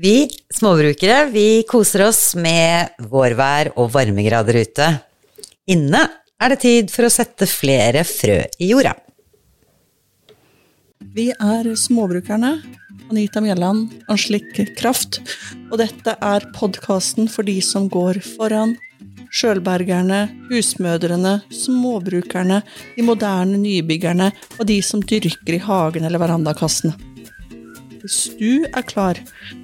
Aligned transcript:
Vi 0.00 0.28
småbrukere 0.54 1.24
vi 1.32 1.64
koser 1.66 2.04
oss 2.06 2.36
med 2.38 2.92
vårvær 3.10 3.72
og 3.74 3.88
varmegrader 3.90 4.60
ute. 4.62 4.86
Inne 5.74 6.04
er 6.38 6.52
det 6.52 6.60
tid 6.62 6.92
for 6.94 7.08
å 7.08 7.10
sette 7.10 7.48
flere 7.50 8.04
frø 8.06 8.36
i 8.62 8.68
jorda. 8.70 8.92
Vi 11.16 11.32
er 11.34 11.72
småbrukerne. 11.74 12.60
Anita 13.08 13.42
Mjelland, 13.42 13.96
Anslik 14.06 14.54
Kraft. 14.78 15.18
Og 15.72 15.80
dette 15.82 16.14
er 16.14 16.46
podkasten 16.54 17.26
for 17.26 17.42
de 17.42 17.58
som 17.58 17.90
går 17.90 18.22
foran. 18.36 18.76
Sjølbergerne, 19.34 20.28
husmødrene, 20.52 21.40
småbrukerne, 21.50 22.62
de 22.94 23.10
moderne 23.10 23.58
nybyggerne 23.66 24.30
og 24.60 24.66
de 24.70 24.78
som 24.78 25.02
dyrker 25.02 25.58
i 25.58 25.62
hagen 25.66 26.06
eller 26.06 26.22
verandakassene. 26.22 27.07
Hvis 27.98 28.28
du 28.38 28.62
er 28.68 28.84
klar 28.86 29.18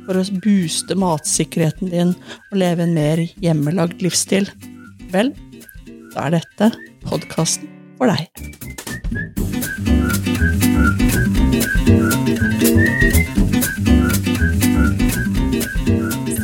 for 0.07 0.19
å 0.19 0.25
booste 0.43 0.97
matsikkerheten 0.99 1.93
din 1.93 2.15
og 2.51 2.59
leve 2.59 2.83
en 2.87 2.95
mer 2.97 3.23
hjemmelagd 3.43 4.03
livsstil, 4.03 4.49
vel, 5.13 5.31
da 6.15 6.27
er 6.27 6.41
dette 6.41 6.71
podkasten 7.07 7.71
for 7.99 8.11
deg. 8.11 8.27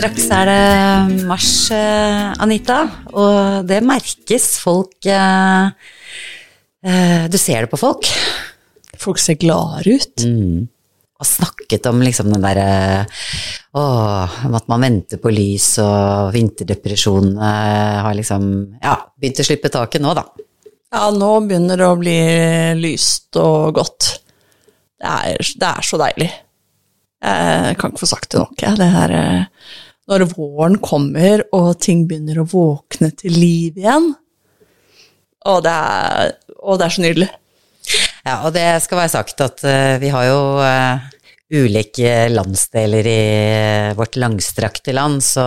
Straks 0.00 0.30
er 0.32 0.48
det 0.48 1.26
mars, 1.28 1.52
eh, 1.74 2.30
Anita, 2.40 2.82
og 3.12 3.66
det 3.68 3.82
merkes 3.84 4.52
folk 4.62 5.04
eh, 5.04 5.70
eh, 6.86 7.24
Du 7.28 7.36
ser 7.36 7.66
det 7.66 7.72
på 7.74 7.80
folk. 7.80 8.06
Folk 9.00 9.18
ser 9.20 9.36
gladere 9.40 9.98
ut. 9.98 10.24
Mm. 10.24 10.68
Og 11.20 11.28
snakket 11.28 11.84
om 11.90 12.00
liksom 12.00 12.30
den 12.32 12.44
derre 12.44 12.68
Åh, 13.76 14.38
at 14.56 14.68
man 14.72 14.82
venter 14.82 15.20
på 15.22 15.30
lys, 15.30 15.74
og 15.84 16.32
vinterdepresjonene 16.34 17.50
har 18.06 18.16
liksom 18.18 18.46
Ja, 18.82 18.96
begynt 19.20 19.42
å 19.42 19.46
slippe 19.46 19.70
taket 19.72 20.02
nå, 20.02 20.14
da. 20.16 20.24
Ja, 20.90 21.04
nå 21.14 21.34
begynner 21.46 21.78
det 21.78 21.86
å 21.86 21.98
bli 22.00 22.16
lyst 22.80 23.36
og 23.38 23.76
godt. 23.76 24.08
Det 24.98 25.06
er, 25.06 25.52
det 25.60 25.68
er 25.68 25.86
så 25.86 26.00
deilig. 26.00 26.30
Jeg 27.20 27.76
kan 27.78 27.92
ikke 27.92 28.02
få 28.02 28.08
sagt 28.10 28.32
det 28.32 28.40
nok, 28.40 28.56
jeg. 28.64 28.78
Det 28.80 28.88
her 28.90 29.14
Når 30.10 30.24
våren 30.32 30.80
kommer 30.82 31.44
og 31.54 31.76
ting 31.84 32.06
begynner 32.08 32.40
å 32.40 32.48
våkne 32.48 33.12
til 33.14 33.36
liv 33.36 33.78
igjen. 33.78 34.10
Og 35.46 35.62
det 35.64 35.76
er, 35.76 36.34
og 36.58 36.80
det 36.80 36.88
er 36.88 36.96
så 36.96 37.04
nydelig. 37.04 37.30
Ja, 38.26 38.42
og 38.44 38.52
det 38.52 38.66
skal 38.84 39.00
være 39.00 39.12
sagt 39.14 39.40
at 39.44 39.62
uh, 39.64 39.96
vi 40.00 40.10
har 40.12 40.26
jo 40.28 40.40
uh, 40.60 41.08
ulike 41.50 42.28
landsdeler 42.30 43.06
i 43.10 43.22
vårt 43.98 44.18
langstrakte 44.20 44.94
land, 44.94 45.22
så 45.24 45.44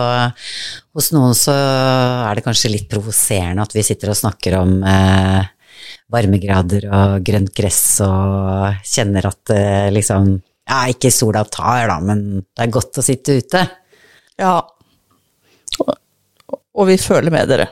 hos 0.94 1.10
noen 1.14 1.36
så 1.38 1.54
er 1.54 2.36
det 2.36 2.44
kanskje 2.44 2.72
litt 2.74 2.88
provoserende 2.90 3.64
at 3.64 3.76
vi 3.76 3.84
sitter 3.86 4.12
og 4.12 4.18
snakker 4.18 4.58
om 4.58 4.74
uh, 4.82 5.40
varmegrader 6.12 6.88
og 6.90 7.24
grønt 7.24 7.54
gress 7.56 8.02
og 8.04 8.82
kjenner 8.84 9.30
at 9.30 9.54
liksom 9.94 10.34
Ja, 10.64 10.84
ikke 10.88 11.10
sola 11.12 11.42
tar, 11.44 11.90
da, 11.90 11.98
men 12.00 12.40
det 12.40 12.62
er 12.64 12.70
godt 12.72 12.96
å 13.00 13.04
sitte 13.04 13.34
ute. 13.36 13.60
Ja. 14.40 14.54
Og 16.72 16.88
vi 16.88 16.96
føler 17.00 17.34
med 17.34 17.50
dere. 17.52 17.66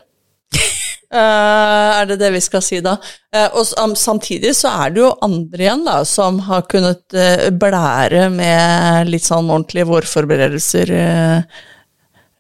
Uh, 1.12 2.00
er 2.00 2.06
det 2.08 2.16
det 2.22 2.30
vi 2.32 2.41
skal 2.41 2.62
si 2.64 2.78
da? 2.80 2.94
Uh, 3.34 3.60
og 3.60 3.96
samtidig 4.00 4.55
så 4.56 4.70
er 4.84 4.94
det 4.94 5.02
jo 5.02 5.10
andre 5.20 5.66
igjen 5.66 5.82
da, 5.84 5.98
som 6.08 6.38
har 6.46 6.62
kunnet 6.72 7.05
uh, 7.12 7.50
blære 7.52 8.30
med 8.32 9.10
litt 9.12 9.27
sånn 9.28 9.50
ordentlige 9.52 9.90
vårforberedelser 9.90 10.94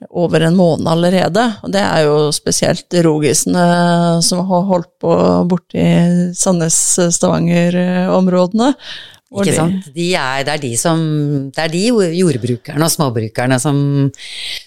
over 0.08 0.40
en 0.42 0.56
måned 0.56 0.88
allerede. 0.88 1.54
Og 1.62 1.72
det 1.74 1.80
er 1.84 2.02
jo 2.06 2.32
spesielt 2.34 2.94
rogisene 3.04 3.66
som 4.24 4.38
har 4.48 4.62
holdt 4.70 4.90
på 5.04 5.12
borti 5.50 5.84
Sandnes-Stavanger-områdene. 6.38 8.70
Ikke 9.32 9.54
sant? 9.56 9.86
De 9.94 10.14
er, 10.18 10.42
det, 10.44 10.52
er 10.52 10.60
de 10.60 10.76
som, 10.76 10.98
det 11.54 11.62
er 11.62 11.70
de 11.72 11.86
jordbrukerne 12.18 12.84
og 12.84 12.90
småbrukerne 12.92 13.56
som 13.62 13.76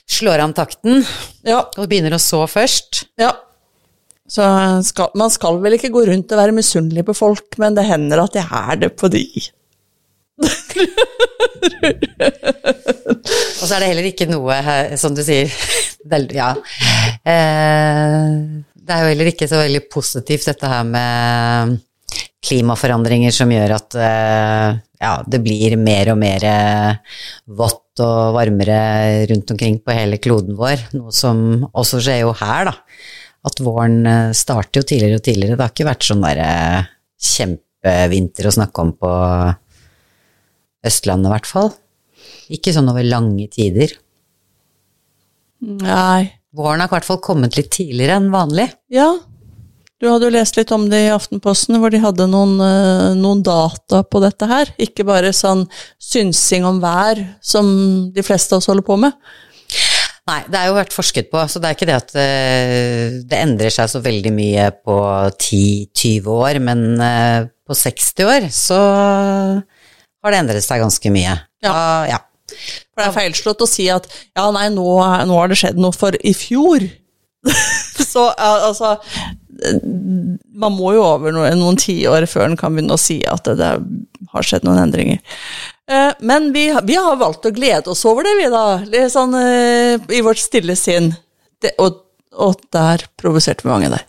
slår 0.10 0.40
an 0.46 0.54
takten 0.58 1.06
ja. 1.46 1.60
og 1.62 1.90
begynner 1.90 2.14
å 2.18 2.22
så 2.22 2.48
først. 2.50 3.04
Ja. 3.22 3.32
Så 4.26 4.46
skal, 4.88 5.12
man 5.20 5.30
skal 5.34 5.60
vel 5.62 5.78
ikke 5.78 5.94
gå 5.94 6.02
rundt 6.08 6.32
og 6.34 6.40
være 6.40 6.56
misunnelig 6.56 7.04
på 7.06 7.14
folk, 7.18 7.58
men 7.62 7.76
det 7.78 7.86
hender 7.86 8.24
at 8.24 8.36
jeg 8.40 8.48
er 8.50 8.76
det 8.82 8.92
på 8.98 9.06
de. 9.14 9.26
og 13.56 13.64
så 13.64 13.72
er 13.76 13.80
det 13.80 13.90
heller 13.92 14.08
ikke 14.10 14.28
noe, 14.28 14.56
som 15.00 15.16
du 15.16 15.24
sier 15.26 15.48
Ja. 16.36 16.52
Eh, 17.26 18.30
det 18.86 18.94
er 18.94 19.02
jo 19.02 19.10
heller 19.10 19.30
ikke 19.32 19.48
så 19.50 19.58
veldig 19.64 19.88
positivt 19.90 20.46
dette 20.52 20.70
her 20.70 20.84
med 20.86 21.80
klimaforandringer 22.46 23.34
som 23.34 23.50
gjør 23.50 23.74
at 23.80 23.98
eh, 23.98 24.78
ja, 25.02 25.14
det 25.26 25.40
blir 25.44 25.74
mer 25.82 26.12
og 26.14 26.20
mer 26.22 26.46
eh, 26.46 27.18
vått 27.58 28.04
og 28.06 28.36
varmere 28.36 29.26
rundt 29.32 29.56
omkring 29.56 29.80
på 29.82 29.96
hele 29.96 30.20
kloden 30.22 30.58
vår. 30.60 30.90
Noe 30.98 31.14
som 31.16 31.66
også 31.72 32.02
skjer 32.04 32.22
jo 32.26 32.36
her, 32.38 32.70
da. 32.70 32.76
At 33.46 33.62
våren 33.64 34.00
eh, 34.10 34.32
starter 34.38 34.82
jo 34.82 34.88
tidligere 34.90 35.20
og 35.20 35.26
tidligere. 35.26 35.58
Det 35.58 35.66
har 35.66 35.74
ikke 35.74 35.90
vært 35.90 36.08
sånn 36.08 36.24
derre 36.26 36.50
kjempevinter 37.26 38.50
å 38.50 38.56
snakke 38.56 38.86
om 38.86 38.96
på 38.98 39.12
Østlandet, 40.86 41.30
i 41.30 41.34
hvert 41.34 41.50
fall. 41.50 41.72
Ikke 42.54 42.74
sånn 42.74 42.90
over 42.92 43.06
lange 43.06 43.48
tider. 43.54 43.94
Nei. 45.66 46.34
Våren 46.56 46.82
har 46.84 46.90
i 46.90 46.94
hvert 46.94 47.08
fall 47.08 47.24
kommet 47.24 47.58
litt 47.58 47.72
tidligere 47.74 48.20
enn 48.20 48.30
vanlig. 48.34 48.70
Ja, 48.94 49.10
du 50.02 50.10
hadde 50.12 50.28
jo 50.28 50.36
lest 50.36 50.58
litt 50.60 50.72
om 50.76 50.90
det 50.92 51.00
i 51.06 51.12
Aftenposten, 51.14 51.78
hvor 51.80 51.92
de 51.92 52.02
hadde 52.04 52.28
noen, 52.28 52.58
noen, 53.16 53.42
data 53.46 54.02
på 54.04 54.20
dette 54.24 54.48
her. 54.50 54.72
Ikke 54.82 55.06
bare 55.08 55.32
sånn 55.34 55.64
synsing 56.02 56.68
om 56.68 56.82
vær, 56.84 57.22
som 57.40 57.66
de 58.14 58.26
fleste 58.26 58.54
av 58.54 58.60
oss 58.62 58.68
holder 58.72 58.86
på 58.86 59.00
med. 59.02 59.16
Nei, 60.26 60.40
det 60.50 60.58
er 60.58 60.70
jo 60.72 60.78
vært 60.80 60.96
forsket 60.96 61.28
på, 61.30 61.42
så 61.46 61.62
det 61.62 61.70
er 61.70 61.76
ikke 61.78 61.88
det 61.90 61.98
at 62.00 62.14
det 63.30 63.38
endrer 63.38 63.70
seg 63.70 63.92
så 63.92 64.00
veldig 64.02 64.32
mye 64.34 64.72
på 64.82 64.96
10-20 65.30 66.30
år, 66.34 66.58
men 66.66 66.82
på 67.62 67.78
60 67.78 68.26
år 68.26 68.48
så 68.50 68.80
har 70.26 70.34
det 70.34 70.40
endret 70.42 70.66
seg 70.66 70.82
ganske 70.82 71.12
mye. 71.14 71.36
Ja. 71.62 71.76
ja. 72.10 72.20
For 72.50 73.02
det 73.02 73.08
er 73.08 73.16
feilslått 73.20 73.62
å 73.62 73.70
si 73.70 73.86
at 73.94 74.08
ja, 74.10 74.48
nei, 74.56 74.68
nå, 74.74 74.86
nå 75.30 75.38
har 75.38 75.52
det 75.52 75.60
skjedd 75.62 75.78
noe, 75.82 75.94
for 75.96 76.18
i 76.18 76.34
fjor 76.38 76.86
så 78.12 78.26
altså 78.34 78.96
man 79.56 80.74
må 80.76 80.96
jo 80.96 81.04
over 81.06 81.34
noen, 81.36 81.60
noen 81.62 81.78
tiår 81.80 82.26
før 82.28 82.50
en 82.50 82.58
kan 82.60 82.74
begynne 82.76 82.98
å 82.98 83.02
si 83.02 83.22
at 83.30 83.46
det, 83.48 83.56
det 83.62 84.30
har 84.34 84.46
skjedd 84.46 84.66
noen 84.68 84.82
endringer. 84.82 85.22
Eh, 85.92 86.14
men 86.20 86.54
vi, 86.54 86.66
vi, 86.84 86.96
har 86.96 87.20
valgt 87.22 87.46
å 87.46 87.54
glede 87.54 87.92
oss 87.94 88.06
over 88.10 88.26
det, 88.26 88.36
vi, 88.40 88.50
da. 88.54 88.66
Litt 88.90 89.14
sånn 89.14 89.36
eh, 89.38 90.02
i 90.18 90.22
vårt 90.26 90.42
stille 90.42 90.78
sinn. 90.80 91.12
Det, 91.62 91.76
og, 91.82 92.02
og, 92.34 92.62
der 92.74 93.06
provoserte 93.20 93.68
vi 93.68 93.74
mange 93.74 93.92
der. 93.94 94.06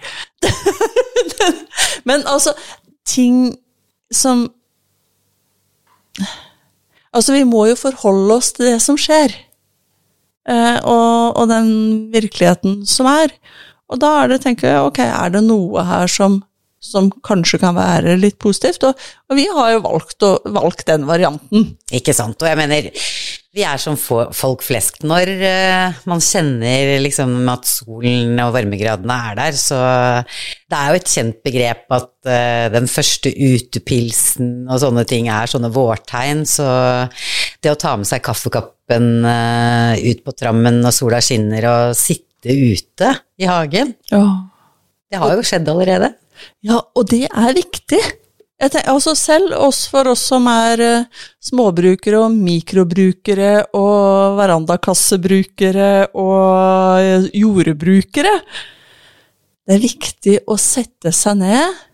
men 2.09 2.25
altså, 2.26 2.56
ting 3.09 3.56
som 4.12 4.48
Altså, 7.16 7.32
vi 7.32 7.47
må 7.48 7.62
jo 7.65 7.76
forholde 7.81 8.34
oss 8.34 8.50
til 8.53 8.66
det 8.69 8.78
som 8.84 8.97
skjer. 9.00 9.32
Eh, 10.44 10.78
og, 10.84 11.38
og 11.41 11.47
den 11.48 11.70
virkeligheten 12.12 12.82
som 12.88 13.09
er. 13.09 13.32
Og 13.88 14.00
da 14.03 14.10
er 14.20 14.34
det, 14.34 14.42
tenker 14.44 14.69
jeg, 14.69 14.82
ok, 14.84 15.00
er 15.06 15.32
det 15.32 15.42
noe 15.47 15.84
her 15.88 16.12
som, 16.12 16.42
som 16.82 17.09
kanskje 17.25 17.60
kan 17.62 17.76
være 17.76 18.16
litt 18.20 18.38
positivt? 18.42 18.84
Og, 18.87 19.09
og 19.31 19.38
vi 19.38 19.47
har 19.50 19.72
jo 19.75 19.82
valgt, 19.87 20.20
å, 20.26 20.37
valgt, 20.54 20.87
den 20.91 21.06
varianten. 21.09 21.72
Ikke 21.94 22.14
sant. 22.16 22.41
Og 22.42 22.50
jeg 22.50 22.59
mener, 22.60 22.91
vi 23.56 23.65
er 23.65 23.80
som 23.80 23.97
folk 23.97 24.65
flest. 24.65 25.00
Når 25.09 25.33
uh, 25.41 26.00
man 26.10 26.22
kjenner 26.22 26.97
liksom 27.03 27.34
at 27.53 27.68
solen 27.68 28.36
og 28.45 28.53
varmegradene 28.56 29.18
er 29.30 29.39
der, 29.41 29.59
så 29.59 29.80
det 30.68 30.78
er 30.78 30.92
jo 30.92 31.00
et 31.00 31.12
kjent 31.16 31.41
begrep 31.47 31.97
at 31.97 32.10
uh, 32.28 32.66
den 32.74 32.91
første 32.91 33.33
utepilsen 33.33 34.68
og 34.68 34.83
sånne 34.84 35.06
ting 35.09 35.30
er 35.33 35.50
sånne 35.50 35.72
vårtegn, 35.74 36.45
så 36.48 36.68
det 37.65 37.72
å 37.72 37.80
ta 37.80 37.97
med 37.98 38.09
seg 38.09 38.24
kaffekoppen 38.27 39.09
uh, 39.24 39.97
ut 39.97 40.21
på 40.27 40.36
trammen 40.36 40.83
når 40.84 40.95
sola 40.95 41.22
skinner 41.24 41.71
og 41.72 41.97
sitte 41.98 42.53
ute 42.53 43.16
i 43.41 43.48
hagen. 43.48 43.97
oh. 44.15 44.36
Det 45.06 45.21
har 45.22 45.36
jo 45.39 45.42
skjedd 45.47 45.68
allerede. 45.71 46.09
Ja, 46.65 46.80
og 46.80 47.09
det 47.10 47.27
er 47.30 47.56
viktig. 47.56 48.00
Tenker, 48.56 48.88
altså 48.88 49.12
selv 49.12 49.53
oss, 49.60 49.83
for 49.92 50.09
oss 50.09 50.22
som 50.30 50.47
er 50.48 50.80
uh, 50.80 51.24
småbrukere 51.44 52.22
og 52.24 52.33
mikrobrukere 52.33 53.66
og 53.77 54.38
verandakassebrukere 54.38 55.91
og 56.16 57.03
uh, 57.04 57.27
jordbrukere 57.36 58.33
Det 59.60 59.77
er 59.77 59.83
viktig 59.83 60.38
å 60.48 60.56
sette 60.56 61.12
seg 61.12 61.42
ned 61.42 61.84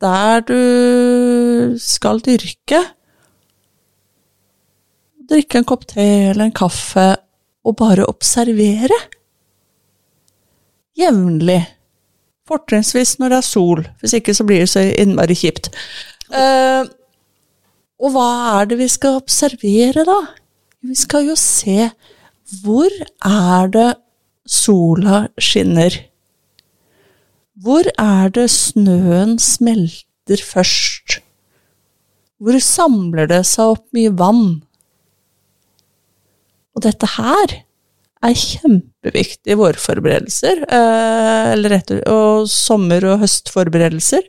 der 0.00 0.42
du 0.48 1.76
skal 1.78 2.22
dyrke. 2.24 2.80
drikke 5.30 5.60
en 5.60 5.68
kopp 5.68 5.84
te 5.92 6.06
eller 6.32 6.48
en 6.48 6.56
kaffe 6.56 7.12
og 7.62 7.76
bare 7.78 8.08
observere. 8.08 8.96
Jevnlig. 10.98 11.60
Fortrinnsvis 12.50 13.18
når 13.20 13.32
det 13.32 13.38
er 13.38 13.46
sol, 13.46 13.84
hvis 14.00 14.16
ikke 14.18 14.34
så 14.34 14.46
blir 14.46 14.64
det 14.64 14.72
så 14.72 14.82
innmari 14.82 15.36
kjipt. 15.38 15.70
Eh, 16.34 16.82
og 18.00 18.14
hva 18.14 18.30
er 18.58 18.70
det 18.70 18.80
vi 18.80 18.88
skal 18.90 19.20
observere, 19.20 20.04
da? 20.08 20.20
Vi 20.82 20.96
skal 20.96 21.28
jo 21.28 21.36
se 21.38 21.90
hvor 22.64 22.90
er 23.22 23.68
det 23.70 23.90
sola 24.50 25.28
skinner? 25.38 25.94
Hvor 27.60 27.86
er 28.00 28.32
det 28.34 28.48
snøen 28.50 29.36
smelter 29.38 30.42
først? 30.42 31.20
Hvor 32.40 32.56
samler 32.64 33.28
det 33.30 33.44
seg 33.46 33.76
opp 33.76 33.84
mye 33.94 34.10
vann? 34.16 34.62
Og 36.74 36.86
dette 36.86 37.06
her 37.18 37.60
er 38.24 38.34
kjempeviktige 39.00 39.56
vårforberedelser, 39.56 40.64
eh, 40.68 41.52
eller 41.52 41.70
etter, 41.72 42.02
og 42.08 42.48
sommer- 42.48 43.04
og 43.04 43.20
høstforberedelser. 43.20 44.22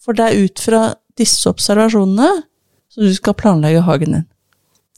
For 0.00 0.12
det 0.12 0.24
er 0.24 0.44
ut 0.44 0.58
fra 0.58 0.94
disse 1.16 1.48
observasjonene 1.48 2.42
som 2.88 3.04
du 3.04 3.14
skal 3.14 3.34
planlegge 3.34 3.82
hagen 3.82 4.12
din. 4.12 4.26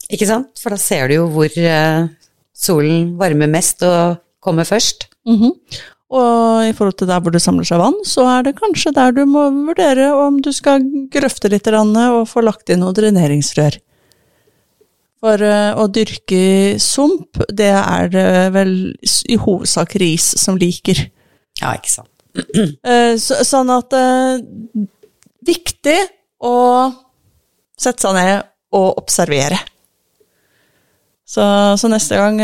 Ikke 0.09 0.27
sant? 0.27 0.59
For 0.59 0.69
da 0.69 0.77
ser 0.77 1.07
du 1.07 1.15
jo 1.15 1.27
hvor 1.27 1.49
eh, 1.57 2.07
solen 2.53 3.17
varmer 3.17 3.47
mest 3.47 3.83
og 3.83 4.19
kommer 4.41 4.63
først. 4.63 5.07
Mhm. 5.25 5.51
Og 6.13 6.67
i 6.67 6.73
forhold 6.73 6.97
til 6.97 7.07
der 7.07 7.19
hvor 7.19 7.31
det 7.31 7.41
samler 7.41 7.65
seg 7.65 7.79
vann, 7.79 7.95
så 8.05 8.21
er 8.37 8.43
det 8.43 8.59
kanskje 8.59 8.93
der 8.93 9.11
du 9.11 9.25
må 9.25 9.49
vurdere 9.49 10.13
om 10.13 10.39
du 10.39 10.51
skal 10.53 10.83
grøfte 11.09 11.49
litt 11.49 11.65
og 11.67 12.27
få 12.27 12.43
lagt 12.43 12.69
inn 12.69 12.81
noen 12.81 12.93
dreneringsrør. 12.93 13.79
For 15.23 15.39
eh, 15.39 15.71
å 15.79 15.85
dyrke 15.87 16.75
sump, 16.83 17.39
det 17.47 17.69
er 17.71 18.09
det 18.11 18.29
vel 18.51 18.73
i 19.31 19.37
hovedsak 19.39 19.95
ris 20.01 20.33
som 20.41 20.57
liker. 20.59 20.99
Ja, 21.61 21.77
ikke 21.77 21.99
sant. 21.99 22.09
Eh, 22.83 23.13
så, 23.21 23.43
sånn 23.45 23.69
at 23.69 23.93
eh, 23.93 24.41
Viktig 25.43 25.99
å 26.43 26.55
sette 27.79 28.03
seg 28.03 28.15
ned 28.15 28.45
og 28.75 28.99
observere. 28.99 29.57
Så, 31.27 31.43
så 31.79 31.89
neste 31.91 32.15
gang 32.19 32.39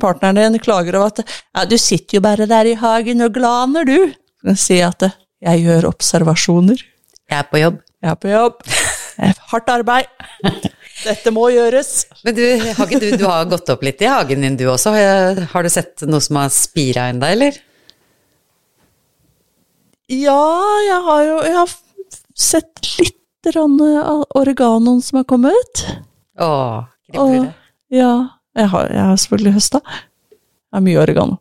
partneren 0.00 0.56
din 0.56 0.60
klager 0.60 0.98
over 0.98 1.08
at 1.08 1.22
ja, 1.24 1.64
'du 1.64 1.76
sitter 1.80 2.18
jo 2.18 2.22
bare 2.24 2.48
der 2.50 2.68
i 2.68 2.76
hagen 2.76 3.24
og 3.24 3.32
glaner, 3.36 3.88
du', 3.88 4.12
si 4.60 4.80
at 4.84 5.06
'jeg 5.08 5.64
gjør 5.64 5.88
observasjoner'. 5.92 6.84
Jeg 7.30 7.38
er 7.38 7.48
på 7.48 7.62
jobb. 7.62 7.80
Jeg 8.02 8.10
er 8.10 8.20
på 8.20 8.32
jobb. 8.32 8.60
Er 9.24 9.40
hardt 9.52 9.68
arbeid. 9.68 10.08
Dette 11.00 11.32
må 11.32 11.46
gjøres. 11.52 11.90
Men 12.26 12.36
du, 12.36 12.44
Hagen, 12.76 13.00
du, 13.00 13.08
du 13.16 13.24
har 13.24 13.48
gått 13.50 13.70
opp 13.72 13.84
litt 13.86 14.02
i 14.04 14.08
hagen 14.10 14.44
din 14.44 14.58
du 14.60 14.66
også. 14.68 14.92
Har 15.52 15.64
du 15.64 15.70
sett 15.72 16.04
noe 16.08 16.20
som 16.24 16.40
har 16.40 16.52
spira 16.54 17.08
ennå, 17.12 17.28
eller? 17.30 17.56
Ja, 20.10 20.42
jeg 20.84 20.98
har 21.06 21.22
jo 21.24 21.36
jeg 21.46 21.56
har 21.56 21.74
sett 22.34 22.92
litt 22.98 23.16
av 23.56 24.24
oreganoen 24.36 25.00
som 25.00 25.22
har 25.22 25.24
kommet. 25.28 25.84
Å, 26.36 26.50
kribler 27.08 27.46
det. 27.46 27.54
Ja, 27.96 28.12
jeg 28.58 28.68
har, 28.74 28.90
jeg 28.92 29.06
har 29.08 29.20
selvfølgelig 29.22 29.54
høsta. 29.56 29.80
Det 29.80 30.78
er 30.78 30.84
mye 30.84 31.00
oregano. 31.00 31.38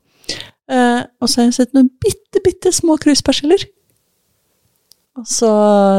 Eh, 0.69 1.01
og 1.19 1.27
så 1.27 1.41
har 1.41 1.49
jeg 1.49 1.57
sett 1.59 1.75
noen 1.75 1.89
bitte, 2.01 2.41
bitte 2.45 2.71
små 2.73 2.95
kruspersiller. 3.01 3.65
Og 5.19 5.27
så 5.27 5.51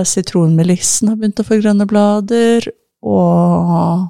sitronmelissen 0.09 1.11
har 1.11 1.19
begynt 1.21 1.43
å 1.43 1.47
få 1.47 1.61
grønne 1.61 1.87
blader, 1.91 2.71
og 3.07 4.09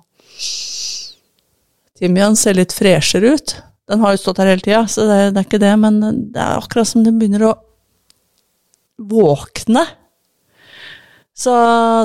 timian 2.00 2.38
ser 2.38 2.56
litt 2.58 2.75
freshere 2.75 3.34
ut. 3.37 3.56
Den 3.90 4.02
har 4.04 4.14
jo 4.14 4.22
stått 4.22 4.40
her 4.42 4.52
hele 4.52 4.64
tida, 4.64 4.84
så 4.90 5.06
det, 5.08 5.19
det 5.34 5.42
er 5.42 5.48
ikke 5.48 5.62
det, 5.62 5.75
men 5.82 5.98
det 6.34 6.40
er 6.40 6.60
akkurat 6.60 6.88
som 6.88 7.04
den 7.06 7.19
begynner 7.20 7.48
å 7.50 7.56
våkne. 9.10 9.84
Så, 11.34 11.52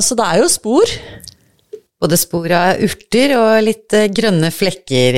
så 0.02 0.18
det 0.18 0.26
er 0.26 0.42
jo 0.42 0.52
spor. 0.52 0.92
Både 2.02 2.18
spor 2.20 2.52
av 2.52 2.82
urter 2.84 3.34
og 3.38 3.50
litt 3.64 3.94
eh, 3.96 4.10
grønne 4.14 4.52
flekker 4.54 5.18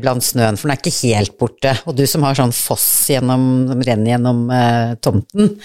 blant 0.00 0.24
snøen, 0.24 0.58
for 0.60 0.68
den 0.68 0.76
er 0.76 0.82
ikke 0.82 1.14
helt 1.16 1.36
borte. 1.40 1.74
Og 1.88 1.96
du 1.96 2.04
som 2.08 2.24
har 2.26 2.38
sånn 2.38 2.54
foss 2.54 2.86
gjennom, 3.12 3.46
som 3.70 3.82
renner 3.86 4.14
gjennom 4.14 4.44
eh, 4.54 4.94
tomten, 5.02 5.56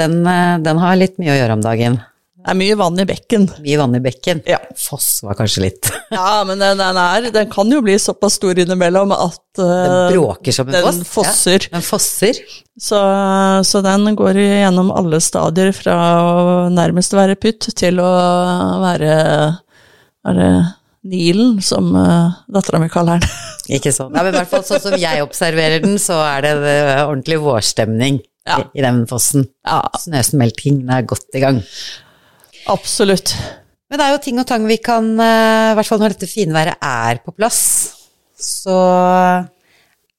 den, 0.00 0.16
eh, 0.26 0.56
den 0.64 0.82
har 0.82 0.98
litt 0.98 1.20
mye 1.20 1.34
å 1.34 1.38
gjøre 1.38 1.58
om 1.58 1.64
dagen. 1.64 2.00
Det 2.44 2.52
er 2.52 2.56
mye 2.60 2.74
vann 2.76 2.98
i 3.00 3.06
bekken. 3.08 3.46
Mye 3.64 3.78
vann 3.80 3.94
i 3.96 4.00
bekken. 4.04 4.42
Ja. 4.44 4.58
Foss 4.76 5.22
var 5.24 5.38
kanskje 5.38 5.62
litt 5.64 5.88
Ja, 6.12 6.42
men 6.44 6.60
den, 6.60 6.76
den, 6.76 6.98
er, 7.00 7.28
den 7.32 7.48
kan 7.52 7.70
jo 7.72 7.78
bli 7.84 7.94
såpass 8.00 8.36
stor 8.36 8.58
innimellom 8.60 9.14
at 9.16 9.40
Den 9.56 9.94
eh, 9.94 10.10
bråker 10.12 10.52
som 10.52 10.68
en 10.68 10.76
den 10.76 11.00
foss. 11.08 11.14
fosser. 11.14 11.64
Ja, 11.70 11.78
den 11.78 11.86
fosser. 11.86 12.40
Så, 12.76 13.00
så 13.64 13.80
den 13.86 14.10
går 14.18 14.36
gjennom 14.42 14.92
alle 14.92 15.22
stadier 15.24 15.72
fra 15.72 15.96
å 16.20 16.44
nærmest 16.74 17.16
være 17.16 17.38
pytt 17.40 17.70
til 17.80 18.02
å 18.04 18.10
være, 18.84 19.16
være 20.28 20.48
Nilen, 21.04 21.58
som 21.64 21.90
uh, 21.96 22.32
dattera 22.48 22.78
mi 22.80 22.86
kaller 22.92 23.20
den. 23.20 23.34
Ikke 23.76 23.92
sånn. 23.92 24.12
Ja, 24.16 24.22
men 24.24 24.32
i 24.32 24.38
hvert 24.38 24.52
fall 24.52 24.64
sånn 24.68 24.80
som 24.84 24.94
jeg 25.00 25.24
observerer 25.24 25.82
den, 25.84 25.98
så 26.00 26.16
er 26.24 26.44
det 26.44 26.54
eh, 26.68 27.02
ordentlig 27.04 27.40
vårstemning 27.44 28.20
Ja. 28.48 28.58
i, 28.60 28.80
i 28.80 28.84
den 28.84 29.02
fossen. 29.08 29.46
Ja, 29.64 29.82
Snøsmeltingen 30.00 30.88
er 30.92 31.04
godt 31.08 31.28
i 31.36 31.40
gang. 31.44 31.60
Absolutt. 32.72 33.34
Men 33.90 34.00
det 34.00 34.06
er 34.06 34.14
jo 34.14 34.22
ting 34.24 34.38
og 34.40 34.46
tang 34.48 34.64
vi 34.68 34.78
kan, 34.82 35.10
eh, 35.20 35.72
i 35.72 35.74
hvert 35.78 35.88
fall 35.88 36.00
når 36.02 36.14
dette 36.14 36.30
finværet 36.30 36.80
er 36.82 37.20
på 37.24 37.34
plass, 37.36 37.60
så 38.34 38.78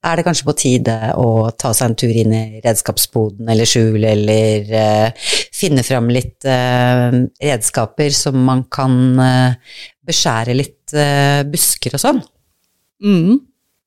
er 0.06 0.18
det 0.18 0.24
kanskje 0.26 0.46
på 0.46 0.54
tide 0.58 0.94
å 1.18 1.50
ta 1.58 1.72
seg 1.74 1.90
en 1.90 1.96
tur 1.98 2.14
inn 2.14 2.34
i 2.36 2.60
redskapsboden 2.64 3.48
eller 3.52 3.68
skjul, 3.68 4.04
eller 4.06 4.70
uh, 4.70 5.30
finne 5.54 5.82
fram 5.86 6.10
litt 6.14 6.46
uh, 6.46 7.10
redskaper 7.42 8.14
som 8.14 8.38
man 8.46 8.66
kan 8.72 8.94
uh, 9.18 9.80
beskjære 10.06 10.54
litt 10.54 10.94
busker 11.50 11.96
og 11.96 11.98
sånn. 11.98 12.20
Mm. 13.02 13.40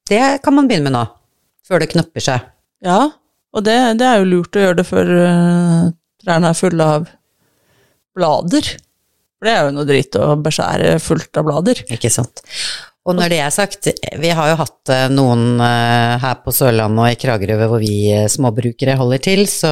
Det 0.09 0.23
kan 0.43 0.55
man 0.57 0.67
begynne 0.67 0.89
med 0.89 0.97
nå, 0.97 1.05
før 1.63 1.79
det 1.79 1.87
knopper 1.93 2.25
seg. 2.25 2.49
Ja, 2.83 3.05
og 3.55 3.63
det, 3.63 3.77
det 4.01 4.09
er 4.09 4.19
jo 4.19 4.27
lurt 4.27 4.57
å 4.59 4.65
gjøre 4.65 4.79
det 4.81 4.85
før 4.89 5.13
trærne 6.19 6.51
er 6.51 6.59
fulle 6.59 6.89
av 6.97 7.07
blader. 8.17 8.75
For 9.39 9.47
det 9.47 9.55
er 9.55 9.65
jo 9.65 9.75
noe 9.77 9.87
dritt 9.87 10.17
å 10.19 10.33
beskjære 10.43 10.95
fullt 11.03 11.39
av 11.39 11.47
blader. 11.47 11.83
Ikke 11.95 12.11
sant. 12.11 12.43
Og 13.07 13.15
når 13.17 13.31
det 13.31 13.39
er 13.41 13.53
sagt, 13.53 13.87
vi 14.21 14.31
har 14.35 14.51
jo 14.51 14.57
hatt 14.59 14.91
eh, 14.93 15.07
noen 15.09 15.61
eh, 15.63 16.17
her 16.21 16.41
på 16.43 16.53
Sørlandet 16.53 17.01
og 17.01 17.09
i 17.09 17.17
Kragerø 17.17 17.55
hvor 17.63 17.81
vi 17.81 18.11
eh, 18.13 18.27
småbrukere 18.29 18.97
holder 18.99 19.23
til, 19.23 19.45
så 19.49 19.71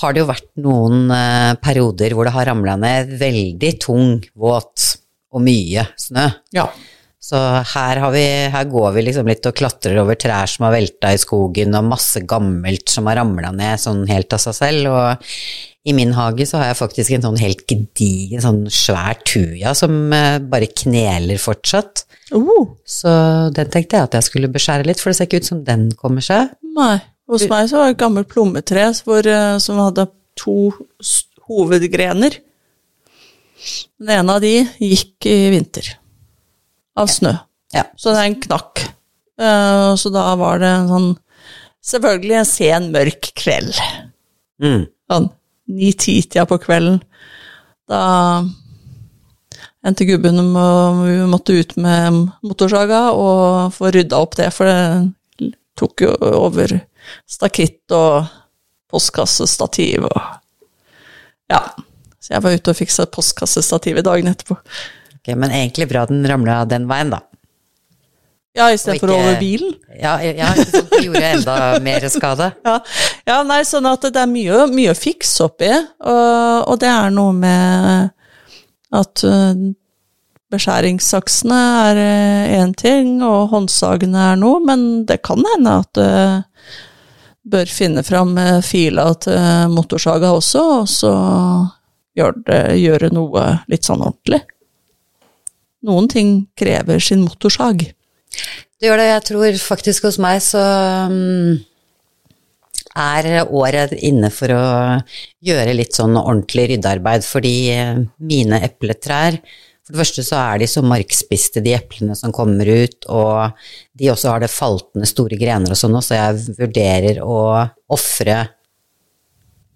har 0.00 0.14
det 0.16 0.22
jo 0.22 0.30
vært 0.30 0.48
noen 0.64 1.12
perioder 1.60 2.14
hvor 2.16 2.24
det 2.26 2.32
har 2.32 2.48
ramla 2.48 2.78
ned 2.80 3.12
veldig 3.20 3.72
tung, 3.84 4.14
våt 4.32 4.86
og 5.30 5.44
mye 5.44 5.84
snø. 6.00 6.24
Ja. 6.56 6.64
Så 7.20 7.36
her, 7.36 8.00
har 8.00 8.14
vi, 8.14 8.24
her 8.50 8.64
går 8.66 8.94
vi 8.96 9.02
liksom 9.04 9.28
litt 9.28 9.44
og 9.46 9.54
klatrer 9.54 10.00
over 10.00 10.16
trær 10.18 10.48
som 10.50 10.64
har 10.66 10.72
velta 10.74 11.12
i 11.12 11.20
skogen, 11.20 11.76
og 11.76 11.90
masse 11.92 12.24
gammelt 12.26 12.88
som 12.90 13.06
har 13.10 13.20
ramla 13.20 13.52
ned 13.54 13.78
sånn 13.78 14.06
helt 14.08 14.32
av 14.34 14.40
seg 14.42 14.56
selv. 14.56 14.88
Og 14.88 15.36
i 15.88 15.94
min 15.96 16.12
hage 16.12 16.44
så 16.48 16.58
har 16.60 16.70
jeg 16.70 16.78
faktisk 16.80 17.14
en 17.16 17.22
sånn 17.24 17.38
helt 17.40 17.62
gedigen, 17.68 18.42
sånn 18.44 18.64
svær 18.68 19.16
tuja 19.24 19.72
som 19.78 20.12
eh, 20.12 20.36
bare 20.44 20.68
kneler 20.76 21.40
fortsatt. 21.40 22.04
Oh, 22.36 22.76
Så 22.84 23.10
den 23.56 23.70
tenkte 23.72 23.96
jeg 23.96 24.08
at 24.10 24.18
jeg 24.18 24.26
skulle 24.28 24.50
beskjære 24.52 24.84
litt, 24.86 25.00
for 25.00 25.10
det 25.10 25.16
ser 25.18 25.26
ikke 25.30 25.40
ut 25.40 25.48
som 25.48 25.62
den 25.64 25.88
kommer 25.98 26.24
seg. 26.24 26.52
nei. 26.76 26.98
Hos 27.30 27.44
meg 27.46 27.68
så 27.70 27.78
var 27.78 27.86
det 27.86 27.92
et 27.94 28.00
gammelt 28.00 28.26
plommetre 28.26 28.88
hvor, 29.06 29.22
eh, 29.22 29.56
som 29.62 29.78
hadde 29.78 30.08
to 30.34 30.72
hovedgrener. 31.46 32.34
Den 34.00 34.10
ene 34.16 34.34
av 34.34 34.40
de 34.42 34.50
gikk 34.82 35.28
i 35.30 35.36
vinter. 35.54 35.92
Av 36.98 37.06
snø. 37.06 37.36
Ja. 37.70 37.84
Så 37.94 38.16
den 38.16 38.34
knakk. 38.42 38.82
Eh, 39.38 39.94
så 39.94 40.10
da 40.10 40.24
var 40.40 40.58
det 40.58 40.72
en 40.74 40.90
sånn 40.90 41.10
Selvfølgelig 41.80 42.34
en 42.36 42.44
sen, 42.50 42.90
mørk 42.92 43.30
kveld. 43.40 43.78
Mm. 44.60 44.82
Sånn 45.08 45.30
ni-ti-tida 45.70 46.46
på 46.48 46.58
kvelden. 46.62 47.00
Da 47.90 48.00
endte 49.86 50.06
gubben 50.08 50.40
med 50.52 51.00
vi 51.06 51.16
måtte 51.30 51.56
ut 51.56 51.76
med 51.80 52.20
motorsaga 52.44 53.10
og 53.16 53.72
få 53.76 53.92
rydda 53.94 54.20
opp 54.20 54.36
det, 54.38 54.50
for 54.54 54.68
det 54.68 55.52
tok 55.80 56.04
jo 56.04 56.12
over 56.36 56.76
stakitt 57.30 57.94
og 57.96 58.28
postkassestativ 58.90 60.06
og 60.10 60.20
Ja. 61.50 61.64
Så 62.20 62.34
jeg 62.34 62.44
var 62.44 62.54
ute 62.54 62.70
og 62.70 62.76
fiksa 62.78 63.06
postkassestativet 63.10 64.04
dagen 64.06 64.28
etterpå. 64.30 64.54
Ok, 65.16 65.32
men 65.34 65.50
egentlig 65.50 65.88
bra 65.90 66.04
den 66.06 66.22
ramla 66.28 66.60
den 66.68 66.84
veien, 66.86 67.10
da. 67.10 67.22
Ja, 68.56 68.66
istedenfor 68.74 69.12
over 69.14 69.36
bilen. 69.38 69.74
Ja, 70.00 70.16
ja 70.22 70.48
sant, 70.58 70.90
det 70.90 71.04
gjorde 71.04 71.26
enda 71.28 71.56
mer 71.82 72.06
skade. 72.10 72.50
Ja, 72.66 72.78
ja 73.28 73.42
nei, 73.46 73.60
sånn 73.68 73.86
at 73.86 74.08
det 74.10 74.18
er 74.18 74.30
mye, 74.30 74.64
mye 74.72 74.94
å 74.94 74.98
fikse 74.98 75.46
opp 75.46 75.62
i, 75.62 75.70
og, 75.70 76.70
og 76.72 76.80
det 76.82 76.90
er 76.90 77.14
noe 77.14 77.36
med 77.36 78.10
at 78.90 79.22
uh, 79.22 79.54
beskjæringssaksene 80.50 81.60
er 81.86 82.00
én 82.58 82.74
ting, 82.74 83.20
og 83.22 83.52
håndsagene 83.54 84.32
er 84.32 84.40
noe, 84.40 84.58
men 84.66 85.04
det 85.06 85.20
kan 85.26 85.46
hende 85.54 85.76
at 85.84 85.94
du 85.94 86.08
bør 87.50 87.70
finne 87.72 88.02
fram 88.06 88.36
eh, 88.38 88.58
fila 88.64 89.10
til 89.22 89.70
motorsaga 89.72 90.32
også, 90.36 90.64
og 90.80 90.88
så 90.90 91.12
gjøre, 92.18 92.42
det, 92.46 92.60
gjøre 92.82 93.12
noe 93.14 93.46
litt 93.70 93.86
sånn 93.86 94.02
ordentlig. 94.04 94.42
Noen 95.86 96.10
ting 96.12 96.34
krever 96.60 97.00
sin 97.00 97.24
motorsag. 97.24 97.86
Det 98.80 98.88
gjør 98.88 99.00
det. 99.00 99.08
Jeg 99.10 99.26
tror 99.28 99.58
faktisk 99.64 100.06
hos 100.08 100.18
meg 100.22 100.38
så 100.44 100.60
um, 101.10 101.58
er 102.96 103.30
året 103.46 103.92
inne 103.96 104.30
for 104.34 104.52
å 104.54 104.62
gjøre 105.44 105.74
litt 105.76 105.96
sånn 105.96 106.16
ordentlig 106.18 106.70
ryddearbeid, 106.72 107.26
fordi 107.26 107.56
eh, 107.74 107.98
mine 108.18 108.62
epletrær 108.66 109.38
For 109.40 109.94
det 109.94 110.00
første 110.02 110.24
så 110.26 110.38
er 110.38 110.60
de 110.62 110.68
så 110.70 110.82
markspiste, 110.86 111.62
de 111.64 111.74
eplene 111.74 112.14
som 112.18 112.34
kommer 112.34 112.68
ut, 112.68 113.08
og 113.10 113.56
de 113.98 114.10
også 114.12 114.30
har 114.30 114.44
det 114.44 114.52
faltende 114.52 115.08
store 115.08 115.38
grener 115.40 115.74
og 115.74 115.80
sånn, 115.80 115.98
så 116.04 116.18
jeg 116.18 116.56
vurderer 116.60 117.18
å 117.24 117.40
ofre 117.90 118.38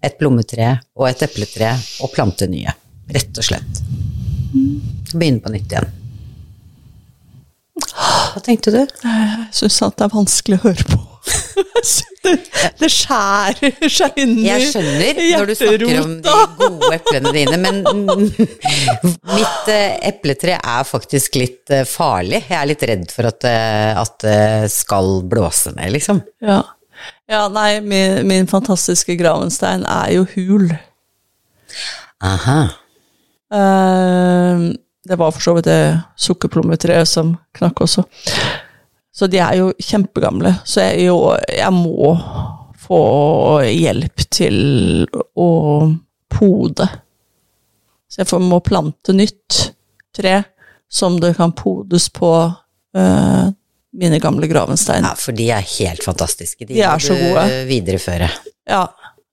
et 0.05 0.15
plommetre 0.19 0.71
og 0.95 1.09
et 1.09 1.25
epletre 1.25 1.73
og 2.05 2.13
plante 2.13 2.47
nye, 2.47 2.71
rett 3.11 3.43
og 3.43 3.49
slett. 3.49 3.83
Begynne 5.11 5.43
på 5.43 5.51
nytt 5.51 5.75
igjen. 5.75 6.04
Hva 7.75 8.41
tenkte 8.43 8.71
du? 8.71 8.81
Jeg 8.83 9.49
syns 9.55 9.81
at 9.83 9.97
det 9.99 10.07
er 10.07 10.13
vanskelig 10.15 10.59
å 10.61 10.63
høre 10.69 10.85
på. 10.87 11.01
det, 12.25 12.33
det 12.79 12.89
skjærer 12.91 13.89
seg 13.89 14.19
inn 14.21 14.35
i 14.37 14.45
Jeg 14.45 14.69
skjønner 14.69 15.19
når 15.39 15.49
du 15.49 15.53
snakker 15.57 16.01
om 16.03 16.13
de 16.23 16.35
gode 16.59 16.91
eplene 16.95 17.33
dine, 17.35 17.57
men 17.61 17.81
mitt 19.35 19.71
eh, 19.73 19.97
epletre 20.09 20.59
er 20.59 20.87
faktisk 20.87 21.39
litt 21.41 21.73
eh, 21.73 21.83
farlig. 21.89 22.43
Jeg 22.45 22.57
er 22.59 22.71
litt 22.71 22.87
redd 22.91 23.05
for 23.13 23.29
at, 23.31 23.49
eh, 23.49 23.91
at 23.99 24.17
det 24.23 24.71
skal 24.73 25.19
blåse 25.27 25.75
ned, 25.75 25.91
liksom. 25.97 26.23
Ja. 26.45 26.61
ja 27.31 27.43
nei, 27.51 27.69
min, 27.83 28.21
min, 28.29 28.49
fantastiske 28.51 29.17
gravenstein 29.19 29.85
er 29.89 30.15
jo 30.15 30.25
hul. 30.37 30.71
Aha. 32.25 32.59
Uh, 33.55 34.71
det 35.05 35.17
var 35.19 35.31
for 35.31 35.41
så 35.41 35.53
vidt 35.53 35.67
det 35.69 35.79
sukkerplommetreet 36.17 37.09
som 37.09 37.35
knakk 37.57 37.81
også. 37.85 38.03
Så 39.15 39.29
de 39.31 39.39
er 39.39 39.59
jo 39.59 39.69
kjempegamle, 39.79 40.57
så 40.67 40.89
jeg, 40.89 41.05
jo, 41.07 41.19
jeg 41.47 41.71
må 41.71 42.15
få 42.85 43.01
hjelp 43.69 44.25
til 44.33 44.57
å 45.39 45.51
pode. 46.35 46.87
Så 48.11 48.23
jeg 48.23 48.41
må 48.43 48.59
plante 48.65 49.15
nytt 49.15 49.61
tre 50.15 50.41
som 50.91 51.19
det 51.21 51.35
kan 51.37 51.53
podes 51.55 52.09
på 52.13 52.31
øh, 52.97 53.47
mine 53.95 54.19
gamle 54.19 54.47
gravenstein. 54.51 55.05
Ja, 55.07 55.13
for 55.19 55.35
de 55.37 55.47
er 55.53 55.65
helt 55.77 56.03
fantastiske. 56.03 56.65
De, 56.65 56.73
de 56.75 56.83
er 56.85 57.03
så 57.03 57.15
gode. 57.19 57.45
videreføre. 57.69 58.29
Ja, 58.69 58.87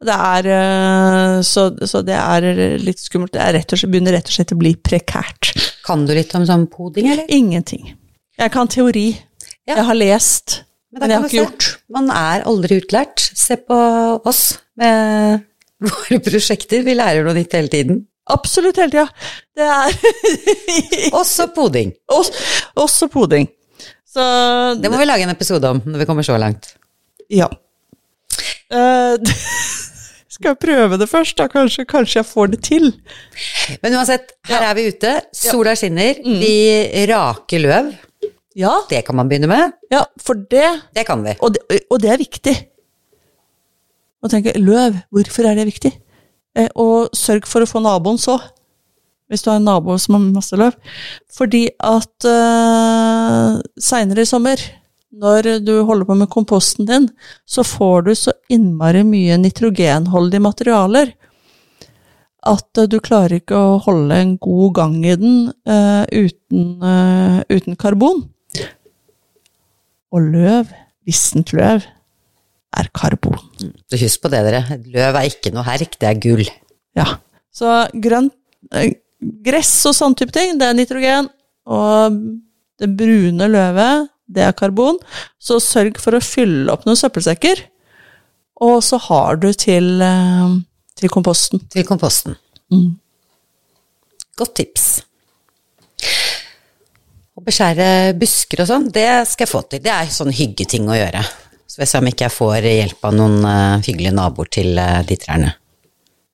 det 0.06 0.14
er 0.14 0.48
uh, 0.50 1.40
så, 1.46 1.68
så, 1.88 2.02
det 2.06 2.16
er 2.18 2.46
litt 2.82 3.00
skummelt. 3.02 3.34
Det 3.34 3.48
rett 3.56 3.74
slett, 3.74 3.90
begynner 3.92 4.16
rett 4.18 4.30
og 4.30 4.36
slett 4.36 4.54
å 4.54 4.58
bli 4.60 4.74
prekært. 4.76 5.52
Kan 5.86 6.06
du 6.08 6.14
litt 6.16 6.34
om 6.38 6.46
sånn 6.48 6.68
poding, 6.72 7.10
eller? 7.12 7.30
Ingenting. 7.32 7.92
Jeg 8.38 8.54
kan 8.54 8.70
teori. 8.70 9.10
Ja. 9.68 9.76
Jeg 9.76 9.86
har 9.88 9.98
lest, 9.98 10.62
men, 10.90 11.04
men 11.04 11.12
jeg 11.12 11.20
har 11.20 11.30
ikke 11.30 11.40
gjort. 11.40 11.68
Man 11.94 12.10
er 12.14 12.46
aldri 12.50 12.80
utlært. 12.82 13.22
Se 13.38 13.58
på 13.60 13.78
oss 14.28 14.44
med 14.80 15.44
våre 15.86 16.18
prosjekter. 16.24 16.84
Vi 16.86 16.96
lærer 16.98 17.26
noe 17.26 17.36
nytt 17.38 17.54
hele 17.58 17.72
tiden. 17.72 18.02
Absolutt 18.32 18.78
hele 18.78 18.92
tida. 18.92 19.08
Det 19.58 19.66
er 19.66 19.90
Også 21.20 21.48
poding. 21.54 21.90
Også, 22.10 22.46
også 22.78 23.10
poding. 23.12 23.48
Så 24.06 24.22
Det 24.78 24.90
må 24.92 25.00
vi 25.00 25.08
lage 25.08 25.26
en 25.26 25.32
episode 25.32 25.68
om 25.68 25.80
når 25.86 26.02
vi 26.02 26.08
kommer 26.08 26.26
så 26.26 26.36
langt. 26.38 26.74
Ja. 27.32 27.48
Uh, 28.72 29.16
skal 30.42 30.56
jeg 30.56 30.60
prøve 30.64 30.98
det 31.00 31.08
først, 31.10 31.36
da 31.38 31.46
kanskje, 31.50 31.86
kanskje 31.88 32.18
jeg 32.20 32.28
får 32.28 32.52
det 32.52 32.60
til. 32.66 32.88
Men 33.82 33.94
uansett, 33.96 34.34
her 34.50 34.66
er 34.68 34.74
vi 34.78 34.88
ute. 34.90 35.14
Sola 35.36 35.76
skinner. 35.78 36.18
Mm. 36.18 36.40
Vi 36.42 37.06
raker 37.12 37.62
løv. 37.62 37.92
Ja. 38.58 38.74
Det 38.90 39.04
kan 39.06 39.16
man 39.16 39.30
begynne 39.30 39.48
med. 39.48 39.72
Ja, 39.92 40.02
for 40.20 40.36
det 40.36 40.66
Det 40.92 41.06
kan 41.08 41.22
vi. 41.24 41.36
Og 41.40 41.54
det, 41.54 41.82
og 41.88 42.02
det 42.02 42.10
er 42.12 42.20
viktig. 42.20 42.56
Å 44.22 44.30
tenke 44.30 44.52
løv, 44.58 44.98
hvorfor 45.10 45.48
er 45.48 45.56
det 45.58 45.70
viktig? 45.70 45.92
Eh, 46.58 46.68
og 46.76 47.14
sørg 47.16 47.48
for 47.48 47.64
å 47.64 47.68
få 47.70 47.80
naboen 47.82 48.20
så, 48.20 48.36
hvis 49.32 49.42
du 49.42 49.48
har 49.48 49.56
en 49.58 49.64
nabo 49.66 49.96
som 49.98 50.18
har 50.18 50.26
masse 50.34 50.58
løv. 50.58 50.76
Fordi 51.32 51.64
at 51.80 52.28
eh, 52.28 53.56
seinere 53.80 54.26
i 54.26 54.28
sommer, 54.28 54.60
når 55.12 55.48
du 55.64 55.74
holder 55.84 56.08
på 56.08 56.16
med 56.16 56.30
komposten 56.32 56.88
din, 56.88 57.08
så 57.44 57.64
får 57.66 58.06
du 58.06 58.14
så 58.16 58.32
innmari 58.52 59.02
mye 59.06 59.36
nitrogenholdige 59.40 60.44
materialer 60.44 61.12
at 62.48 62.80
uh, 62.80 62.88
du 62.90 62.98
klarer 63.02 63.38
ikke 63.38 63.58
å 63.58 63.80
holde 63.84 64.18
en 64.18 64.36
god 64.42 64.74
gang 64.78 64.96
i 65.06 65.16
den 65.18 65.36
uh, 65.68 66.04
uten, 66.10 66.64
uh, 66.82 67.38
uten 67.52 67.78
karbon. 67.78 68.24
Og 70.12 70.30
løv, 70.32 70.72
vissent 71.06 71.54
løv, 71.56 71.86
er 72.72 72.88
karbon. 72.96 73.38
Så 73.86 74.00
husk 74.00 74.24
på 74.24 74.32
det, 74.32 74.42
dere. 74.48 74.80
Løv 74.90 75.18
er 75.20 75.28
ikke 75.28 75.52
noe 75.54 75.64
herk, 75.68 75.94
det 76.00 76.08
er 76.08 76.20
gull. 76.20 76.44
Ja. 76.98 77.06
Så 77.52 77.68
grønt 77.92 78.34
eh, 78.76 78.98
Gress 79.22 79.70
og 79.86 79.94
sånn 79.94 80.16
type 80.18 80.34
ting, 80.34 80.56
det 80.58 80.66
er 80.66 80.74
nitrogen. 80.74 81.28
Og 81.70 82.16
det 82.80 82.88
brune 82.98 83.46
løvet, 83.46 84.08
det 84.34 84.46
er 84.46 84.56
karbon. 84.56 84.98
Så 85.40 85.60
sørg 85.62 86.00
for 86.02 86.16
å 86.16 86.24
fylle 86.24 86.72
opp 86.72 86.86
noen 86.88 86.98
søppelsekker. 86.98 87.66
Og 88.62 88.80
så 88.84 88.98
har 89.08 89.40
du 89.42 89.50
til, 89.52 90.02
eh, 90.02 90.58
til 90.98 91.12
komposten. 91.12 91.62
Til 91.72 91.86
komposten. 91.88 92.36
Mm. 92.72 92.98
Godt 94.38 94.54
tips. 94.60 94.86
Å 97.32 97.42
beskjære 97.44 97.88
busker 98.20 98.62
og 98.62 98.68
sånn, 98.68 98.90
det 98.92 99.08
skal 99.28 99.46
jeg 99.46 99.52
få 99.52 99.62
til. 99.68 99.82
Det 99.84 99.92
er 99.92 100.12
sånn 100.12 100.32
hyggeting 100.32 100.88
å 100.88 100.98
gjøre. 100.98 101.24
Så 101.66 101.78
får 101.78 101.86
jeg 101.86 101.90
se 101.92 102.00
om 102.02 102.08
ikke 102.10 102.26
jeg 102.26 102.36
får 102.36 102.68
hjelp 102.68 103.06
av 103.08 103.14
noen 103.16 103.36
uh, 103.48 103.80
hyggelige 103.80 104.12
naboer 104.12 104.50
til 104.52 104.76
uh, 104.76 105.00
de 105.08 105.16
trærne. 105.16 105.54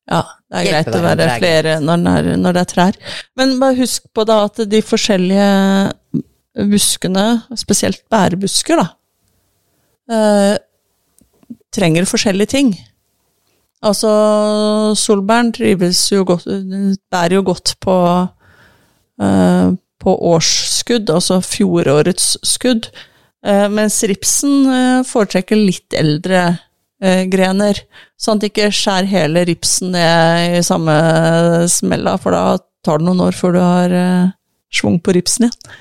Ja, 0.09 0.23
det 0.49 0.59
er 0.59 0.67
greit 0.67 0.97
å 0.97 1.03
være 1.05 1.29
flere 1.37 1.77
når 1.85 2.03
det, 2.03 2.13
er, 2.17 2.29
når 2.41 2.57
det, 2.57 2.63
er, 2.65 2.71
trær. 2.73 2.99
Men 3.39 3.59
bare 3.61 3.77
husk 3.79 4.09
på 4.17 4.25
da 4.29 4.41
at 4.49 4.63
de 4.67 4.81
forskjellige 4.83 5.49
buskene, 6.67 7.27
spesielt 7.59 8.03
bærebusker, 8.11 8.81
da, 8.81 8.89
uh, 10.11 10.57
trenger 11.75 12.09
forskjellige 12.09 12.55
ting. 12.55 12.73
Altså, 13.85 14.11
solbæren 14.99 15.53
trives 15.55 16.01
jo 16.11 16.25
godt 16.27 16.49
Bærer 17.13 17.37
jo 17.37 17.45
godt 17.47 17.77
på, 17.81 17.95
uh, 19.23 19.69
på 20.01 20.15
årsskudd, 20.33 21.11
altså 21.11 21.39
fjorårets 21.45 22.37
skudd. 22.43 22.91
Uh, 23.47 23.69
mens 23.71 24.01
ripsen 24.03 25.05
foretrekker 25.07 25.57
litt 25.57 25.95
eldre 25.95 26.57
grener. 26.99 27.79
Sånn 28.19 28.41
at 28.41 28.49
ikke 28.49 28.73
skjær 28.75 29.07
hele 29.07 29.45
ripsen 29.47 29.93
ned 29.95 30.57
i 30.59 30.63
samme 30.67 30.97
smella, 31.71 32.17
for 32.19 32.35
da 32.35 32.57
tar 32.83 32.99
det 32.99 33.07
noen 33.07 33.23
år 33.29 33.37
før 33.39 33.55
du 33.55 33.59
har 33.63 33.95
schwung 34.75 34.97
på 34.99 35.15
ripsen 35.15 35.47
igjen. 35.47 35.77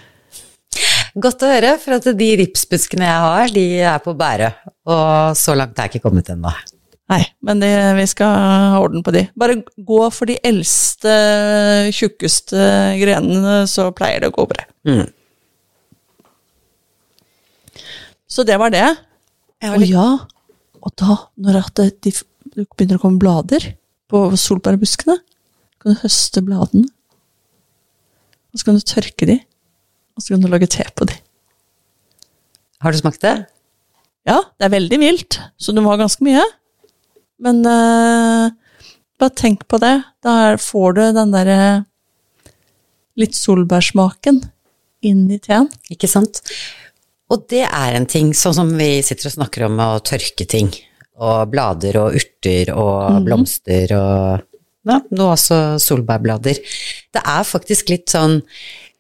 Godt 1.17 1.41
å 1.41 1.50
høre, 1.50 1.75
for 1.81 1.97
at 1.97 2.07
de 2.19 2.25
ripsbuskene 2.43 3.07
jeg 3.07 3.21
har, 3.24 3.53
de 3.53 3.65
er 3.81 4.01
på 4.03 4.13
bære. 4.17 4.51
Og 4.86 5.38
så 5.39 5.55
langt 5.57 5.79
er 5.79 5.88
jeg 5.88 5.97
ikke 5.97 6.09
kommet 6.09 6.29
ennå. 6.29 6.51
Nei, 7.07 7.21
men 7.47 7.62
det, 7.63 7.71
vi 7.95 8.03
skal 8.12 8.33
ha 8.36 8.81
orden 8.83 9.01
på 9.05 9.13
de. 9.15 9.24
Bare 9.39 9.62
gå 9.63 10.00
for 10.13 10.29
de 10.29 10.36
eldste, 10.45 11.13
tjukkeste 11.95 12.67
grenene, 13.00 13.62
så 13.71 13.88
pleier 13.95 14.21
det 14.21 14.29
å 14.29 14.36
gå 14.36 14.45
bra. 14.51 14.67
Mm. 14.88 15.07
Så 18.27 18.43
det 18.45 18.59
var 18.59 18.75
det. 18.75 18.86
Og 19.71 19.88
ja, 19.88 20.07
og 20.83 20.93
da, 21.00 21.17
når 21.39 21.62
det, 21.79 21.88
de, 22.05 22.13
det 22.53 22.67
begynner 22.75 23.00
å 23.00 23.05
komme 23.07 23.24
blader 23.24 23.71
på 24.12 24.27
solbærbuskene, 24.38 25.17
kan 25.81 25.95
du 25.95 26.03
høste 26.03 26.43
bladene. 26.45 26.91
Og 28.51 28.59
så 28.59 28.67
kan 28.67 28.77
du 28.77 28.86
tørke 28.86 29.31
de, 29.31 29.39
og 30.17 30.24
så 30.24 30.33
kan 30.33 30.43
du 30.43 30.50
lage 30.50 30.69
te 30.74 30.86
på 30.97 31.07
de. 31.09 31.15
Har 32.81 32.93
du 32.93 33.00
smakt 33.00 33.21
det? 33.21 33.36
Ja, 34.27 34.41
det 34.57 34.67
er 34.67 34.74
veldig 34.74 35.00
mildt, 35.01 35.39
så 35.57 35.74
du 35.74 35.79
må 35.81 35.93
ha 35.93 36.00
ganske 36.01 36.25
mye. 36.25 36.43
Men 37.41 37.62
uh, 37.63 38.50
bare 39.21 39.38
tenk 39.38 39.63
på 39.69 39.79
det. 39.81 39.95
Da 40.25 40.57
får 40.62 40.97
du 40.97 41.03
den 41.15 41.33
derre 41.33 41.62
litt 43.17 43.38
solbærsmaken 43.38 44.41
inn 45.07 45.24
i 45.31 45.39
teen. 45.41 45.69
Ikke 45.93 46.09
sant. 46.09 46.41
Og 47.33 47.45
det 47.51 47.63
er 47.67 47.95
en 47.97 48.07
ting, 48.09 48.33
sånn 48.38 48.55
som 48.57 48.74
vi 48.79 48.97
sitter 49.05 49.29
og 49.29 49.38
snakker 49.38 49.67
om 49.67 49.79
å 49.83 49.89
tørke 50.05 50.47
ting. 50.50 50.69
Og 51.17 51.47
blader 51.50 51.97
og 52.01 52.17
urter 52.19 52.71
og 52.75 53.17
mm. 53.17 53.24
blomster 53.25 53.93
og 53.97 54.45
ja, 54.88 55.01
nå 55.12 55.31
også 55.33 55.57
solbærblader. 55.83 56.62
Det 57.12 57.24
er 57.24 57.47
faktisk 57.47 57.89
litt 57.91 58.13
sånn 58.13 58.39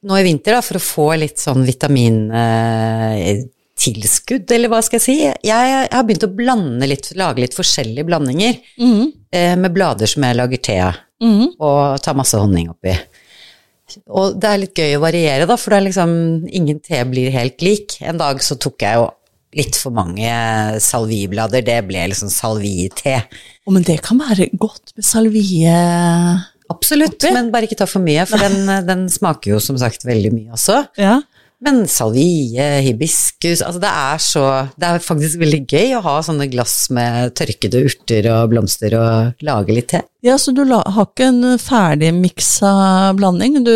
nå 0.05 0.17
i 0.19 0.23
vinter, 0.27 0.53
da, 0.53 0.61
for 0.61 0.77
å 0.77 0.81
få 0.83 1.07
litt 1.19 1.37
sånn 1.41 1.63
vitamintilskudd, 1.65 4.51
eller 4.53 4.69
hva 4.71 4.81
skal 4.85 4.97
jeg 4.99 5.05
si. 5.05 5.15
Jeg, 5.25 5.35
jeg 5.47 5.87
har 5.93 6.03
begynt 6.07 6.27
å 6.27 6.35
blande 6.37 6.85
litt, 6.89 7.07
lage 7.17 7.41
litt 7.43 7.55
forskjellige 7.57 8.05
blandinger 8.07 8.53
Mm. 8.79 9.11
eh, 9.31 9.55
med 9.55 9.73
blader 9.73 10.07
som 10.07 10.23
jeg 10.23 10.35
lager 10.37 10.57
te 10.61 10.79
av, 10.79 10.93
Mm. 11.21 11.47
og 11.59 12.01
tar 12.01 12.13
masse 12.15 12.37
honning 12.37 12.69
oppi. 12.69 12.93
Og 14.11 14.39
det 14.39 14.47
er 14.49 14.57
litt 14.57 14.75
gøy 14.75 14.95
å 14.97 15.01
variere, 15.01 15.45
da, 15.47 15.55
for 15.55 15.69
det 15.71 15.77
er 15.77 15.89
liksom 15.89 16.09
ingen 16.51 16.79
te 16.79 17.03
blir 17.05 17.31
helt 17.31 17.61
lik. 17.61 18.01
En 18.01 18.17
dag 18.17 18.39
så 18.43 18.55
tok 18.59 18.77
jeg 18.83 18.93
jo 18.95 19.09
litt 19.55 19.75
for 19.79 19.91
mange 19.91 20.29
salviblader, 20.83 21.61
det 21.65 21.87
ble 21.87 22.07
liksom 22.11 22.29
salvie-te. 22.29 23.15
Å, 23.65 23.71
men 23.71 23.83
det 23.83 24.01
kan 24.03 24.17
være 24.19 24.49
godt 24.59 24.91
med 24.95 25.05
salvie 25.07 25.71
Absolutt, 26.69 27.15
Oppi? 27.21 27.33
men 27.33 27.51
bare 27.53 27.67
ikke 27.69 27.77
ta 27.79 27.87
for 27.89 28.03
mye, 28.03 28.25
for 28.29 28.37
den, 28.41 28.67
den 28.87 29.07
smaker 29.13 29.55
jo 29.55 29.59
som 29.63 29.77
sagt 29.79 30.03
veldig 30.07 30.31
mye 30.35 30.53
også. 30.57 30.81
Ja. 31.01 31.19
Men 31.63 31.87
salvie, 31.89 32.61
hibiskus 32.85 33.63
altså 33.65 33.79
det 33.81 33.89
er 33.89 34.19
så 34.21 34.41
Det 34.77 34.85
er 34.91 34.99
faktisk 35.01 35.39
veldig 35.41 35.59
gøy 35.65 35.95
å 35.97 36.01
ha 36.05 36.11
sånne 36.21 36.45
glass 36.53 36.75
med 36.93 37.31
tørkede 37.33 37.81
urter 37.87 38.27
og 38.29 38.51
blomster 38.51 38.93
og 38.99 39.41
lage 39.47 39.73
litt 39.73 39.87
te. 39.89 40.03
ja, 40.21 40.35
så 40.37 40.53
du 40.53 40.61
la, 40.69 40.83
har 40.85 41.07
ikke 41.09 41.31
en 41.31 41.57
ferdig 41.57 42.11
miksa 42.13 42.75
blanding? 43.17 43.57
Du 43.65 43.73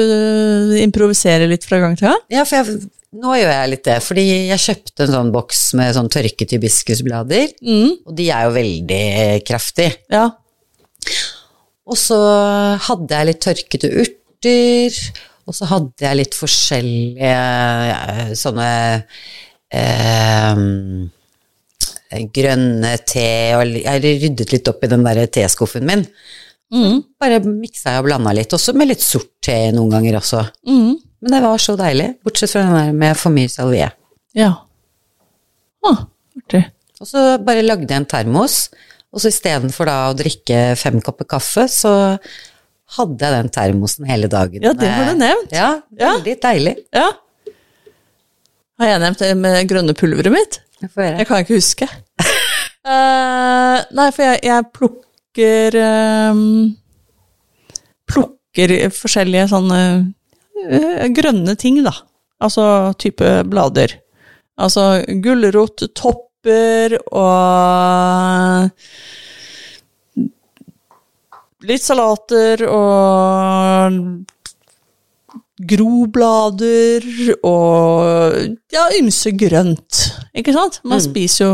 improviserer 0.83 1.50
litt 1.50 1.65
fra 1.65 1.79
gang 1.81 1.98
til 1.98 2.12
gang? 2.12 2.21
Ja, 2.29 2.43
for 2.45 2.62
jeg, 2.62 2.83
nå 3.17 3.33
gjør 3.39 3.50
jeg 3.55 3.71
litt 3.74 3.83
det, 3.89 3.98
fordi 4.05 4.27
jeg 4.51 4.62
kjøpte 4.67 5.07
en 5.07 5.15
sånn 5.17 5.31
boks 5.33 5.63
med 5.79 5.95
sånn 5.98 6.12
tørket 6.13 6.53
hibiskusblader, 6.55 7.50
Mm. 7.65 7.98
og 8.05 8.13
de 8.15 8.29
er 8.29 8.45
jo 8.45 8.53
veldig 8.60 9.03
kraftige. 9.50 9.98
Ja. 10.13 10.27
Og 11.91 12.00
så 12.00 12.17
hadde 12.88 13.17
jeg 13.17 13.27
litt 13.27 13.41
tørkede 13.43 13.89
urter, 14.03 15.00
og 15.50 15.57
så 15.57 15.67
hadde 15.67 16.05
jeg 16.05 16.19
litt 16.21 16.38
forskjellige 16.38 18.36
sånne 18.39 18.69
eh, 19.75 20.62
grønne 22.36 22.93
te, 23.07 23.27
og 23.57 23.75
jeg 23.81 24.03
ryddet 24.05 24.53
litt 24.55 24.71
opp 24.71 24.86
i 24.86 24.91
den 24.91 25.03
der 25.07 25.25
teskuffen 25.31 25.88
min. 25.88 26.05
Mm. 26.71 27.01
Bare 27.19 27.41
miksa 27.43 27.98
jeg 27.98 28.03
og 28.03 28.07
blanda 28.07 28.33
litt, 28.36 28.53
også 28.55 28.75
med 28.77 28.93
litt 28.93 29.03
sort 29.03 29.33
te 29.43 29.57
noen 29.75 29.91
ganger 29.91 30.19
også. 30.21 30.45
Mm. 30.67 30.93
Men 31.21 31.36
det 31.36 31.41
var 31.43 31.62
så 31.62 31.75
deilig, 31.79 32.13
bortsett 32.25 32.53
fra 32.53 32.63
den 32.65 32.77
der 32.77 32.93
med 33.03 33.19
for 33.19 33.36
mye 33.36 33.51
salvie. 33.51 33.89
Ja. 34.38 34.53
Ah, 35.86 36.05
artig. 36.39 36.63
Og 37.01 37.10
så 37.10 37.25
bare 37.43 37.65
lagde 37.65 37.89
jeg 37.89 38.00
en 38.00 38.07
termos, 38.10 38.69
og 39.12 39.20
så 39.22 39.27
istedenfor 39.32 39.89
da 39.89 39.98
å 40.10 40.15
drikke 40.18 40.62
fem 40.80 41.01
kopper 41.03 41.27
kaffe, 41.36 41.65
så 41.72 41.91
hadde 42.98 43.24
jeg 43.24 43.36
den 43.38 43.50
termosen 43.56 44.08
hele 44.10 44.27
dagen. 44.32 44.63
Ja, 44.63 44.74
det 44.75 44.89
har 44.91 45.12
du 45.12 45.20
nevnt. 45.20 45.51
Ja, 45.56 45.70
Ja. 46.00 46.13
veldig 46.18 46.36
deilig. 46.44 46.75
Ja. 46.96 47.10
Har 48.82 48.88
jeg 48.89 49.01
nevnt 49.03 49.20
det 49.22 49.32
med 49.38 49.68
grønne 49.70 49.94
pulveret 49.96 50.32
mitt? 50.34 50.60
Jeg 50.82 50.89
får. 50.96 51.10
Jeg 51.20 51.27
kan 51.30 51.44
ikke 51.44 51.60
huske. 51.60 51.88
uh, 52.88 53.77
nei, 54.00 54.08
for 54.15 54.25
jeg, 54.25 54.39
jeg 54.48 54.70
plukker 54.74 55.77
um, 56.32 56.41
Plukker 58.12 58.74
forskjellige 58.91 59.48
sånne 59.53 59.82
uh, 60.65 61.06
grønne 61.15 61.56
ting, 61.60 61.77
da. 61.86 61.94
Altså 62.41 62.63
type 63.00 63.27
blader. 63.48 63.94
Altså 64.62 65.03
gulrot, 65.24 65.86
topper 66.45 66.98
og 67.13 68.71
Litt 71.62 71.83
salater 71.86 72.63
og 72.65 73.98
groblader 75.62 77.03
og 77.45 78.48
ja, 78.74 78.88
ymse 78.97 79.30
grønt. 79.38 79.99
Ikke 80.34 80.56
sant? 80.56 80.80
Man 80.84 80.97
Mm. 80.97 81.04
spiser 81.06 81.45
jo 81.45 81.51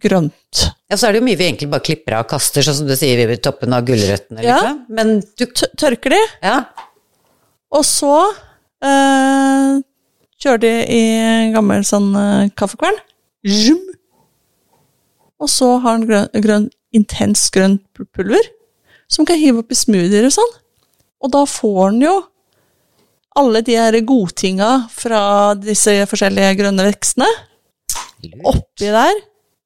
grønt. 0.00 0.72
Ja, 0.88 0.96
så 0.96 1.08
er 1.08 1.12
det 1.12 1.20
jo 1.20 1.26
mye 1.26 1.36
vi 1.36 1.44
egentlig 1.44 1.68
bare 1.70 1.84
klipper 1.84 2.14
av 2.16 2.24
og 2.24 2.30
kaster, 2.30 2.62
sånn 2.64 2.74
som 2.78 2.86
du 2.88 2.96
sier 2.96 3.20
ved 3.28 3.42
toppen 3.42 3.74
av 3.74 3.84
gulrøttene, 3.84 4.42
Ja. 4.42 4.56
liksom. 4.56 4.86
Men 4.88 5.20
du 5.36 5.44
tørker 5.76 6.10
de, 6.10 6.22
Ja. 6.42 6.64
og 7.70 7.84
så 7.84 8.32
eh, 8.80 9.80
kjører 10.40 10.60
de 10.60 10.86
i 10.88 11.02
en 11.18 11.52
gammel 11.52 11.84
sånn 11.84 12.14
eh, 12.16 12.48
kaffekvern. 12.56 12.96
Zoom. 13.46 13.82
Og 15.42 15.50
så 15.52 15.68
har 15.84 15.98
den 15.98 16.06
grønn, 16.08 16.30
grønn, 16.42 16.68
intens 16.96 17.48
grønt 17.52 17.82
pulver, 18.16 18.46
som 19.12 19.26
kan 19.28 19.38
hive 19.38 19.60
opp 19.62 19.72
i 19.74 19.78
smoothier 19.78 20.26
og 20.28 20.32
sånn. 20.34 20.54
Og 21.24 21.32
da 21.34 21.42
får 21.48 21.92
den 21.92 22.06
jo 22.06 22.14
alle 23.36 23.60
de 23.66 23.76
her 23.76 23.98
godtinga 24.08 24.70
fra 24.92 25.20
disse 25.60 25.92
forskjellige 26.08 26.54
grønne 26.62 26.86
vekstene 26.88 27.28
oppi 28.48 28.88
der 28.88 29.12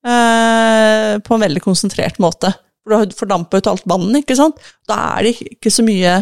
eh, 0.05 1.13
på 1.23 1.37
en 1.37 1.45
veldig 1.47 1.63
konsentrert 1.65 2.19
måte. 2.23 2.51
For 2.83 2.91
du 2.91 2.97
har 2.99 3.15
fordampa 3.17 3.61
ut 3.61 3.69
alt 3.71 3.87
vannet, 3.89 4.25
ikke 4.25 4.37
sant. 4.41 4.59
Da 4.91 4.99
er 5.21 5.29
det 5.29 5.37
ikke 5.55 5.71
så 5.73 5.85
mye 5.87 6.17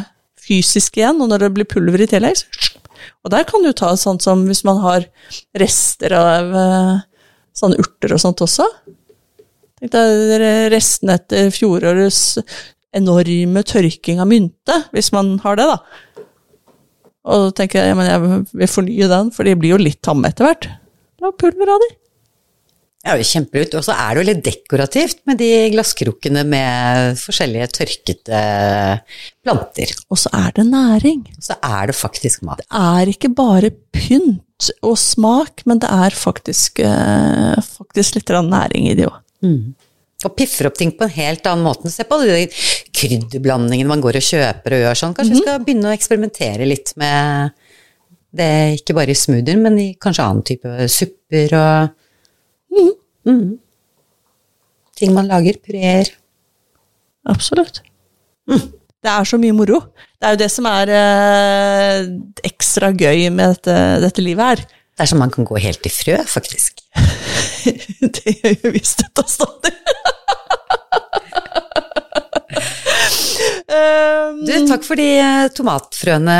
fysisk 0.45 1.01
igjen, 1.01 1.23
og 1.25 1.31
når 1.33 1.47
det 1.47 1.53
blir 1.57 1.69
pulver 1.73 2.05
i 2.05 2.11
tillegg 2.11 2.37
så- 2.37 2.75
Og 3.25 3.31
der 3.31 3.45
kan 3.45 3.63
du 3.63 3.73
ta 3.73 3.93
sånn 3.97 4.21
som 4.21 4.45
hvis 4.47 4.65
man 4.65 4.79
har 4.83 5.05
rester 5.57 6.13
av 6.13 6.55
eh, 6.55 7.01
sånne 7.59 7.79
urter 7.83 8.15
og 8.15 8.23
sånt 8.23 8.43
også. 8.45 8.67
Tenk 9.79 9.95
deg 9.95 10.43
restene 10.73 11.19
etter 11.19 11.53
fjorårets 11.55 12.39
enorme 12.97 13.63
tørking 13.69 14.23
av 14.23 14.31
mynte, 14.31 14.83
hvis 14.95 15.13
man 15.15 15.37
har 15.45 15.59
det, 15.59 15.69
da. 15.69 16.25
Og 17.29 17.51
tenker 17.57 17.85
jeg, 17.85 17.97
men 17.99 18.09
jeg 18.09 18.43
vil 18.63 18.71
fornye 18.73 19.11
den, 19.11 19.33
for 19.35 19.47
de 19.47 19.57
blir 19.59 19.77
jo 19.77 19.83
litt 19.83 20.01
tamme 20.05 20.31
etter 20.31 20.49
hvert. 20.49 20.71
La 21.23 21.35
pulver 21.35 21.75
av 21.75 21.83
de. 21.85 21.91
Ja, 23.09 23.15
kjempelut. 23.25 23.73
Og 23.79 23.85
så 23.87 23.95
er 23.97 24.13
det 24.13 24.21
jo 24.21 24.27
litt 24.29 24.43
dekorativt 24.45 25.23
med 25.29 25.39
de 25.41 25.49
glasskrukkene 25.73 26.43
med 26.45 27.17
forskjellige 27.21 27.71
tørkete 27.79 28.43
planter. 29.47 29.95
Og 30.13 30.21
så 30.21 30.33
er 30.37 30.53
det 30.59 30.67
næring. 30.69 31.23
Og 31.39 31.47
så 31.47 31.57
er 31.57 31.89
det 31.89 31.97
faktisk 31.97 32.45
mat. 32.45 32.61
Det 32.61 32.69
er 32.69 33.13
ikke 33.15 33.33
bare 33.33 33.73
pynt 33.97 34.71
og 34.85 34.99
smak, 35.01 35.65
men 35.71 35.81
det 35.81 35.89
er 35.89 36.17
faktisk, 36.19 36.81
eh, 36.85 37.57
faktisk 37.79 38.19
litt 38.19 38.29
næring 38.29 38.91
i 38.91 38.97
det 38.99 39.07
òg. 39.09 39.21
Og 40.27 40.35
piffer 40.35 40.67
opp 40.67 40.77
ting 40.77 40.91
på 40.93 41.07
en 41.07 41.15
helt 41.15 41.47
annen 41.47 41.65
måte. 41.65 41.91
Se 41.91 42.05
på 42.05 42.19
de 42.21 42.49
krydderblandingene 42.93 43.89
man 43.89 44.03
går 44.03 44.19
og 44.19 44.27
kjøper 44.27 44.75
og 44.75 44.83
gjør 44.83 44.99
sånn. 44.99 45.15
Kanskje 45.15 45.37
vi 45.37 45.43
skal 45.45 45.65
begynne 45.65 45.89
å 45.89 45.95
eksperimentere 45.95 46.67
litt 46.67 46.93
med 46.99 47.55
det, 48.35 48.83
ikke 48.83 48.97
bare 48.99 49.15
i 49.15 49.15
smoothier, 49.15 49.57
men 49.57 49.79
i 49.79 49.95
kanskje 49.95 50.27
annen 50.27 50.45
type 50.45 50.89
supper 50.91 51.55
og 51.55 51.95
Mhm. 52.73 53.59
Ting 54.99 55.13
man 55.15 55.29
lager. 55.31 55.59
Pureer. 55.63 56.11
Absolutt. 57.29 57.83
Det 58.49 59.11
er 59.13 59.25
så 59.29 59.39
mye 59.39 59.55
moro. 59.55 59.79
Det 60.19 60.27
er 60.27 60.35
jo 60.35 60.41
det 60.41 60.49
som 60.51 60.67
er 60.67 60.91
eh, 60.91 62.09
ekstra 62.49 62.91
gøy 62.97 63.29
med 63.31 63.55
dette, 63.55 63.77
dette 64.03 64.25
livet 64.25 64.49
her. 64.51 64.63
Det 64.99 65.05
er 65.05 65.11
som 65.13 65.21
man 65.23 65.31
kan 65.31 65.47
gå 65.47 65.61
helt 65.63 65.87
i 65.87 65.93
frø, 65.93 66.17
faktisk. 66.27 66.81
det 68.17 68.33
gjør 68.41 68.57
jo 68.65 68.73
visst 68.75 69.05
dette 69.05 69.23
stadig. 69.31 69.75
um, 73.71 74.41
Du, 74.49 74.55
takk 74.67 74.83
for 74.87 74.99
de 74.99 75.07
eh, 75.21 75.45
tomatfrøene 75.55 76.39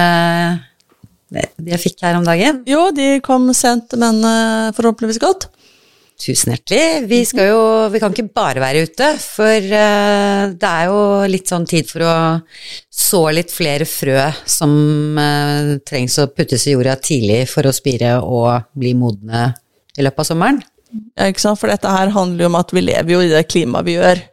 eh, 1.37 1.47
jeg 1.69 1.81
fikk 1.85 2.03
her 2.07 2.19
om 2.19 2.27
dagen. 2.27 2.63
jo, 2.67 2.89
de 2.97 3.21
kom 3.23 3.47
sent, 3.55 3.95
men 4.01 4.19
eh, 4.25 4.75
forhåpentligvis 4.75 5.23
godt. 5.23 5.47
Tusen 6.19 6.51
hjertelig. 6.51 7.07
Vi 7.07 7.21
jo 7.47 7.59
Vi 7.93 8.01
kan 8.03 8.11
ikke 8.11 8.33
bare 8.35 8.63
være 8.63 8.83
ute, 8.89 9.13
for 9.23 9.55
eh, 9.55 10.51
det 10.51 10.71
er 10.71 10.89
jo 10.91 11.03
litt 11.31 11.47
sånn 11.47 11.67
tid 11.69 11.87
for 11.87 12.03
å 12.03 12.15
så 12.91 13.21
litt 13.31 13.55
flere 13.55 13.87
frø 13.87 14.25
som 14.43 14.73
eh, 15.23 15.77
trengs 15.87 16.19
å 16.19 16.27
puttes 16.35 16.67
i 16.67 16.75
jorda 16.75 16.97
tidlig 16.99 17.45
for 17.53 17.69
å 17.69 17.75
spire 17.75 18.17
og 18.19 18.67
bli 18.75 18.97
modne 18.99 19.53
i 19.95 20.03
løpet 20.03 20.25
av 20.25 20.29
sommeren. 20.33 20.59
Ja, 21.15 21.29
ikke 21.31 21.45
sant? 21.45 21.61
For 21.61 21.71
dette 21.71 21.95
her 21.95 22.11
handler 22.11 22.49
jo 22.49 22.51
om 22.51 22.59
at 22.59 22.75
vi 22.75 22.83
lever 22.83 23.15
jo 23.15 23.23
i 23.23 23.31
det 23.31 23.47
klimaet 23.53 23.87
vi 23.87 23.95
gjør. 24.01 24.27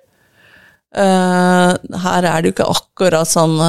Eh, 1.06 1.71
her 2.08 2.30
er 2.32 2.41
det 2.41 2.50
jo 2.50 2.56
ikke 2.56 2.71
akkurat 2.71 3.30
sånn 3.30 3.60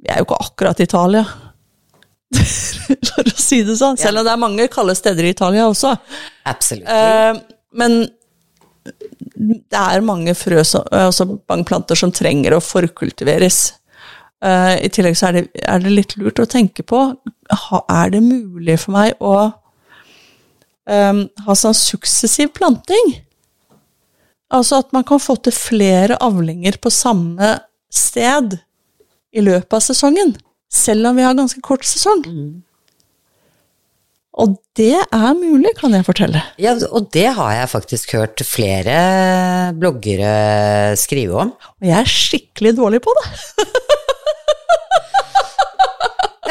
Vi 0.00 0.08
er 0.08 0.22
jo 0.22 0.30
ikke 0.30 0.44
akkurat 0.48 0.80
Italia, 0.80 1.26
for 3.08 3.28
å 3.28 3.36
si 3.36 3.62
det 3.66 3.76
sånn. 3.80 3.98
Selv 4.00 4.22
om 4.22 4.26
det 4.26 4.32
er 4.32 4.40
mange 4.40 4.68
kalde 4.72 4.94
steder 4.98 5.28
i 5.28 5.32
Italia 5.34 5.68
også. 5.68 5.94
Absolutt. 6.48 6.88
Eh, 6.88 7.40
men 7.78 7.98
det 9.36 9.78
er 9.78 10.04
mange 10.04 10.34
frø, 10.36 10.62
som, 10.66 10.86
altså 10.90 11.28
mange 11.50 11.66
planter 11.68 11.98
som 11.98 12.12
trenger 12.14 12.56
å 12.56 12.62
forkultiveres. 12.64 13.64
Eh, 14.42 14.76
I 14.86 14.90
tillegg 14.92 15.18
så 15.18 15.30
er 15.30 15.38
det, 15.38 15.44
er 15.62 15.82
det 15.82 15.96
litt 15.96 16.16
lurt 16.18 16.40
å 16.42 16.48
tenke 16.50 16.82
på 16.82 16.98
Er 17.52 18.08
det 18.10 18.22
mulig 18.24 18.74
for 18.82 18.96
meg 18.96 19.20
å 19.22 19.36
eh, 20.90 21.20
ha 21.46 21.58
sånn 21.58 21.76
suksessiv 21.78 22.50
planting? 22.56 23.14
Altså 24.52 24.82
at 24.82 24.90
man 24.92 25.06
kan 25.08 25.22
få 25.22 25.38
til 25.40 25.54
flere 25.56 26.18
avlinger 26.20 26.76
på 26.82 26.90
samme 26.92 27.54
sted 27.92 28.58
i 29.32 29.44
løpet 29.44 29.78
av 29.78 29.84
sesongen. 29.84 30.34
Selv 30.72 31.10
om 31.10 31.18
vi 31.18 31.24
har 31.26 31.36
ganske 31.36 31.60
kort 31.64 31.84
sesong. 31.84 32.22
Og 34.32 34.54
det 34.80 34.94
er 34.96 35.34
mulig, 35.36 35.74
kan 35.76 35.92
jeg 35.92 36.06
fortelle. 36.06 36.40
Ja, 36.60 36.72
og 36.88 37.10
det 37.12 37.26
har 37.36 37.50
jeg 37.58 37.68
faktisk 37.68 38.14
hørt 38.16 38.40
flere 38.48 38.94
bloggere 39.76 40.96
skrive 40.96 41.36
om. 41.44 41.50
Og 41.52 41.84
jeg 41.90 41.98
er 41.98 42.08
skikkelig 42.08 42.72
dårlig 42.80 43.02
på 43.04 43.12
det. 43.20 43.28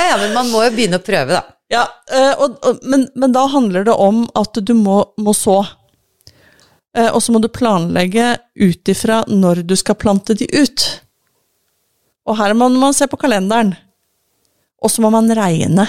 Ja, 0.01 0.05
ja, 0.07 0.17
men 0.17 0.31
man 0.33 0.47
må 0.49 0.63
jo 0.65 0.71
begynne 0.73 0.97
å 0.97 1.03
prøve, 1.03 1.35
da. 1.35 1.41
Ja, 1.69 1.81
eh, 2.09 2.31
og, 2.41 2.55
og, 2.65 2.79
men, 2.89 3.03
men 3.19 3.33
da 3.35 3.43
handler 3.51 3.83
det 3.85 3.93
om 3.93 4.23
at 4.39 4.57
du 4.65 4.71
må, 4.73 4.95
må 5.21 5.33
så. 5.37 5.59
Eh, 6.97 7.09
Og 7.11 7.19
så 7.21 7.35
må 7.35 7.41
du 7.43 7.49
planlegge 7.53 8.31
ut 8.57 8.91
ifra 8.91 9.19
når 9.29 9.61
du 9.69 9.75
skal 9.77 9.99
plante 10.01 10.33
de 10.39 10.47
ut. 10.57 10.87
Og 12.25 12.39
her 12.39 12.55
må 12.57 12.71
man 12.73 12.95
se 12.97 13.05
på 13.11 13.19
kalenderen. 13.21 13.75
Og 14.81 14.91
så 14.91 15.03
må 15.03 15.11
man 15.13 15.29
regne. 15.37 15.85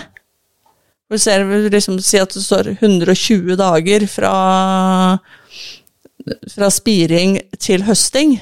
Du 1.12 1.18
ser, 1.20 1.44
liksom, 1.72 1.98
si 2.00 2.20
at 2.20 2.32
det 2.32 2.40
står 2.44 2.70
120 2.78 3.56
dager 3.60 4.06
fra, 4.08 4.32
fra 6.54 6.70
spiring 6.72 7.38
til 7.60 7.84
høsting. 7.84 8.38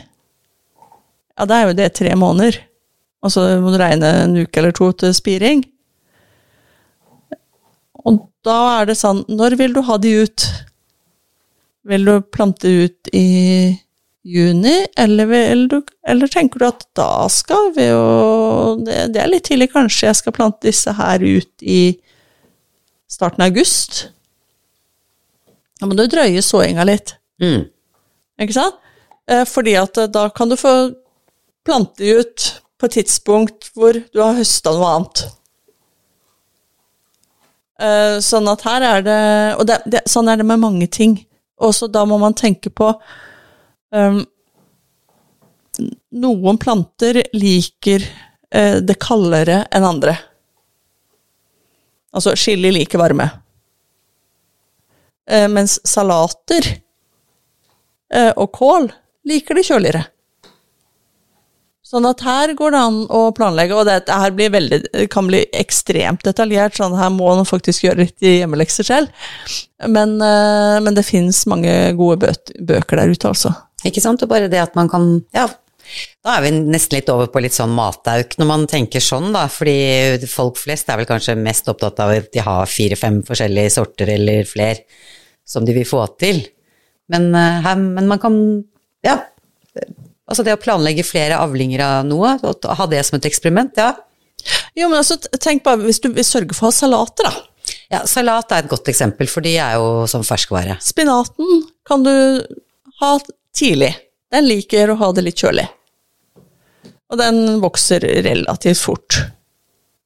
Ja, 1.35 1.47
da 1.49 1.59
er 1.59 1.71
jo 1.71 1.79
det 1.79 1.93
tre 1.99 2.15
måneder. 2.19 2.61
Og 3.25 3.33
så 3.35 3.45
må 3.61 3.73
du 3.73 3.79
regne 3.81 4.11
en 4.25 4.39
uke 4.39 4.61
eller 4.61 4.75
to 4.77 4.91
til 5.03 5.15
spiring. 5.17 5.65
Og 8.07 8.23
da 8.47 8.59
er 8.79 8.87
det 8.89 8.97
sånn 8.97 9.27
Når 9.29 9.59
vil 9.61 9.75
du 9.77 9.83
ha 9.85 9.99
de 10.01 10.15
ut? 10.25 10.47
Vil 11.91 12.07
du 12.07 12.15
plante 12.33 12.71
ut 12.71 13.11
i 13.13 13.27
juni, 14.27 14.87
eller, 15.01 15.31
eller, 15.33 15.83
eller 16.09 16.29
tenker 16.29 16.61
du 16.61 16.67
at 16.69 16.83
da 16.99 17.27
skal 17.33 17.71
vi 17.77 17.87
jo 17.89 18.77
det, 18.85 19.07
det 19.15 19.23
er 19.23 19.31
litt 19.33 19.47
tidlig, 19.49 19.71
kanskje 19.73 20.11
jeg 20.11 20.19
skal 20.19 20.35
plante 20.37 20.67
disse 20.69 20.93
her 20.99 21.23
ut 21.25 21.65
i 21.65 21.81
starten 23.11 23.43
av 23.47 23.49
august? 23.53 24.03
Da 25.81 25.89
må 25.89 25.97
du 25.97 26.05
drøye 26.13 26.43
såinga 26.45 26.85
litt, 26.89 27.17
Mm. 27.41 27.63
ikke 28.41 28.53
sant? 28.53 28.75
Eh, 29.31 29.47
Fordi 29.49 29.73
at 29.81 29.97
eh, 29.97 30.11
da 30.13 30.27
kan 30.29 30.51
du 30.51 30.57
få 30.61 30.75
plante 31.65 32.03
de 32.03 32.19
ut 32.21 32.49
på 32.81 32.85
et 32.89 32.99
tidspunkt 32.99 33.71
hvor 33.73 33.97
du 33.97 34.21
har 34.21 34.37
høsta 34.37 34.75
noe 34.77 34.91
annet. 34.99 35.23
Eh, 37.81 38.19
Sånn 38.25 38.49
at 38.53 38.61
her 38.69 38.85
er 38.85 39.03
det 39.07 39.21
Og 39.59 39.67
det, 39.69 39.79
det, 39.89 40.03
sånn 40.11 40.29
er 40.29 40.37
det 40.41 40.47
med 40.49 40.61
mange 40.61 40.87
ting. 40.93 41.17
Også 41.61 41.89
da 41.93 42.05
må 42.09 42.19
man 42.21 42.35
tenke 42.37 42.69
på 42.73 42.93
um, 43.95 44.23
Noen 46.11 46.59
planter 46.61 47.23
liker 47.33 48.03
eh, 48.51 48.81
det 48.85 48.99
kaldere 49.01 49.63
enn 49.73 49.87
andre. 49.87 50.17
Altså 52.13 52.35
chili 52.37 52.73
liker 52.75 53.01
varme. 53.01 53.29
Eh, 55.31 55.47
mens 55.49 55.79
salater 55.87 56.67
eh, 58.13 58.33
og 58.35 58.51
kål 58.59 58.91
liker 59.31 59.57
det 59.57 59.69
kjøligere. 59.69 60.03
Sånn 61.91 62.07
at 62.07 62.21
her 62.23 62.53
går 62.55 62.75
det 62.75 62.81
an 62.87 62.99
å 63.11 63.21
planlegge, 63.35 63.75
og 63.75 63.89
dette 63.89 64.15
her 64.15 64.31
blir 64.35 64.53
veldig, 64.55 64.79
kan 65.11 65.27
bli 65.27 65.41
ekstremt 65.59 66.23
detaljert, 66.23 66.77
sånn 66.79 66.95
her 66.95 67.11
må 67.11 67.33
man 67.35 67.49
faktisk 67.49 67.83
gjøre 67.83 68.05
litt 68.05 68.23
hjemmelekser 68.23 68.87
selv. 68.87 69.27
Men, 69.91 70.15
eh, 70.23 70.77
men 70.83 70.95
det 70.95 71.07
finnes 71.09 71.43
mange 71.51 71.75
gode 71.99 72.31
bøker 72.59 73.03
der 73.03 73.11
ute, 73.11 73.33
altså. 73.33 73.55
Ikke 73.89 74.03
sant? 74.05 74.23
Og 74.23 74.31
bare 74.31 74.51
det 74.53 74.61
at 74.63 74.77
man 74.79 74.91
kan 74.93 75.13
Ja, 75.37 75.49
da 76.25 76.37
er 76.37 76.45
vi 76.45 76.51
nesten 76.59 76.99
litt 76.99 77.09
over 77.13 77.31
på 77.33 77.41
litt 77.43 77.57
sånn 77.57 77.73
matauk 77.75 78.37
når 78.39 78.49
man 78.49 78.67
tenker 78.71 79.03
sånn, 79.03 79.31
da. 79.35 79.47
Fordi 79.51 80.29
folk 80.31 80.61
flest 80.61 80.91
er 80.91 81.01
vel 81.01 81.09
kanskje 81.09 81.39
mest 81.41 81.71
opptatt 81.73 82.03
av 82.05 82.13
at 82.15 82.31
de 82.35 82.45
har 82.45 82.71
fire-fem 82.71 83.23
forskjellige 83.27 83.75
sorter 83.79 84.13
eller 84.17 84.47
fler 84.49 84.85
som 85.49 85.67
de 85.67 85.75
vil 85.75 85.89
få 85.89 86.05
til. 86.21 86.45
Men, 87.11 87.33
eh, 87.35 87.61
her, 87.65 87.77
men 87.77 88.09
man 88.09 88.23
kan 88.23 88.65
Ja. 89.03 89.19
Altså 90.31 90.45
det 90.45 90.55
å 90.55 90.63
planlegge 90.63 91.03
flere 91.03 91.39
avlinger 91.43 91.81
av 91.81 92.05
noe, 92.07 92.39
og 92.45 92.63
ha 92.63 92.87
det 92.87 93.05
som 93.05 93.17
et 93.17 93.27
eksperiment, 93.27 93.73
ja. 93.77 93.97
Jo, 94.77 94.89
men 94.89 95.01
altså, 95.01 95.17
tenk 95.41 95.65
bare, 95.65 95.83
hvis 95.83 96.01
du 96.01 96.09
vil 96.15 96.25
sørge 96.25 96.55
for 96.55 96.69
å 96.69 96.71
ha 96.71 96.77
salater, 96.77 97.25
da. 97.25 97.33
Ja, 97.91 98.05
Salat 98.07 98.53
er 98.53 98.63
et 98.63 98.71
godt 98.71 98.87
eksempel, 98.87 99.27
for 99.29 99.43
de 99.43 99.57
er 99.59 99.75
jo 99.75 100.07
som 100.07 100.23
ferskvare. 100.23 100.79
Spinaten 100.85 101.65
kan 101.89 102.05
du 102.07 102.13
ha 103.01 103.17
tidlig. 103.57 103.93
Den 104.31 104.47
liker 104.47 104.93
å 104.93 104.99
ha 105.01 105.11
det 105.17 105.25
litt 105.27 105.43
kjølig. 105.43 105.67
Og 107.11 107.19
den 107.19 107.59
vokser 107.63 108.05
relativt 108.25 108.83
fort. 108.85 109.19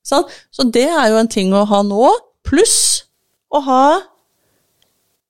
Sånn? 0.04 0.24
Så 0.52 0.66
det 0.72 0.86
er 0.88 1.10
jo 1.12 1.20
en 1.20 1.30
ting 1.32 1.52
å 1.56 1.66
ha 1.68 1.82
nå, 1.84 2.08
pluss 2.44 3.04
å 3.52 3.60
ha 3.64 3.84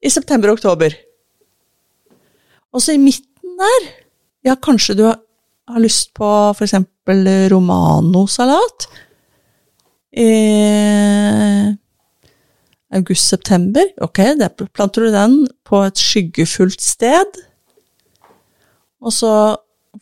i 0.05 0.11
september 0.12 0.53
og 0.53 0.59
oktober. 0.59 0.94
Og 2.74 2.83
så 2.83 2.94
i 2.94 3.00
midten 3.00 3.59
der, 3.59 3.87
ja, 4.50 4.57
kanskje 4.59 4.96
du 4.98 5.05
har 5.09 5.81
lyst 5.83 6.12
på 6.16 6.29
eksempel 6.66 7.27
romanosalat. 7.53 8.88
I 10.14 10.31
august-september, 12.94 13.88
ok, 14.07 14.20
der 14.38 14.53
planter 14.66 15.07
du 15.07 15.14
den 15.14 15.40
på 15.66 15.83
et 15.87 15.98
skyggefullt 15.98 16.83
sted. 16.83 17.40
Og 19.05 19.12
så, 19.12 19.33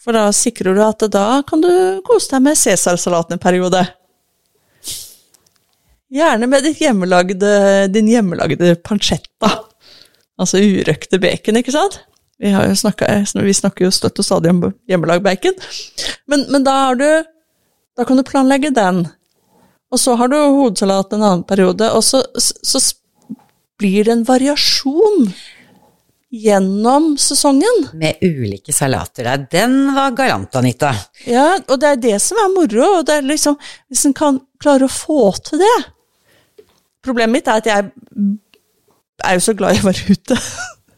for 0.03 0.17
da 0.17 0.29
sikrer 0.35 0.77
du 0.77 0.83
at 0.85 1.03
da 1.13 1.43
kan 1.47 1.63
du 1.63 1.73
kose 2.07 2.31
deg 2.31 2.45
med 2.45 2.59
cæsarsalaten 2.59 3.37
en 3.37 3.43
periode. 3.43 3.83
Gjerne 6.13 6.47
med 6.47 6.69
hjemmelagde, 6.77 7.53
din 7.93 8.11
hjemmelagde 8.13 8.77
pancetta. 8.85 9.51
Altså 10.41 10.61
urøkte 10.61 11.21
bacon, 11.23 11.59
ikke 11.61 11.75
sant? 11.75 12.03
Vi, 12.43 12.51
snakket, 12.77 13.33
vi 13.39 13.55
snakker 13.55 13.87
jo 13.87 13.95
støtt 13.95 14.19
og 14.19 14.27
stadig 14.27 14.51
om 14.53 14.65
hjemmelagd 14.91 15.25
bacon. 15.25 15.59
Men, 16.31 16.47
men 16.53 16.67
da 16.67 16.79
du 16.99 17.09
Da 17.93 18.07
kan 18.09 18.17
du 18.17 18.23
planlegge 18.25 18.71
den. 18.73 19.03
Og 19.93 20.01
så 20.01 20.15
har 20.17 20.31
du 20.33 20.37
hodesalat 20.39 21.11
en 21.13 21.23
annen 21.23 21.43
periode, 21.45 21.91
og 21.93 22.01
så, 22.01 22.23
så 22.41 22.81
blir 23.77 24.07
det 24.07 24.15
en 24.15 24.25
variasjon 24.25 25.27
gjennom 26.33 27.13
sesongen. 27.21 27.89
Med 27.93 28.23
ulike 28.25 28.73
salater 28.73 29.27
der. 29.29 29.43
Den 29.53 29.77
var 29.95 30.15
galant, 30.17 30.55
Anita. 30.57 30.95
Ja, 31.29 31.59
og 31.69 31.81
det 31.83 31.91
er 31.91 32.01
det 32.01 32.15
som 32.25 32.41
er 32.41 32.53
moro. 32.55 32.87
og 32.99 33.07
det 33.07 33.19
er 33.19 33.27
liksom, 33.27 33.59
Hvis 33.93 34.07
en 34.09 34.17
kan 34.17 34.41
klare 34.63 34.89
å 34.89 34.93
få 34.93 35.33
til 35.45 35.61
det 35.61 35.77
Problemet 37.03 37.35
mitt 37.35 37.49
er 37.51 37.59
at 37.59 37.67
jeg 37.67 37.91
er 39.27 39.35
jo 39.35 39.43
så 39.43 39.55
glad 39.59 39.75
i 39.75 39.81
å 39.83 39.89
være 39.89 40.15
ute 40.15 40.37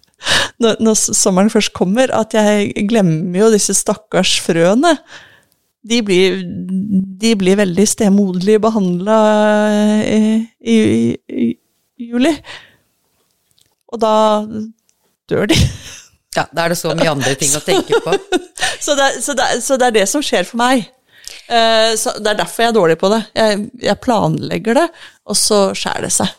når, 0.62 0.76
når 0.84 0.98
sommeren 1.16 1.52
først 1.52 1.72
kommer, 1.76 2.12
at 2.12 2.36
jeg 2.36 2.86
glemmer 2.88 3.38
jo 3.40 3.48
disse 3.52 3.74
stakkars 3.76 4.36
frøene. 4.44 4.94
De 5.84 5.98
blir, 6.04 6.38
de 7.20 7.32
blir 7.40 7.58
veldig 7.60 7.86
stemoderlig 7.88 8.60
behandla 8.64 9.18
i, 10.04 10.20
i, 10.60 10.76
i, 10.76 11.48
i 11.98 12.08
juli. 12.12 12.32
Og 13.92 14.00
da 14.00 14.14
dør 15.30 15.48
de. 15.50 15.58
Ja, 16.34 16.46
da 16.50 16.64
er 16.64 16.74
det 16.74 16.80
så 16.80 16.94
mye 16.98 17.12
andre 17.12 17.34
ting 17.38 17.52
å 17.54 17.62
tenke 17.62 18.00
på. 18.02 18.16
så, 18.84 18.96
det, 18.98 19.10
så, 19.22 19.36
det, 19.38 19.48
så 19.62 19.78
det 19.78 19.88
er 19.88 19.96
det 20.00 20.06
som 20.10 20.24
skjer 20.24 20.46
for 20.48 20.60
meg. 20.60 20.88
Så 21.44 22.14
Det 22.24 22.30
er 22.32 22.38
derfor 22.40 22.64
jeg 22.64 22.72
er 22.72 22.76
dårlig 22.76 22.96
på 23.00 23.10
det. 23.12 23.20
Jeg, 23.36 23.60
jeg 23.84 24.00
planlegger 24.02 24.78
det, 24.80 24.84
og 25.30 25.38
så 25.38 25.60
skjærer 25.76 26.08
det 26.08 26.12
seg. 26.16 26.32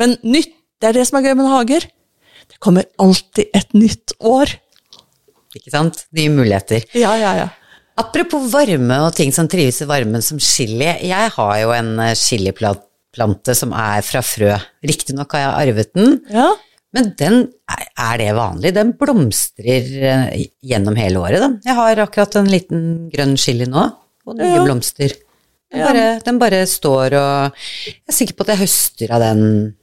Men 0.00 0.16
nytt, 0.24 0.54
det 0.82 0.90
er 0.90 0.98
det 0.98 1.06
som 1.08 1.20
er 1.20 1.28
gøy 1.28 1.36
med 1.38 1.50
hager. 1.52 1.86
Det 2.50 2.58
kommer 2.62 2.88
alltid 3.00 3.52
et 3.54 3.76
nytt 3.76 4.14
år. 4.18 4.56
Ikke 5.56 5.72
sant? 5.72 6.06
Nye 6.16 6.32
muligheter. 6.32 6.86
Ja, 6.96 7.12
ja, 7.20 7.34
ja. 7.42 7.48
Apropos 8.00 8.48
varme 8.52 8.98
og 9.04 9.12
ting 9.16 9.32
som 9.36 9.48
trives 9.52 9.82
i 9.84 9.88
varmen 9.88 10.24
som 10.24 10.40
chili. 10.40 10.88
Jeg 11.04 11.32
har 11.34 11.54
jo 11.60 11.72
en 11.76 11.92
eh, 12.00 12.14
chiliplante 12.18 13.54
som 13.56 13.74
er 13.76 14.00
fra 14.06 14.22
frø. 14.24 14.54
Riktignok 14.88 15.36
har 15.36 15.44
jeg 15.44 15.68
arvet 15.68 15.92
den, 15.98 16.16
ja. 16.32 16.48
Men 16.92 17.14
den, 17.18 17.36
er 17.98 18.16
det 18.20 18.30
vanlig? 18.36 18.72
Den 18.76 18.92
blomstrer 19.00 19.86
eh, 20.12 20.46
gjennom 20.62 20.96
hele 21.00 21.20
året, 21.22 21.40
da. 21.40 21.48
Jeg 21.64 21.74
har 21.78 22.00
akkurat 22.04 22.36
en 22.40 22.50
liten 22.52 22.82
grønn 23.12 23.36
chili 23.40 23.64
nå, 23.70 23.84
og 24.26 24.36
nye 24.38 24.50
Ja. 24.58 24.64
blomster. 24.64 25.14
Den 25.72 25.80
Ja. 25.80 25.86
bare, 25.88 26.20
den 26.20 26.38
bare 26.38 26.66
står 26.68 27.14
og 27.16 27.54
Jeg 27.86 27.94
er 28.08 28.12
sikker 28.12 28.34
på 28.36 28.44
at 28.44 28.48
jeg 28.52 28.58
høster 28.66 29.10
av 29.16 29.20
den 29.24 29.74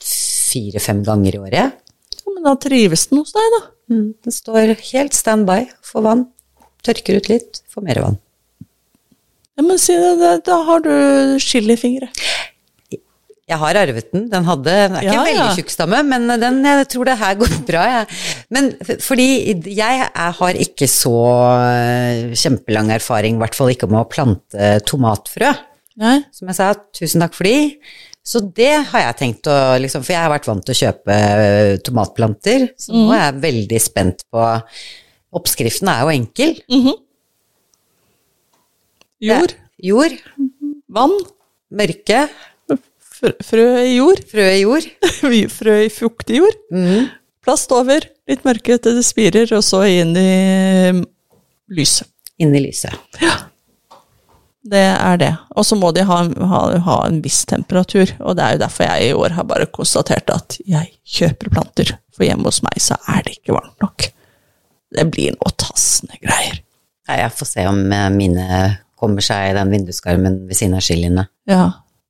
fire-fem 0.00 1.02
ganger 1.04 1.34
i 1.34 1.38
året. 1.42 1.72
Ja, 2.14 2.32
Men 2.34 2.44
da 2.46 2.54
trives 2.62 3.06
den 3.10 3.18
hos 3.18 3.32
deg, 3.34 3.48
da. 3.56 3.60
Mm, 3.90 4.14
den 4.22 4.32
står 4.32 4.76
helt 4.92 5.12
standby, 5.16 5.66
får 5.82 6.02
vann, 6.06 6.26
tørker 6.86 7.16
ut 7.18 7.28
litt, 7.32 7.62
får 7.72 7.82
mer 7.82 8.00
vann. 8.04 8.18
Ja, 9.58 9.64
men 9.66 9.78
si 9.82 9.96
det, 9.98 10.12
det, 10.20 10.44
da 10.46 10.60
har 10.68 10.80
du 10.84 11.38
chilifingre. 11.42 12.08
Jeg 13.48 13.56
har 13.62 13.78
arvet 13.80 14.10
den. 14.12 14.26
Den 14.28 14.44
hadde, 14.44 14.72
den 14.74 14.96
er 14.98 15.04
ikke 15.06 15.14
Ja, 15.14 15.20
en 15.22 15.28
veldig 15.30 15.44
ja. 15.46 15.52
tjukk 15.56 15.70
stamme, 15.72 16.02
men 16.04 16.26
den, 16.42 16.58
jeg 16.68 16.88
tror 16.92 17.08
det 17.08 17.14
her 17.22 17.38
går 17.40 17.54
bra. 17.70 17.84
Jeg. 17.94 18.18
Men 18.52 18.68
fordi 19.04 19.28
jeg 19.72 20.02
er, 20.04 20.34
har 20.40 20.60
ikke 20.66 20.88
så 20.92 21.14
eh, 21.62 22.34
kjempelang 22.36 22.92
erfaring, 22.98 23.38
i 23.38 23.42
hvert 23.44 23.56
fall 23.56 23.72
ikke 23.72 23.88
med 23.88 24.02
å 24.02 24.10
plante 24.12 24.74
tomatfrø. 24.88 25.54
Nei. 25.98 26.18
Som 26.36 26.52
jeg 26.52 26.58
sa, 26.60 26.68
tusen 26.94 27.24
takk 27.24 27.34
for 27.34 27.48
de. 27.48 27.72
Så 28.28 28.42
det 28.52 28.70
har 28.90 29.06
jeg 29.06 29.16
tenkt 29.22 29.48
å 29.48 29.56
liksom 29.80 30.02
For 30.04 30.12
jeg 30.12 30.20
har 30.20 30.28
vært 30.34 30.46
vant 30.50 30.60
til 30.68 30.74
å 30.74 30.80
kjøpe 30.82 31.14
eh, 31.16 31.74
tomatplanter, 31.88 32.66
så 32.76 32.92
nå 32.92 33.08
er 33.16 33.22
jeg 33.30 33.38
veldig 33.46 33.80
spent 33.80 34.26
på 34.28 34.44
Oppskriften 35.38 35.88
er 35.92 36.04
jo 36.04 36.12
enkel. 36.12 36.52
Mhm. 36.72 36.94
Jord, 39.28 39.52
Jord, 39.82 40.14
vann, 40.94 41.16
mørke, 41.74 42.20
frø, 43.18 43.32
frø 43.44 43.66
i 43.84 43.96
jord, 43.98 44.22
frø 44.30 44.46
i 44.54 44.62
jord. 44.62 44.86
frø 45.58 45.76
i 45.86 45.90
fuktig 45.92 46.40
jord, 46.42 46.58
Mm. 46.74 47.08
plast 47.44 47.72
over, 47.72 48.04
litt 48.28 48.44
mørke 48.44 48.76
til 48.78 48.98
det 48.98 49.04
spirer, 49.08 49.50
og 49.56 49.62
så 49.64 49.82
inn 49.88 50.14
i 50.20 51.04
lyset. 51.74 52.08
Inn 52.38 52.54
i 52.54 52.60
lyset. 52.62 52.94
Det 54.68 54.82
er 54.84 55.16
det. 55.20 55.30
Og 55.56 55.64
så 55.64 55.76
må 55.78 55.90
de 55.96 56.02
ha, 56.04 56.18
ha, 56.50 56.60
ha 56.84 56.96
en 57.06 57.20
viss 57.24 57.44
temperatur, 57.48 58.10
og 58.20 58.36
det 58.36 58.44
er 58.44 58.56
jo 58.56 58.60
derfor 58.66 58.84
jeg 58.90 59.08
i 59.08 59.14
år 59.16 59.36
har 59.38 59.46
bare 59.48 59.68
konstatert 59.72 60.28
at 60.34 60.58
jeg 60.68 60.90
kjøper 61.08 61.52
planter, 61.54 61.94
for 62.14 62.26
hjemme 62.26 62.50
hos 62.50 62.60
meg 62.66 62.80
så 62.82 62.98
er 63.08 63.22
det 63.24 63.38
ikke 63.38 63.56
varmt 63.56 63.80
nok. 63.84 64.08
Det 64.92 65.06
blir 65.14 65.34
noe 65.38 65.54
tassende 65.60 66.18
greier. 66.20 66.60
Nei, 67.08 67.16
jeg 67.22 67.32
får 67.38 67.48
se 67.54 67.64
om 67.70 67.80
eh, 67.96 68.08
mine 68.12 68.46
kommer 68.98 69.24
seg 69.24 69.50
i 69.52 69.56
den 69.56 69.70
vinduskarmen 69.72 70.40
ved 70.48 70.58
siden 70.58 70.76
av 70.76 70.84
chiliene. 70.84 71.24
Ja, 71.48 71.62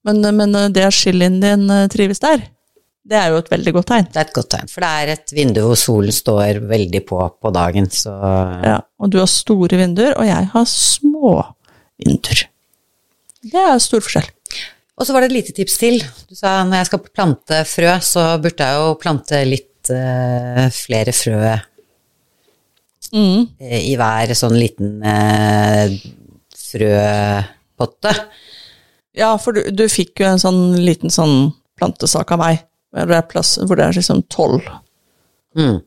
men, 0.09 0.23
men 0.41 0.73
det 0.73 0.87
at 0.89 0.97
chilien 0.97 1.41
din 1.43 1.69
eh, 1.71 1.87
trives 1.93 2.23
der, 2.23 2.43
det 3.09 3.17
er 3.17 3.31
jo 3.33 3.39
et 3.41 3.51
veldig 3.53 3.73
godt 3.79 3.89
tegn. 3.89 4.09
Det 4.13 4.21
er 4.21 4.27
et 4.29 4.35
godt 4.37 4.51
tegn, 4.53 4.69
for 4.73 4.85
det 4.85 4.89
er 5.01 5.13
et 5.15 5.33
vindu 5.37 5.63
hvor 5.65 5.79
solen 5.81 6.13
står 6.13 6.61
veldig 6.69 7.01
på 7.09 7.21
på 7.41 7.53
dagen, 7.57 7.89
så 7.93 8.13
Ja, 8.65 8.79
og 9.01 9.13
du 9.13 9.21
har 9.23 9.31
store 9.33 9.81
vinduer, 9.81 10.13
og 10.19 10.29
jeg 10.29 10.51
har 10.53 10.67
små 10.69 11.39
vinduer. 12.01 12.45
Det 13.49 13.63
er 13.63 13.79
stor 13.81 14.05
forskjell. 14.05 14.29
Og 14.99 15.07
så 15.07 15.15
var 15.15 15.23
det 15.23 15.31
et 15.31 15.37
lite 15.39 15.55
tips 15.55 15.77
til. 15.79 16.01
Du 16.29 16.35
sa 16.35 16.59
når 16.67 16.81
jeg 16.81 16.89
skal 16.91 17.05
plante 17.07 17.63
frø, 17.71 17.93
så 18.03 18.25
burde 18.43 18.67
jeg 18.67 18.81
jo 18.83 18.95
plante 18.99 19.41
litt 19.47 19.93
uh, 19.95 20.67
flere 20.75 21.15
frø 21.17 21.41
Mm. 23.09 23.47
eh, 23.57 23.87
i 23.89 23.95
hver 23.97 24.35
sånn 24.37 24.53
liten 24.59 24.99
uh, 25.01 25.89
frøpotte. 26.53 28.13
Ja, 29.19 29.33
for 29.43 29.57
du, 29.57 29.65
du 29.75 29.85
fikk 29.91 30.21
jo 30.23 30.29
en 30.31 30.39
sånn 30.43 30.61
liten 30.79 31.11
sånn 31.11 31.51
plantesak 31.79 32.31
av 32.37 32.39
meg, 32.43 32.61
hvor 32.95 33.11
det 33.11 33.17
er, 33.19 33.27
plass, 33.31 33.57
hvor 33.61 33.79
det 33.79 33.89
er 33.89 33.99
liksom 34.01 34.25
tolv 34.33 34.63
Mm. 35.59 35.79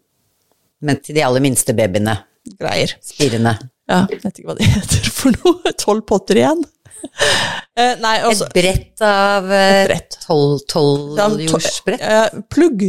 Men 0.82 0.98
til 1.06 1.16
de 1.16 1.22
aller 1.24 1.40
minste 1.44 1.72
babyene, 1.78 2.16
greier. 2.60 2.96
spirene. 3.06 3.54
Ja, 3.88 4.02
jeg 4.10 4.20
vet 4.24 4.40
ikke 4.42 4.50
hva 4.50 4.56
det 4.58 4.66
heter 4.74 5.10
for 5.14 5.36
noe. 5.38 5.72
Tolv 5.80 6.02
potter 6.10 6.40
igjen. 6.42 6.64
Eh, 7.78 7.94
nei, 8.02 8.16
også, 8.28 8.48
Et 8.50 8.56
brett 8.58 9.04
av 9.06 9.48
eh, 9.54 9.84
Et 9.84 9.88
brett. 9.92 10.18
tolv 10.26 10.60
tolv 10.70 11.16
Ja, 11.22 11.30
to- 11.30 11.46
jordsbrett. 11.46 12.02
eh, 12.04 12.42
plugg. 12.52 12.84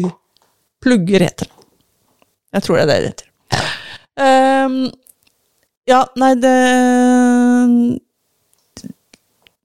Plugger 0.83 1.26
heter 1.28 1.46
det. 1.52 1.68
Jeg 2.57 2.64
tror 2.66 2.81
det 2.81 2.83
er 2.83 2.88
det 2.90 2.98
det 2.98 3.12
heter. 3.12 3.28
Um, 4.22 4.74
ja, 5.88 6.02
nei, 6.20 6.33
det 6.42 6.57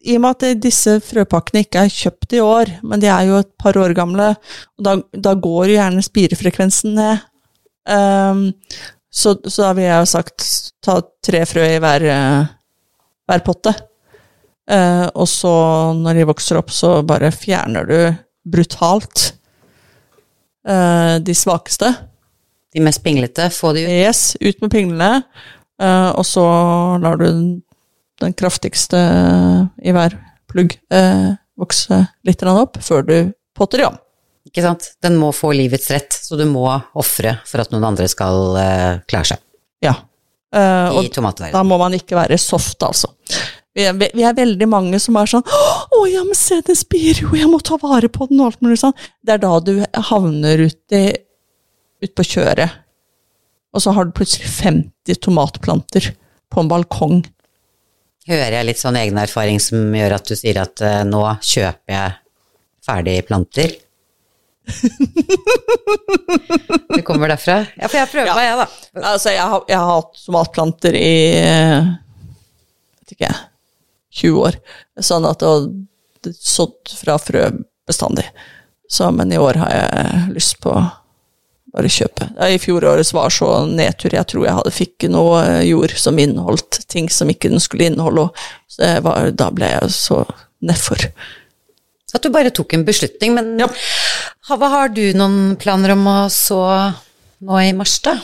I 0.05 0.17
og 0.17 0.21
med 0.23 0.35
at 0.37 0.59
disse 0.61 0.99
frøpakkene 1.03 1.63
ikke 1.65 1.85
er 1.85 1.93
kjøpt 1.93 2.35
i 2.37 2.43
år, 2.43 2.71
men 2.85 3.01
de 3.01 3.09
er 3.09 3.25
jo 3.29 3.39
et 3.41 3.49
par 3.59 3.77
år 3.81 3.95
gamle, 3.97 4.29
og 4.77 4.85
da, 4.85 4.93
da 5.13 5.33
går 5.33 5.71
jo 5.71 5.79
gjerne 5.79 6.05
spirefrekvensen 6.05 6.93
ned. 6.99 7.25
Um, 7.87 8.43
så, 9.09 9.33
så 9.47 9.65
da 9.65 9.71
vil 9.73 9.87
jeg 9.87 10.03
jo 10.03 10.09
sagt 10.11 10.47
ta 10.85 10.99
tre 11.25 11.41
frø 11.49 11.63
i 11.65 11.79
hver, 11.81 12.05
eh, 12.11 12.49
hver 13.27 13.43
potte. 13.45 13.73
Uh, 14.67 15.07
og 15.15 15.27
så, 15.31 15.53
når 15.95 16.19
de 16.19 16.27
vokser 16.27 16.59
opp, 16.59 16.73
så 16.75 16.99
bare 17.07 17.31
fjerner 17.31 17.87
du 17.87 17.99
brutalt 18.51 19.29
uh, 20.67 21.17
de 21.23 21.35
svakeste. 21.35 21.93
De 22.75 22.83
mest 22.83 23.01
pinglete, 23.05 23.47
få 23.55 23.71
de 23.73 23.85
ut. 23.87 23.93
Yes, 23.95 24.35
ut 24.43 24.59
med 24.61 24.73
pinglene. 24.73 25.23
Uh, 25.79 26.11
og 26.19 26.25
så 26.27 26.43
lar 26.99 27.19
du 27.21 27.27
den, 28.17 28.27
den 28.27 28.33
kraftigste 28.37 28.99
i 29.83 29.93
hver 29.95 30.17
plugg 30.49 30.77
eh, 30.93 31.35
vokse 31.57 32.03
litt 32.27 32.43
opp, 32.43 32.77
før 32.81 33.05
du 33.05 33.15
potter 33.57 33.81
i 33.81 33.87
om. 33.87 33.97
Ikke 34.47 34.63
sant? 34.63 34.93
Den 35.03 35.17
må 35.19 35.33
få 35.35 35.51
livets 35.55 35.89
rett, 35.91 36.13
så 36.13 36.37
du 36.39 36.45
må 36.47 36.65
ofre 36.97 37.37
for 37.47 37.63
at 37.63 37.73
noen 37.73 37.89
andre 37.89 38.07
skal 38.11 38.57
eh, 38.61 38.93
klare 39.09 39.33
seg 39.33 39.43
Ja. 39.83 39.95
Eh, 40.55 40.87
i 40.93 41.01
og 41.01 41.11
tomatverdenen. 41.11 41.57
da 41.57 41.63
må 41.67 41.77
man 41.81 41.95
ikke 41.97 42.15
være 42.15 42.37
soft, 42.39 42.79
altså. 42.85 43.11
Vi 43.77 43.83
er, 43.85 43.93
vi 43.93 44.23
er 44.25 44.33
veldig 44.33 44.67
mange 44.69 44.97
som 45.03 45.17
er 45.19 45.29
sånn 45.29 45.43
'Å 45.45 46.05
ja, 46.09 46.23
men 46.23 46.37
se, 46.37 46.61
det 46.65 46.77
spirer 46.79 47.27
jo, 47.27 47.35
jeg 47.35 47.49
må 47.51 47.59
ta 47.61 47.77
vare 47.81 48.09
på 48.09 48.29
den', 48.29 48.39
og 48.39 48.53
alt 48.53 48.61
mulig 48.63 48.79
sånn. 48.81 48.95
Det 49.21 49.35
er 49.35 49.43
da 49.43 49.59
du 49.59 49.73
havner 50.09 50.63
ute 50.69 51.01
ut 52.01 52.13
på 52.15 52.23
kjøret, 52.23 52.71
og 53.73 53.81
så 53.83 53.91
har 53.93 54.05
du 54.05 54.15
plutselig 54.15 54.47
50 54.49 55.19
tomatplanter 55.21 56.13
på 56.49 56.61
en 56.61 56.69
balkong. 56.71 57.25
Hører 58.27 58.57
jeg 58.57 58.67
litt 58.67 58.81
sånn 58.81 58.97
egen 58.99 59.17
erfaring 59.21 59.59
som 59.63 59.93
gjør 59.95 60.17
at 60.17 60.27
du 60.27 60.35
sier 60.35 60.57
at 60.59 60.81
uh, 60.83 61.03
nå 61.07 61.21
kjøper 61.39 61.93
jeg 61.93 62.15
ferdige 62.87 63.23
planter? 63.27 63.75
det 66.95 67.03
kommer 67.07 67.31
derfra? 67.31 67.61
Ja, 67.79 67.87
for 67.87 67.97
jeg 68.01 68.11
prøver 68.11 68.33
meg, 68.35 68.45
jeg, 68.49 68.57
da. 68.59 68.65
Altså, 69.13 69.31
jeg 69.31 69.45
har, 69.53 69.61
jeg 69.71 69.79
har 69.79 69.91
hatt 69.93 70.19
tomatplanter 70.25 70.93
i 70.99 71.15
eh, 71.39 71.87
vet 72.99 73.11
ikke, 73.15 73.31
20 74.19 74.43
år, 74.43 74.55
sånn 75.07 75.27
at 75.29 75.39
det 75.39 75.47
har 75.53 75.61
sådd 76.35 76.83
fra 76.99 77.15
frø 77.21 77.43
bestandig. 77.87 78.27
Så, 78.91 79.07
men 79.15 79.31
i 79.31 79.39
år 79.39 79.55
har 79.63 79.71
jeg 79.71 80.35
lyst 80.35 80.59
på 80.63 80.71
bare 81.73 81.89
kjøpe. 81.91 82.29
I 82.47 82.59
fjorårets 82.61 83.13
var 83.13 83.33
så 83.33 83.49
nedtur. 83.69 84.15
Jeg 84.15 84.29
tror 84.31 84.45
jeg 84.47 84.57
hadde 84.59 84.75
fikk 84.75 85.07
noe 85.11 85.41
eh, 85.43 85.63
jord 85.69 85.93
som 85.99 86.19
inneholdt 86.21 86.81
ting 86.91 87.09
som 87.13 87.29
ikke 87.29 87.51
den 87.53 87.63
skulle 87.63 87.89
inneholde. 87.89 88.29
var, 89.03 89.31
da 89.33 89.49
ble 89.51 89.69
jeg 89.73 89.91
så 89.95 90.21
nedfor. 90.61 91.09
At 92.15 92.23
du 92.23 92.31
bare 92.31 92.53
tok 92.55 92.73
en 92.73 92.85
beslutning, 92.87 93.33
men 93.35 93.59
Ja. 93.59 93.67
ha, 94.47 94.55
hva 94.57 94.69
har 94.71 94.89
du 94.89 95.01
noen 95.13 95.57
planer 95.59 95.91
om 95.91 96.05
å 96.07 96.17
så 96.31 96.61
nå 97.43 97.59
i 97.61 97.73
mars, 97.75 97.99
da? 98.05 98.15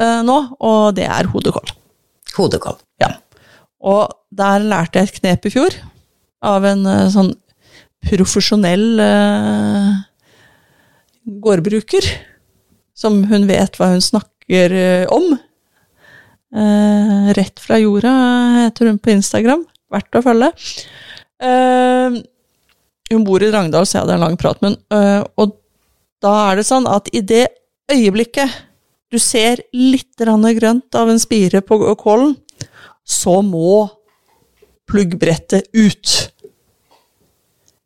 nå, 0.00 0.36
og 0.64 0.94
det 0.96 1.04
er 1.04 1.28
hodekål. 1.28 1.72
Hodekål. 2.36 2.78
Ja. 3.02 3.10
Og 3.82 4.12
der 4.32 4.64
lærte 4.64 5.00
jeg 5.00 5.10
et 5.10 5.18
knep 5.20 5.48
i 5.48 5.52
fjor 5.52 5.76
av 6.42 6.66
en 6.66 6.86
eh, 6.88 7.08
sånn 7.12 7.32
profesjonell 8.08 8.98
eh, 9.02 9.90
gårdbruker, 11.42 12.08
som 12.98 13.20
hun 13.30 13.46
vet 13.50 13.78
hva 13.78 13.92
hun 13.94 14.02
snakker 14.02 14.74
eh, 14.74 15.06
om. 15.12 15.36
Eh, 16.52 17.30
rett 17.38 17.62
fra 17.62 17.78
jorda 17.80 18.12
heter 18.64 18.90
hun 18.90 19.00
på 19.02 19.14
Instagram. 19.14 19.64
Verdt 19.92 20.18
å 20.18 20.24
følge. 20.24 20.50
Eh, 21.42 22.20
hun 23.12 23.26
bor 23.28 23.42
i 23.44 23.50
Drangedal, 23.52 23.86
så 23.86 23.98
jeg 23.98 24.06
hadde 24.06 24.18
en 24.18 24.26
lang 24.26 24.38
prat 24.40 24.62
med 24.62 24.74
henne. 24.74 24.82
Eh, 24.98 25.24
og 25.42 25.58
da 26.22 26.34
er 26.48 26.60
det 26.60 26.68
sånn 26.68 26.86
at 26.90 27.10
i 27.14 27.22
det 27.26 27.46
øyeblikket 27.92 28.60
du 29.12 29.18
ser 29.20 29.60
litt 29.76 30.16
grønt 30.16 30.96
av 30.96 31.10
en 31.12 31.20
spire 31.20 31.60
på 31.60 31.78
kålen, 32.00 32.34
så 33.04 33.42
må 33.44 33.88
pluggbrettet 34.88 35.68
ut. 35.76 36.14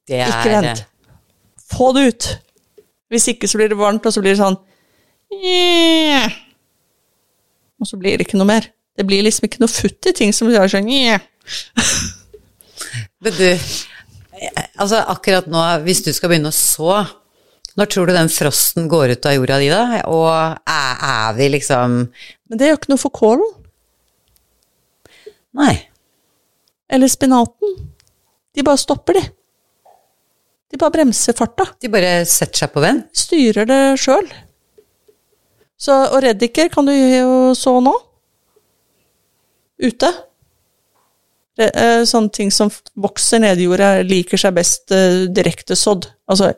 Det 0.07 0.21
er 0.23 0.31
Ikke 0.31 0.55
vent. 0.55 0.85
Få 1.67 1.91
det 1.97 2.07
ut. 2.07 2.29
Hvis 3.11 3.29
ikke 3.33 3.49
så 3.51 3.59
blir 3.59 3.71
det 3.71 3.79
varmt, 3.79 4.07
og 4.07 4.15
så 4.15 4.23
blir 4.23 4.35
det 4.35 4.43
sånn 4.43 4.59
Og 7.77 7.87
så 7.91 7.99
blir 7.99 8.17
det 8.17 8.27
ikke 8.27 8.39
noe 8.39 8.49
mer. 8.49 8.71
Det 8.97 9.05
blir 9.07 9.25
liksom 9.27 9.47
ikke 9.49 9.61
noe 9.61 9.71
futt 9.71 10.07
i 10.09 10.15
ting 10.17 10.33
som 10.35 10.51
gjør 10.51 10.71
sånn 10.73 10.89
Men 13.21 13.35
du, 13.37 13.49
altså 14.79 15.03
akkurat 15.11 15.47
nå, 15.51 15.63
hvis 15.85 16.05
du 16.07 16.13
skal 16.15 16.31
begynne 16.33 16.53
å 16.53 16.57
så, 16.57 17.03
når 17.77 17.91
tror 17.93 18.09
du 18.09 18.15
den 18.17 18.31
frosten 18.33 18.87
går 18.89 19.15
ut 19.17 19.27
av 19.29 19.35
jorda 19.37 19.59
di 19.61 19.69
da? 19.73 19.83
Og 20.09 20.29
er, 20.31 21.03
er 21.11 21.35
vi 21.37 21.51
liksom 21.53 21.99
Men 22.09 22.61
det 22.61 22.71
gjør 22.71 22.79
ikke 22.81 22.93
noe 22.95 23.03
for 23.03 23.15
kålen. 23.15 23.53
Nei. 25.57 25.75
Eller 26.93 27.11
spinaten. 27.13 27.77
De 28.57 28.65
bare 28.65 28.81
stopper, 28.81 29.19
de. 29.19 29.25
De 30.73 30.81
bare 30.81 30.95
bremser 30.95 31.37
farta. 31.37 31.67
De 31.81 31.91
bare 31.93 32.19
setter 32.29 32.65
seg 32.65 32.73
på 32.75 32.83
venn? 32.85 33.03
Styrer 33.17 33.69
det 33.69 33.81
sjøl. 34.01 34.27
Og 35.93 36.17
reddiker 36.25 36.71
kan 36.73 36.89
du 36.89 36.93
jo 36.95 37.53
så 37.59 37.77
nå. 37.85 37.93
Ute. 39.85 40.09
Eh, 41.61 42.03
Sånne 42.09 42.33
ting 42.33 42.51
som 42.53 42.73
vokser 43.01 43.41
nede 43.45 43.61
i 43.63 43.69
jorda, 43.69 44.01
liker 44.05 44.41
seg 44.41 44.57
best 44.57 44.93
eh, 44.93 45.25
direkte 45.33 45.77
sådd. 45.77 46.09
Altså, 46.29 46.53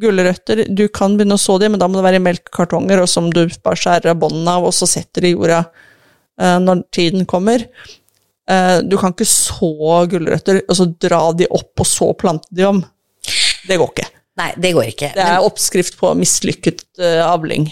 gulrøtter, 0.00 0.64
du 0.68 0.86
kan 0.92 1.14
begynne 1.18 1.36
å 1.38 1.40
så 1.40 1.58
dem, 1.62 1.74
men 1.74 1.82
da 1.82 1.88
må 1.88 1.98
det 1.98 2.06
være 2.06 2.20
i 2.20 2.24
melkekartonger, 2.24 3.02
og 3.04 3.10
som 3.10 3.28
du 3.32 3.44
bare 3.64 3.78
skjærer 3.78 4.12
av 4.12 4.22
båndene 4.22 4.56
av, 4.58 4.66
og 4.68 4.74
så 4.74 4.88
setter 4.90 5.28
i 5.28 5.34
jorda 5.34 5.60
eh, 5.64 6.58
når 6.62 6.82
tiden 6.94 7.28
kommer. 7.30 7.66
Eh, 8.50 8.78
du 8.84 8.98
kan 9.00 9.14
ikke 9.14 9.28
så 9.28 9.70
gulrøtter, 10.10 10.64
og 10.66 10.78
så 10.80 10.88
dra 11.06 11.22
de 11.36 11.48
opp, 11.48 11.72
og 11.78 11.88
så 11.88 12.10
plante 12.18 12.50
de 12.54 12.66
om. 12.68 12.82
Det 13.68 13.78
går 13.80 13.94
ikke. 13.94 14.10
Nei, 14.40 14.50
det 14.58 14.74
går 14.74 14.90
ikke. 14.90 15.12
Det 15.14 15.24
er 15.24 15.46
oppskrift 15.46 15.98
på 16.00 16.10
mislykket 16.18 16.84
eh, 16.98 17.22
avling. 17.22 17.68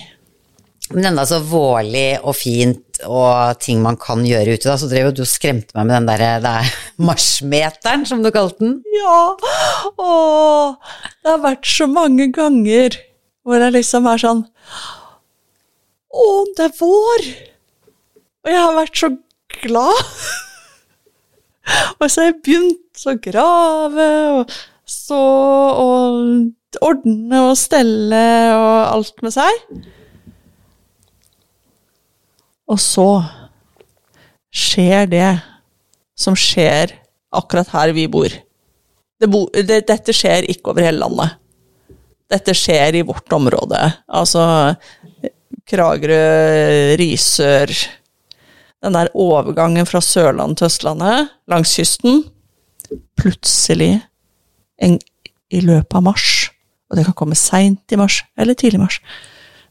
Men 0.90 1.06
enda 1.12 1.24
så 1.28 1.38
vårlig 1.46 2.18
og 2.20 2.34
fint 2.36 3.00
og 3.06 3.58
ting 3.62 3.80
man 3.82 3.96
kan 4.00 4.24
gjøre 4.26 4.56
ute, 4.56 4.68
da, 4.68 4.76
så 4.78 4.88
drev 4.90 5.08
jo 5.08 5.14
du 5.16 5.22
og 5.24 5.30
skremte 5.30 5.76
meg 5.76 5.86
med 5.88 5.94
den 5.96 6.08
derre 6.10 6.32
der, 6.42 6.66
er 6.66 7.06
marsjmeteren, 7.06 8.04
som 8.08 8.22
du 8.22 8.30
kalte 8.34 8.60
den. 8.62 8.74
Ja! 8.94 9.22
Åh, 9.96 10.74
det 11.22 11.32
har 11.32 11.40
vært 11.42 11.68
så 11.70 11.88
mange 11.90 12.28
ganger 12.34 12.98
hvor 13.42 13.58
jeg 13.58 13.74
liksom 13.74 14.06
er 14.06 14.20
sånn 14.22 14.44
Å, 16.12 16.26
det 16.58 16.68
er 16.68 16.76
vår! 16.78 17.30
Og 18.42 18.50
jeg 18.50 18.58
har 18.58 18.76
vært 18.76 18.98
så 18.98 19.08
glad. 19.62 20.12
og 22.00 22.04
så 22.10 22.20
har 22.20 22.28
jeg 22.28 22.38
begynt 22.42 23.06
å 23.06 23.16
grave 23.22 24.08
og 24.34 24.54
så 24.90 25.22
og 25.78 26.82
ordne 26.82 27.42
og 27.48 27.56
stelle 27.58 28.22
og 28.58 28.76
alt 28.92 29.24
med 29.24 29.34
seg. 29.34 29.64
Og 32.72 32.80
så 32.80 33.06
skjer 34.52 35.08
det 35.10 35.28
som 36.18 36.36
skjer 36.38 36.94
akkurat 37.32 37.70
her 37.72 37.92
vi 37.96 38.06
bor. 38.10 38.32
Det 39.20 39.28
bo, 39.30 39.46
det, 39.52 39.84
dette 39.88 40.14
skjer 40.16 40.48
ikke 40.50 40.72
over 40.72 40.86
hele 40.86 41.02
landet. 41.04 41.38
Dette 42.32 42.54
skjer 42.56 42.96
i 42.96 43.04
vårt 43.06 43.32
område. 43.36 43.80
Altså 44.08 44.44
Kragerø, 45.68 46.96
Risør 46.98 47.70
Den 48.82 48.96
der 48.96 49.12
overgangen 49.14 49.86
fra 49.86 50.00
Sørlandet 50.02 50.58
til 50.58 50.66
Østlandet, 50.66 51.28
langs 51.46 51.70
kysten. 51.76 52.24
Plutselig, 53.20 54.00
en, 54.82 54.96
i 55.54 55.60
løpet 55.62 55.94
av 56.00 56.02
mars, 56.08 56.48
og 56.90 56.98
det 56.98 57.04
kan 57.06 57.14
komme 57.14 57.38
seint 57.38 57.94
i 57.94 58.00
mars 58.00 58.24
eller 58.34 58.58
tidlig 58.58 58.80
i 58.80 58.82
mars, 58.82 58.98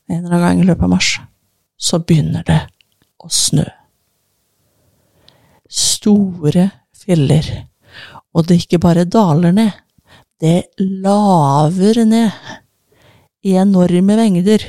en 0.07 0.21
eller 0.21 0.37
annen 0.37 0.45
gang 0.45 0.61
i 0.63 0.69
løpet 0.69 0.87
av 0.87 0.93
mars, 0.93 1.09
så 1.75 1.99
begynner 1.99 2.47
det 2.47 2.61
å 3.21 3.29
snø. 3.31 3.65
Store 5.71 6.67
fjeller. 6.97 7.47
Og 8.35 8.47
det 8.47 8.61
ikke 8.63 8.81
bare 8.81 9.07
daler 9.09 9.55
ned, 9.55 9.71
det 10.41 10.71
laver 10.79 12.01
ned 12.07 12.31
i 13.45 13.57
enorme 13.59 14.17
mengder. 14.17 14.63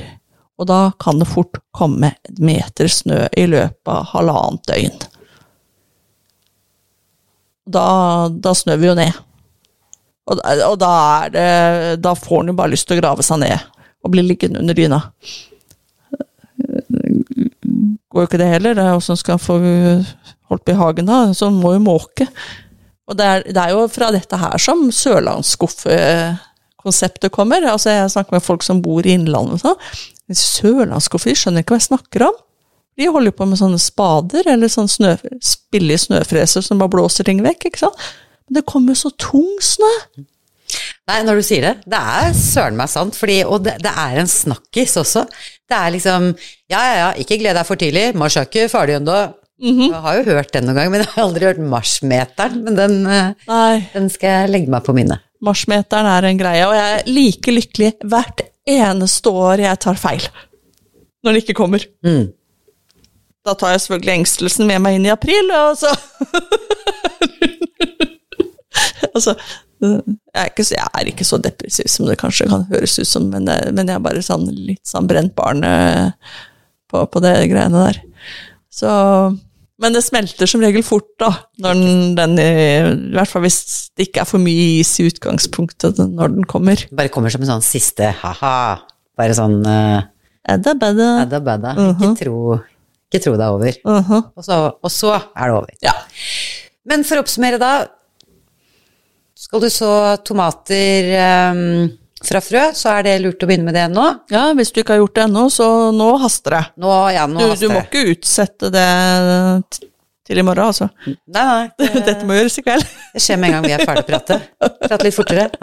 Og 0.59 0.67
da 0.69 0.91
kan 1.01 1.19
det 1.19 1.29
fort 1.31 1.57
komme 1.73 2.13
et 2.27 2.39
meter 2.43 2.91
snø 2.91 3.25
i 3.37 3.47
løpet 3.49 3.89
av 3.89 4.11
halvannet 4.13 4.67
døgn. 4.69 4.99
Da, 7.73 7.85
da 8.29 8.53
snør 8.53 8.81
vi 8.81 8.89
jo 8.89 8.97
ned. 8.99 9.21
Og, 10.27 10.39
og 10.39 10.75
da 10.79 10.93
det 11.31 11.47
Da 12.03 12.13
får 12.15 12.43
en 12.43 12.51
jo 12.51 12.55
bare 12.55 12.71
lyst 12.71 12.87
til 12.87 12.95
å 12.95 13.01
grave 13.01 13.23
seg 13.27 13.41
ned 13.41 13.57
og 14.03 14.11
bli 14.11 14.23
liggende 14.23 14.59
under 14.59 14.75
dyna 14.75 14.99
går 18.13 18.21
jo 18.23 18.27
ikke 18.29 18.41
det 18.41 18.51
heller. 18.51 18.71
Det 18.77 18.85
er 18.85 18.97
Åssen 18.97 19.19
skal 19.19 19.33
han 19.37 19.43
få 19.43 19.55
holdt 20.51 20.65
på 20.65 20.73
i 20.73 20.79
hagen 20.79 21.09
da? 21.09 21.17
Så 21.35 21.45
må 21.53 21.69
jo 21.75 21.81
måke. 21.83 22.25
Og 23.09 23.13
det 23.19 23.25
er, 23.27 23.39
det 23.49 23.59
er 23.59 23.69
jo 23.73 23.79
fra 23.91 24.07
dette 24.15 24.35
her 24.39 24.57
som 24.61 24.79
sørlandsskuffe-konseptet 24.95 27.31
kommer. 27.35 27.59
Altså 27.67 27.89
Jeg 27.91 28.13
snakker 28.13 28.33
med 28.37 28.45
folk 28.45 28.63
som 28.63 28.81
bor 28.85 29.01
i 29.05 29.13
innlandet 29.17 29.53
og 29.57 29.61
sånn. 29.65 29.79
Sørlandsskuffer, 30.33 31.29
de 31.33 31.39
skjønner 31.41 31.61
ikke 31.63 31.73
hva 31.75 31.81
jeg 31.81 31.91
snakker 31.91 32.19
om. 32.29 32.35
De 32.99 33.09
holder 33.09 33.29
jo 33.31 33.39
på 33.39 33.49
med 33.49 33.59
sånne 33.59 33.81
spader 33.81 34.43
eller 34.53 34.67
sånn 34.69 34.91
snø, 34.91 35.11
billige 35.73 36.03
snøfreser 36.05 36.61
som 36.63 36.79
bare 36.81 36.93
blåser 36.93 37.23
ting 37.27 37.39
vekk. 37.43 37.61
ikke 37.69 37.83
sant? 37.87 37.97
Men 38.47 38.53
det 38.59 38.69
kommer 38.69 38.89
jo 38.93 38.97
så 39.03 39.11
tung 39.17 39.53
snø. 39.63 39.93
Nei, 41.09 41.19
når 41.27 41.39
du 41.41 41.43
sier 41.43 41.65
det, 41.65 41.73
det 41.91 41.99
er 41.99 42.33
søren 42.37 42.77
meg 42.79 42.87
sant, 42.91 43.15
fordi, 43.19 43.41
og 43.43 43.65
det, 43.65 43.73
det 43.83 43.91
er 43.91 44.21
en 44.21 44.29
snakkis 44.31 44.95
også. 45.01 45.25
Det 45.67 45.75
er 45.75 45.91
liksom, 45.95 46.29
ja 46.71 46.81
ja 46.87 46.93
ja, 47.01 47.09
ikke 47.19 47.37
gled 47.41 47.57
deg 47.59 47.67
for 47.67 47.79
tidlig, 47.79 48.05
mars 48.19 48.37
er 48.39 48.47
ikke 48.47 48.69
ferdig 48.71 48.95
ennå. 49.01 49.17
Jeg 49.63 49.99
har 50.03 50.17
jo 50.17 50.23
hørt 50.27 50.51
den 50.55 50.65
noen 50.67 50.79
gang, 50.79 50.89
men 50.91 51.03
jeg 51.03 51.11
har 51.13 51.23
aldri 51.27 51.45
hørt 51.47 51.59
marsmeteren, 51.71 52.63
men 52.65 52.75
den, 52.79 52.95
eh, 53.07 53.83
den 53.93 54.09
skal 54.11 54.29
jeg 54.31 54.51
legge 54.51 54.71
meg 54.73 54.83
på 54.83 54.95
minnet. 54.97 55.19
marsmeteren 55.43 56.07
er 56.07 56.23
en 56.29 56.39
greie, 56.39 56.63
og 56.67 56.73
jeg 56.75 56.97
er 56.97 57.11
like 57.11 57.51
lykkelig 57.51 57.91
hvert 58.07 58.45
eneste 58.69 59.29
år 59.29 59.63
jeg 59.65 59.79
tar 59.83 59.99
feil. 59.99 60.23
Når 61.23 61.31
den 61.35 61.41
ikke 61.43 61.55
kommer. 61.59 61.83
Mm. 62.03 62.31
Da 63.43 63.53
tar 63.59 63.73
jeg 63.75 63.83
selvfølgelig 63.83 64.13
engstelsen 64.21 64.67
med 64.67 64.79
meg 64.83 64.95
inn 64.97 65.07
i 65.07 65.11
april, 65.11 65.51
og 65.51 65.75
så 65.79 65.91
Altså, 69.13 69.35
jeg 69.83 70.39
er, 70.39 70.49
ikke, 70.49 70.65
jeg 70.71 70.87
er 70.87 71.09
ikke 71.11 71.27
så 71.27 71.39
depressiv 71.41 71.89
som 71.91 72.09
det 72.09 72.19
kanskje 72.21 72.49
kan 72.51 72.65
høres 72.71 72.97
ut 72.99 73.09
som, 73.09 73.29
men, 73.31 73.47
men 73.47 73.89
jeg 73.89 73.95
er 73.97 74.03
bare 74.03 74.23
sånn 74.25 74.45
litt 74.51 74.83
sånn 74.87 75.09
brent 75.09 75.33
barn 75.37 75.63
eh, 75.67 76.11
på, 76.91 77.05
på 77.09 77.23
det 77.23 77.35
greiene 77.51 77.87
der. 77.87 77.99
Så 78.73 78.89
Men 79.81 79.95
det 79.95 80.03
smelter 80.05 80.47
som 80.49 80.61
regel 80.63 80.85
fort, 80.85 81.09
da, 81.19 81.31
den, 81.65 82.13
den 82.17 82.37
i, 82.39 82.49
hvert 83.15 83.29
fall 83.29 83.43
hvis 83.43 83.89
det 83.97 84.07
ikke 84.07 84.23
er 84.23 84.29
for 84.29 84.41
mye 84.41 84.67
is 84.79 84.93
i 85.01 85.07
utgangspunktet 85.09 85.99
når 85.99 86.37
den 86.37 86.49
kommer. 86.49 86.85
Bare 86.95 87.11
kommer 87.13 87.33
som 87.33 87.43
en 87.43 87.55
sånn 87.55 87.65
siste 87.65 88.13
ha-ha. 88.21 88.55
Bare 89.19 89.35
sånn 89.37 89.59
uh, 89.65 90.05
Edda, 90.49 90.73
bedda. 90.75 91.09
Uh 91.23 91.91
-huh. 91.91 92.13
Ikke 92.13 92.23
tro 92.23 92.37
ikke 93.13 93.27
tro 93.27 93.35
det 93.37 93.45
er 93.45 93.53
over. 93.53 93.75
Mhm. 93.85 94.21
Og 94.33 94.45
så, 94.45 94.55
og 94.73 94.91
så 94.91 95.13
er 95.13 95.45
det 95.45 95.53
over. 95.53 95.75
Ja. 95.85 95.93
Men 96.89 97.05
for 97.05 97.19
å 97.19 97.23
oppsummere 97.23 97.59
da, 97.61 97.85
skal 99.53 99.61
du 99.61 99.69
så 99.69 99.91
tomater 100.25 101.05
um, 101.53 101.85
fra 102.25 102.39
frø, 102.41 102.61
så 102.73 102.89
er 102.97 103.03
det 103.05 103.19
lurt 103.21 103.43
å 103.43 103.45
begynne 103.49 103.67
med 103.69 103.75
det 103.77 103.83
nå. 103.93 104.05
ja, 104.33 104.47
hvis 104.57 104.71
du 104.73 104.79
ikke 104.81 104.93
har 104.95 105.01
gjort 105.03 105.15
det 105.19 105.25
ennå, 105.27 105.43
så 105.53 105.67
nå 105.93 106.07
haster 106.23 106.51
det. 106.57 106.63
Nå, 106.81 106.89
ja, 107.13 107.27
nå 107.29 107.39
Du, 107.51 107.55
du 107.61 107.67
må 107.69 107.79
ikke 107.83 108.01
utsette 108.15 108.71
det 108.73 108.89
til 110.23 110.39
i 110.39 110.43
morgen, 110.47 110.65
altså. 110.71 110.87
Nei, 111.05 111.45
nei, 111.45 111.67
det, 111.83 111.87
Dette 112.07 112.25
må 112.25 112.33
gjøres 112.39 112.57
i 112.57 112.63
kveld. 112.65 112.85
det 113.13 113.21
skjer 113.21 113.37
med 113.43 113.47
en 113.51 113.55
gang 113.59 113.65
vi 113.67 113.75
er 113.75 113.83
ferdig 113.85 114.05
å 114.05 114.09
prate. 114.09 114.35
Prate 114.87 115.03
litt 115.05 115.17
fortere. 115.19 115.45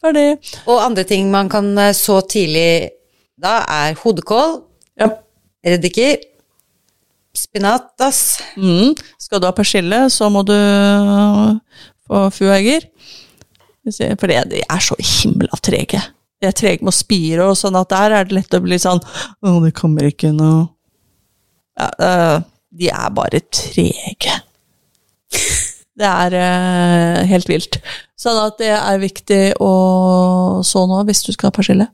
Ferdig. 0.00 0.38
Og 0.66 0.80
andre 0.82 1.04
ting 1.08 1.30
man 1.32 1.48
kan 1.52 1.70
eh, 1.78 1.92
så 1.96 2.20
tidlig 2.26 2.90
da, 3.40 3.60
er 3.68 3.94
hodekål, 4.02 4.58
Ja. 5.00 5.08
reddiker, 5.64 6.16
spinatas, 7.36 8.40
Mm. 8.56 8.94
Skal 9.18 9.40
du 9.40 9.46
ha 9.46 9.52
persille, 9.54 10.10
så 10.10 10.28
må 10.30 10.42
du 10.46 10.54
få 12.08 12.26
fuegger. 12.34 12.86
For 14.18 14.26
de 14.26 14.62
er 14.62 14.82
så 14.84 14.96
himla 14.98 15.56
trege. 15.62 16.02
De 16.40 16.48
er 16.48 16.56
trege 16.56 16.82
med 16.82 16.92
å 16.92 16.96
spire, 16.96 17.46
og 17.46 17.56
sånn 17.58 17.76
at 17.76 17.90
der 17.92 18.14
er 18.16 18.28
det 18.28 18.36
lett 18.38 18.54
å 18.56 18.62
bli 18.64 18.78
sånn 18.80 19.00
Å, 19.00 19.50
det 19.60 19.74
kommer 19.76 20.06
ikke 20.08 20.30
noe 20.32 20.70
ja, 21.76 21.88
øh, 22.00 22.38
De 22.72 22.88
er 22.88 23.10
bare 23.12 23.42
trege. 23.52 24.38
Det 26.00 26.08
er 26.08 26.36
eh, 26.38 27.26
helt 27.28 27.48
vilt. 27.50 27.76
Sånn 28.16 28.38
at 28.40 28.56
det 28.60 28.70
er 28.72 29.00
viktig 29.02 29.42
å 29.60 29.72
så 30.64 30.86
nå, 30.88 31.02
hvis 31.08 31.24
du 31.26 31.32
skal 31.34 31.50
ha 31.50 31.56
persille. 31.56 31.86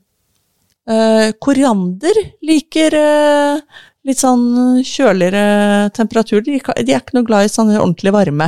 Eh, 0.87 1.33
koriander 1.43 2.15
liker 2.47 2.95
eh, 2.95 3.81
litt 4.07 4.21
sånn 4.21 4.79
kjøligere 4.87 5.89
temperatur. 5.95 6.41
De, 6.45 6.57
de 6.59 6.93
er 6.95 7.01
ikke 7.03 7.17
noe 7.17 7.27
glad 7.27 7.47
i 7.47 7.51
sånn 7.51 7.73
ordentlig 7.75 8.13
varme. 8.15 8.47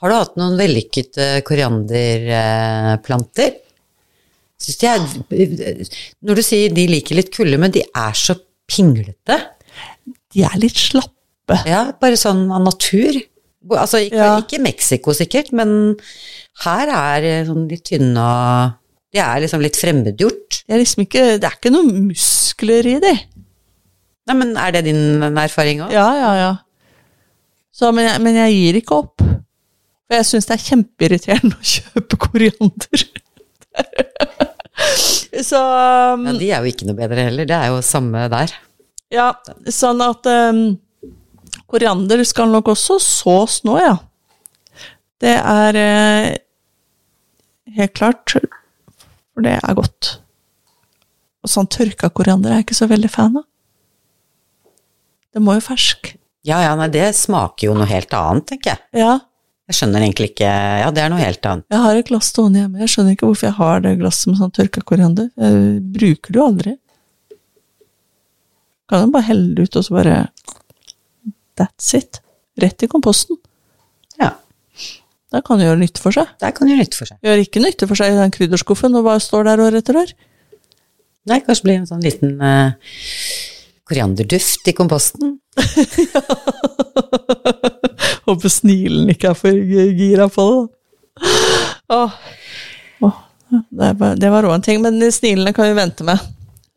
Har 0.00 0.12
du 0.12 0.14
hatt 0.14 0.36
noen 0.38 0.54
vellykkede 0.60 1.40
korianderplanter? 1.46 3.56
Syns 4.62 4.78
de 4.80 4.86
er 4.88 5.02
Når 6.24 6.38
du 6.38 6.42
sier 6.46 6.72
de 6.72 6.86
liker 6.88 7.18
litt 7.18 7.32
kulde, 7.34 7.58
men 7.60 7.74
de 7.74 7.82
er 7.84 8.14
så 8.16 8.34
pinglete. 8.70 9.36
De 10.34 10.44
er 10.46 10.56
litt 10.62 10.78
slappe. 10.80 11.58
Ja, 11.68 11.90
bare 12.00 12.16
sånn 12.18 12.46
av 12.54 12.62
natur. 12.64 13.18
Altså 13.76 13.98
ikke, 14.06 14.16
Ja. 14.16 14.38
ikke 14.40 14.62
Mexico 14.62 15.12
sikkert, 15.14 15.50
men 15.52 15.96
her 16.64 16.86
er 16.88 17.44
sånn 17.48 17.66
litt 17.68 17.84
tynne 17.90 18.22
og 18.22 18.82
De 19.14 19.20
er 19.22 19.38
liksom 19.40 19.62
litt 19.62 19.76
fremmedgjort. 19.78 20.62
Det 20.66 20.74
er 20.74 20.78
liksom 20.82 21.02
ikke, 21.06 21.22
det 21.40 21.46
er 21.48 21.54
ikke 21.56 21.70
noen 21.72 22.08
muskler 22.10 22.84
i 22.90 22.96
de. 23.00 23.12
Nei, 24.26 24.36
men 24.40 24.56
er 24.58 24.72
det 24.74 24.86
din 24.88 25.22
erfaring 25.38 25.84
òg? 25.86 25.92
Ja, 25.94 26.06
ja, 26.18 26.30
ja. 26.40 26.52
Så, 27.76 27.90
men, 27.94 28.08
jeg, 28.08 28.22
men 28.24 28.38
jeg 28.38 28.56
gir 28.56 28.78
ikke 28.80 28.98
opp. 29.02 29.22
For 30.06 30.16
jeg 30.16 30.26
syns 30.28 30.48
det 30.48 30.56
er 30.56 30.64
kjempeirriterende 30.64 31.58
å 31.58 31.68
kjøpe 31.74 32.18
koriander. 32.26 33.04
Så 35.46 35.60
um, 35.60 36.26
Ja, 36.28 36.34
de 36.38 36.48
er 36.48 36.64
jo 36.64 36.72
ikke 36.72 36.88
noe 36.88 36.98
bedre 36.98 37.26
heller. 37.28 37.48
Det 37.48 37.56
er 37.56 37.70
jo 37.72 37.82
samme 37.84 38.26
der. 38.32 38.52
Ja, 39.12 39.28
sånn 39.72 40.00
at 40.04 40.26
um, 40.30 40.60
koriander 41.70 42.22
skal 42.26 42.50
nok 42.52 42.72
også 42.74 42.98
sås 43.02 43.60
nå, 43.66 43.78
ja. 43.82 43.96
Det 45.22 45.32
er 45.32 45.78
eh, 45.80 46.26
helt 47.78 47.94
klart, 47.96 48.34
for 48.36 49.46
det 49.46 49.54
er 49.56 49.78
godt. 49.78 50.18
Og 51.40 51.52
sånn 51.52 51.70
tørka 51.72 52.10
koriander 52.12 52.52
er 52.52 52.60
jeg 52.60 52.66
ikke 52.66 52.80
så 52.82 52.90
veldig 52.90 53.10
fan 53.12 53.38
av. 53.40 53.46
Det 55.34 55.42
må 55.42 55.54
jo 55.56 55.60
fersk. 55.64 56.12
Ja, 56.46 56.60
ja, 56.62 56.74
nei, 56.78 56.86
det 56.94 57.08
smaker 57.18 57.66
jo 57.68 57.74
noe 57.74 57.88
helt 57.90 58.12
annet, 58.14 58.46
tenker 58.52 58.70
jeg. 58.76 58.80
Ja, 59.02 59.16
Jeg 59.66 59.74
skjønner 59.80 59.98
egentlig 60.04 60.28
ikke 60.30 60.46
Ja, 60.46 60.90
det 60.94 61.02
er 61.02 61.08
noe 61.10 61.18
helt 61.18 61.42
annet. 61.50 61.64
jeg 61.74 61.80
har 61.82 61.96
et 61.98 62.06
glass 62.06 62.28
stående 62.30 62.60
hjemme. 62.60 62.78
Jeg 62.84 62.88
skjønner 62.92 63.16
ikke 63.16 63.26
hvorfor 63.26 63.48
jeg 63.48 63.56
har 63.58 63.80
det 63.82 63.96
glasset 63.98 64.28
med 64.30 64.38
sånn 64.38 64.52
tørka 64.54 64.82
koriander. 64.86 65.30
Jeg 65.36 65.80
bruker 65.96 66.32
det 66.32 66.38
jo 66.38 66.46
aldri. 66.46 66.74
Kan 68.88 69.02
jo 69.02 69.10
bare 69.10 69.26
helle 69.26 69.54
det 69.56 69.66
ut, 69.66 69.76
og 69.80 69.84
så 69.88 69.96
bare 69.96 70.16
That's 71.58 71.94
it. 71.98 72.20
Rett 72.62 72.84
i 72.84 72.88
komposten. 72.88 73.36
Ja, 74.20 74.34
Der 75.32 75.42
kan 75.42 75.58
det 75.58 75.66
gjøre 75.66 75.80
nytte 75.82 76.00
for 76.00 76.14
seg. 76.14 76.28
der 76.40 76.52
kan 76.54 76.68
det 76.68 76.76
gjøre 76.76 76.84
nytte 76.84 76.96
for 77.00 77.10
seg. 77.10 77.18
Gjør 77.26 77.42
ikke 77.42 77.60
nytte 77.64 77.88
for 77.90 77.98
seg 77.98 78.12
i 78.14 78.16
den 78.20 78.30
krydderskuffen 78.30 78.94
og 78.96 79.04
bare 79.04 79.20
står 79.20 79.44
der 79.50 79.60
år 79.66 79.74
etter 79.80 79.98
år. 79.98 80.12
Nei, 81.26 81.40
kanskje 81.42 81.64
blir 81.66 81.80
en 81.80 81.88
sånn 81.90 82.04
liten 82.06 82.36
eh, 82.40 82.70
korianderduft 83.86 84.68
i 84.68 84.72
komposten. 84.76 85.38
Håper 88.26 88.48
snilen 88.50 89.10
ikke 89.12 89.28
er 89.30 89.36
for 89.38 89.52
gira 89.98 90.26
på 90.32 90.44
det. 90.50 90.62
Åh. 91.94 92.12
Åh. 93.06 93.16
Det 93.70 93.92
var- 94.00 94.16
Det 94.16 94.30
var 94.30 94.42
en 94.54 94.62
ting, 94.62 94.82
men 94.82 95.12
snilene 95.12 95.52
kan 95.54 95.64
vi 95.68 95.74
vente 95.80 96.04
med 96.04 96.18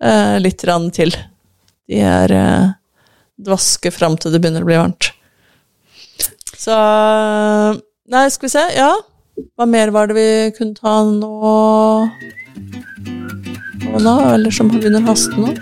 eh, 0.02 0.40
litt 0.40 0.64
rann 0.64 0.92
til. 0.92 1.12
De 1.90 1.96
er 2.00 2.32
eh, 2.32 2.68
dvaske 3.42 3.92
fram 3.92 4.18
til 4.18 4.32
det 4.32 4.40
begynner 4.44 4.62
å 4.62 4.66
bli 4.70 4.78
varmt. 4.78 5.12
Så 6.60 6.76
Nei, 8.10 8.26
skal 8.30 8.48
vi 8.48 8.50
se. 8.50 8.64
Ja. 8.76 8.94
Hva 9.58 9.66
mer 9.70 9.92
var 9.94 10.08
det 10.10 10.16
vi 10.18 10.52
kunne 10.58 10.74
ta 10.76 11.04
nå? 11.06 12.10
Nå, 13.86 14.00
nå 14.02 14.16
eller 14.34 14.52
som 14.52 14.68
begynner 14.70 15.02
å 15.06 15.12
haste 15.12 15.38
nå? 15.38 15.54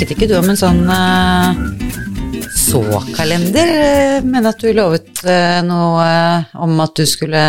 Snakket 0.00 0.16
ikke 0.16 0.26
du 0.30 0.38
om 0.38 0.46
en 0.48 0.56
sånn 0.56 0.78
uh, 0.88 1.50
så-kalender? 2.56 3.68
eh, 3.68 4.22
Men 4.24 4.48
at 4.48 4.62
du 4.64 4.70
lovet 4.72 5.10
uh, 5.28 5.58
noe 5.60 6.06
om 6.56 6.80
at 6.80 6.94
du 6.96 7.02
skulle 7.04 7.42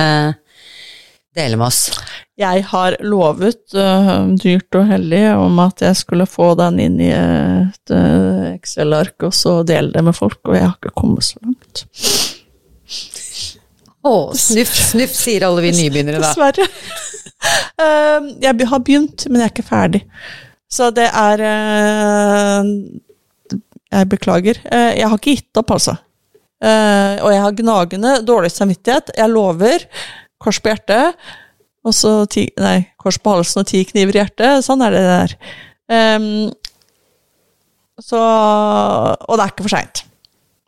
dele 1.31 1.55
med 1.55 1.69
oss. 1.69 1.93
Jeg 2.35 2.65
har 2.73 2.97
lovet 3.07 3.71
dyrt 3.71 4.79
og 4.81 4.91
hellig 4.91 5.23
om 5.31 5.63
at 5.63 5.85
jeg 5.85 6.01
skulle 6.01 6.27
få 6.27 6.49
den 6.59 6.83
inn 6.83 6.99
i 6.99 7.13
et 7.15 7.95
Excel-ark 8.57 9.29
og 9.29 9.31
så 9.31 9.55
dele 9.63 9.95
det 9.95 10.03
med 10.09 10.19
folk, 10.19 10.41
og 10.43 10.59
jeg 10.59 10.67
har 10.67 10.75
ikke 10.75 10.95
kommet 11.05 11.29
så 11.29 11.39
langt. 11.39 11.85
Å, 14.03 14.15
snuff, 14.35 14.75
snuff, 14.91 15.15
sier 15.15 15.47
alle 15.47 15.69
vi 15.69 15.71
nybegynnere 15.79 16.19
da. 16.19 16.33
Dessverre. 16.33 16.67
Jeg 18.43 18.71
har 18.75 18.81
begynt, 18.83 19.23
men 19.31 19.39
jeg 19.39 19.47
er 19.47 19.53
ikke 19.55 19.65
ferdig. 19.65 20.01
Så 20.71 20.87
det 20.95 21.09
er 21.09 21.43
øh, 21.51 22.65
Jeg 23.91 24.09
beklager. 24.09 24.61
Eh, 24.71 24.93
jeg 24.99 25.09
har 25.09 25.17
ikke 25.19 25.35
gitt 25.35 25.59
opp, 25.59 25.71
altså. 25.75 25.97
Eh, 26.63 27.15
og 27.19 27.33
jeg 27.33 27.41
har 27.43 27.57
gnagende 27.57 28.11
dårlig 28.25 28.51
samvittighet. 28.53 29.11
Jeg 29.17 29.29
lover. 29.33 29.83
Kors 30.39 30.61
på 30.63 30.71
hjertet. 30.71 31.19
Og 31.83 31.93
så 31.97 32.25
ti, 32.29 32.45
nei, 32.61 32.77
kors 33.01 33.17
på 33.19 33.33
halsen 33.35 33.63
og 33.63 33.67
ti 33.67 33.83
kniver 33.89 34.15
i 34.15 34.21
hjertet. 34.21 34.63
Sånn 34.65 34.83
er 34.85 34.95
det 34.95 35.03
der. 35.09 35.35
Um, 35.91 36.51
så 37.99 38.19
Og 38.21 39.35
det 39.35 39.43
er 39.43 39.51
ikke 39.51 39.65
for 39.65 39.75
seint. 39.75 40.05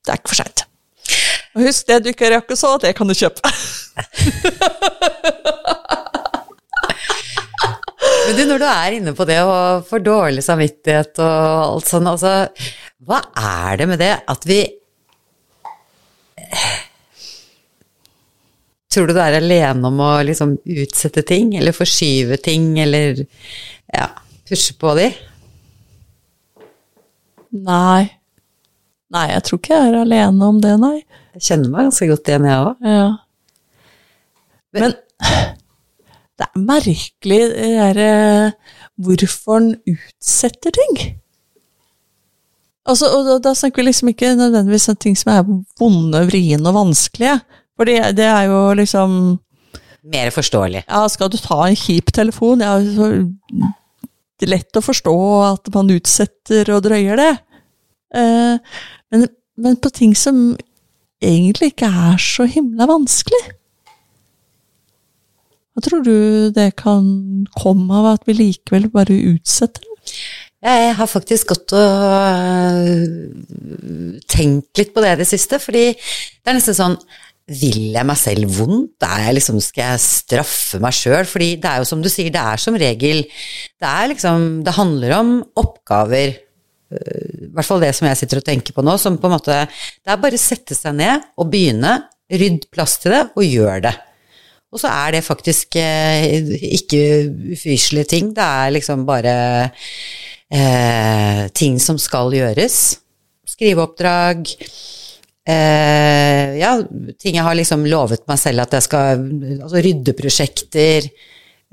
Det 0.04 0.12
er 0.12 0.20
ikke 0.20 0.34
for 0.34 0.42
seint. 0.42 0.66
Husk, 1.54 1.88
det 1.88 2.02
du 2.04 2.10
ikke 2.12 2.32
rakk 2.34 2.50
å 2.52 2.58
så, 2.58 2.78
det 2.82 2.96
kan 2.98 3.08
du 3.08 3.14
kjøpe. 3.16 3.40
Men 8.24 8.38
du, 8.38 8.44
når 8.48 8.62
du 8.62 8.66
er 8.70 8.96
inne 8.98 9.14
på 9.18 9.26
det 9.28 9.40
og 9.44 9.84
får 9.90 10.04
dårlig 10.06 10.44
samvittighet 10.46 11.20
og 11.24 11.34
alt 11.76 11.90
sånt, 11.92 12.08
altså, 12.08 12.32
hva 13.04 13.20
er 13.36 13.82
det 13.82 13.88
med 13.92 14.00
det 14.04 14.14
at 14.32 14.48
vi 14.48 14.62
Tror 18.94 19.10
du 19.10 19.16
du 19.16 19.20
er 19.24 19.40
alene 19.40 19.90
om 19.90 20.02
å 20.06 20.12
liksom 20.22 20.52
utsette 20.70 21.24
ting, 21.26 21.56
eller 21.58 21.74
forskyve 21.74 22.38
ting, 22.46 22.76
eller 22.84 23.24
ja, 23.24 24.06
pushe 24.46 24.76
på 24.78 24.94
de? 25.00 25.08
Nei. 27.66 28.04
Nei, 29.14 29.26
jeg 29.32 29.46
tror 29.48 29.62
ikke 29.64 29.80
jeg 29.80 29.90
er 29.90 29.98
alene 30.04 30.52
om 30.52 30.62
det, 30.62 30.76
nei. 30.82 31.00
Jeg 31.34 31.48
kjenner 31.48 31.74
meg 31.74 31.90
ganske 31.90 32.10
godt 32.12 32.30
igjen, 32.30 32.48
jeg 32.52 32.68
òg. 32.68 32.86
Ja. 32.94 33.10
Men 34.78 34.96
det 36.40 36.48
er 36.48 36.64
merkelig 36.66 37.42
det 37.52 37.68
derre 37.78 38.14
hvorfor 39.04 39.60
en 39.60 39.74
utsetter 39.90 40.74
ting. 40.74 40.98
Altså, 42.84 43.08
og 43.16 43.28
da, 43.28 43.38
da 43.46 43.54
snakker 43.56 43.82
vi 43.82 43.88
liksom 43.88 44.12
ikke 44.12 44.34
nødvendigvis 44.36 44.90
om 44.92 44.98
ting 45.00 45.16
som 45.18 45.32
er 45.32 45.46
vonde, 45.80 46.26
vriene 46.28 46.68
og 46.70 46.76
vanskelige. 46.82 47.38
For 47.78 47.90
det, 47.90 48.00
det 48.18 48.28
er 48.28 48.50
jo 48.52 48.60
liksom 48.78 49.40
Mer 50.04 50.34
forståelig. 50.36 50.82
Ja, 50.84 51.06
skal 51.08 51.30
du 51.32 51.38
ta 51.40 51.62
en 51.64 51.78
kjip 51.80 52.12
telefon? 52.12 52.60
Ja, 52.60 52.74
så 52.76 53.06
det 54.44 54.50
er 54.50 54.52
lett 54.52 54.76
å 54.76 54.84
forstå 54.84 55.14
at 55.48 55.70
man 55.72 55.94
utsetter 55.96 56.68
og 56.76 56.82
drøyer 56.84 57.22
det. 57.22 57.30
Eh, 58.20 58.58
men, 59.16 59.24
men 59.56 59.78
på 59.80 59.94
ting 59.96 60.12
som 60.20 60.58
egentlig 61.24 61.72
ikke 61.72 61.88
er 61.88 62.20
så 62.20 62.44
himla 62.52 62.90
vanskelig. 62.90 63.40
Hva 65.74 65.82
tror 65.82 66.04
du 66.06 66.16
det 66.54 66.70
kan 66.78 67.06
komme 67.58 68.00
av 68.00 68.12
at 68.14 68.28
vi 68.30 68.38
likevel 68.38 68.92
bare 68.94 69.16
utsetter 69.34 69.82
det? 69.82 70.14
Jeg 70.64 70.94
har 70.96 71.10
faktisk 71.12 71.50
gått 71.52 71.74
og 71.76 72.04
øh, 72.88 73.02
tenkt 74.32 74.80
litt 74.80 74.94
på 74.96 75.04
det 75.04 75.16
i 75.16 75.20
det 75.20 75.28
siste, 75.28 75.60
fordi 75.60 75.90
det 75.92 76.52
er 76.52 76.56
nesten 76.56 76.78
sånn 76.78 76.96
vil 77.52 77.92
jeg 77.92 78.08
meg 78.08 78.16
selv 78.20 78.54
vondt? 78.56 79.04
Jeg 79.04 79.36
liksom, 79.36 79.58
skal 79.60 79.94
jeg 79.94 80.04
straffe 80.06 80.80
meg 80.84 80.96
sjøl? 80.96 81.26
Fordi 81.28 81.50
det 81.60 81.68
er 81.68 81.82
jo 81.82 81.90
som 81.90 82.00
du 82.04 82.08
sier, 82.08 82.32
det 82.32 82.40
er 82.40 82.62
som 82.62 82.78
regel 82.80 83.26
Det 83.28 83.92
liksom 84.14 84.64
Det 84.64 84.78
handler 84.78 85.18
om 85.18 85.34
oppgaver, 85.60 86.38
øh, 86.96 87.50
i 87.50 87.52
hvert 87.52 87.68
fall 87.68 87.84
det 87.84 87.92
som 87.98 88.08
jeg 88.08 88.22
sitter 88.22 88.40
og 88.40 88.48
tenker 88.48 88.78
på 88.78 88.86
nå, 88.86 88.96
som 89.02 89.20
på 89.20 89.28
en 89.28 89.36
måte 89.36 89.60
Det 89.68 90.14
er 90.14 90.24
bare 90.24 90.40
å 90.40 90.46
sette 90.46 90.78
seg 90.78 90.96
ned 90.96 91.28
og 91.36 91.52
begynne, 91.52 91.98
rydde 92.32 92.72
plass 92.72 92.96
til 93.04 93.18
det, 93.18 93.26
og 93.36 93.44
gjør 93.44 93.84
det. 93.90 93.98
Og 94.74 94.82
så 94.82 94.90
er 94.90 95.12
det 95.18 95.24
faktisk 95.26 95.76
eh, 95.78 96.42
ikke 96.80 97.02
ufyselige 97.54 98.10
ting, 98.16 98.32
det 98.34 98.42
er 98.44 98.72
liksom 98.74 99.04
bare 99.06 99.36
eh, 100.50 101.44
ting 101.54 101.80
som 101.82 102.00
skal 102.02 102.34
gjøres. 102.34 102.98
skriveoppdrag. 103.54 104.50
Eh, 105.46 106.56
ja, 106.58 106.72
ting 107.20 107.36
jeg 107.38 107.44
har 107.46 107.56
liksom 107.60 107.84
lovet 107.92 108.24
meg 108.32 108.40
selv 108.40 108.64
at 108.64 108.78
jeg 108.78 108.86
skal 108.88 109.24
Altså 109.62 109.82
ryddeprosjekter. 109.84 111.10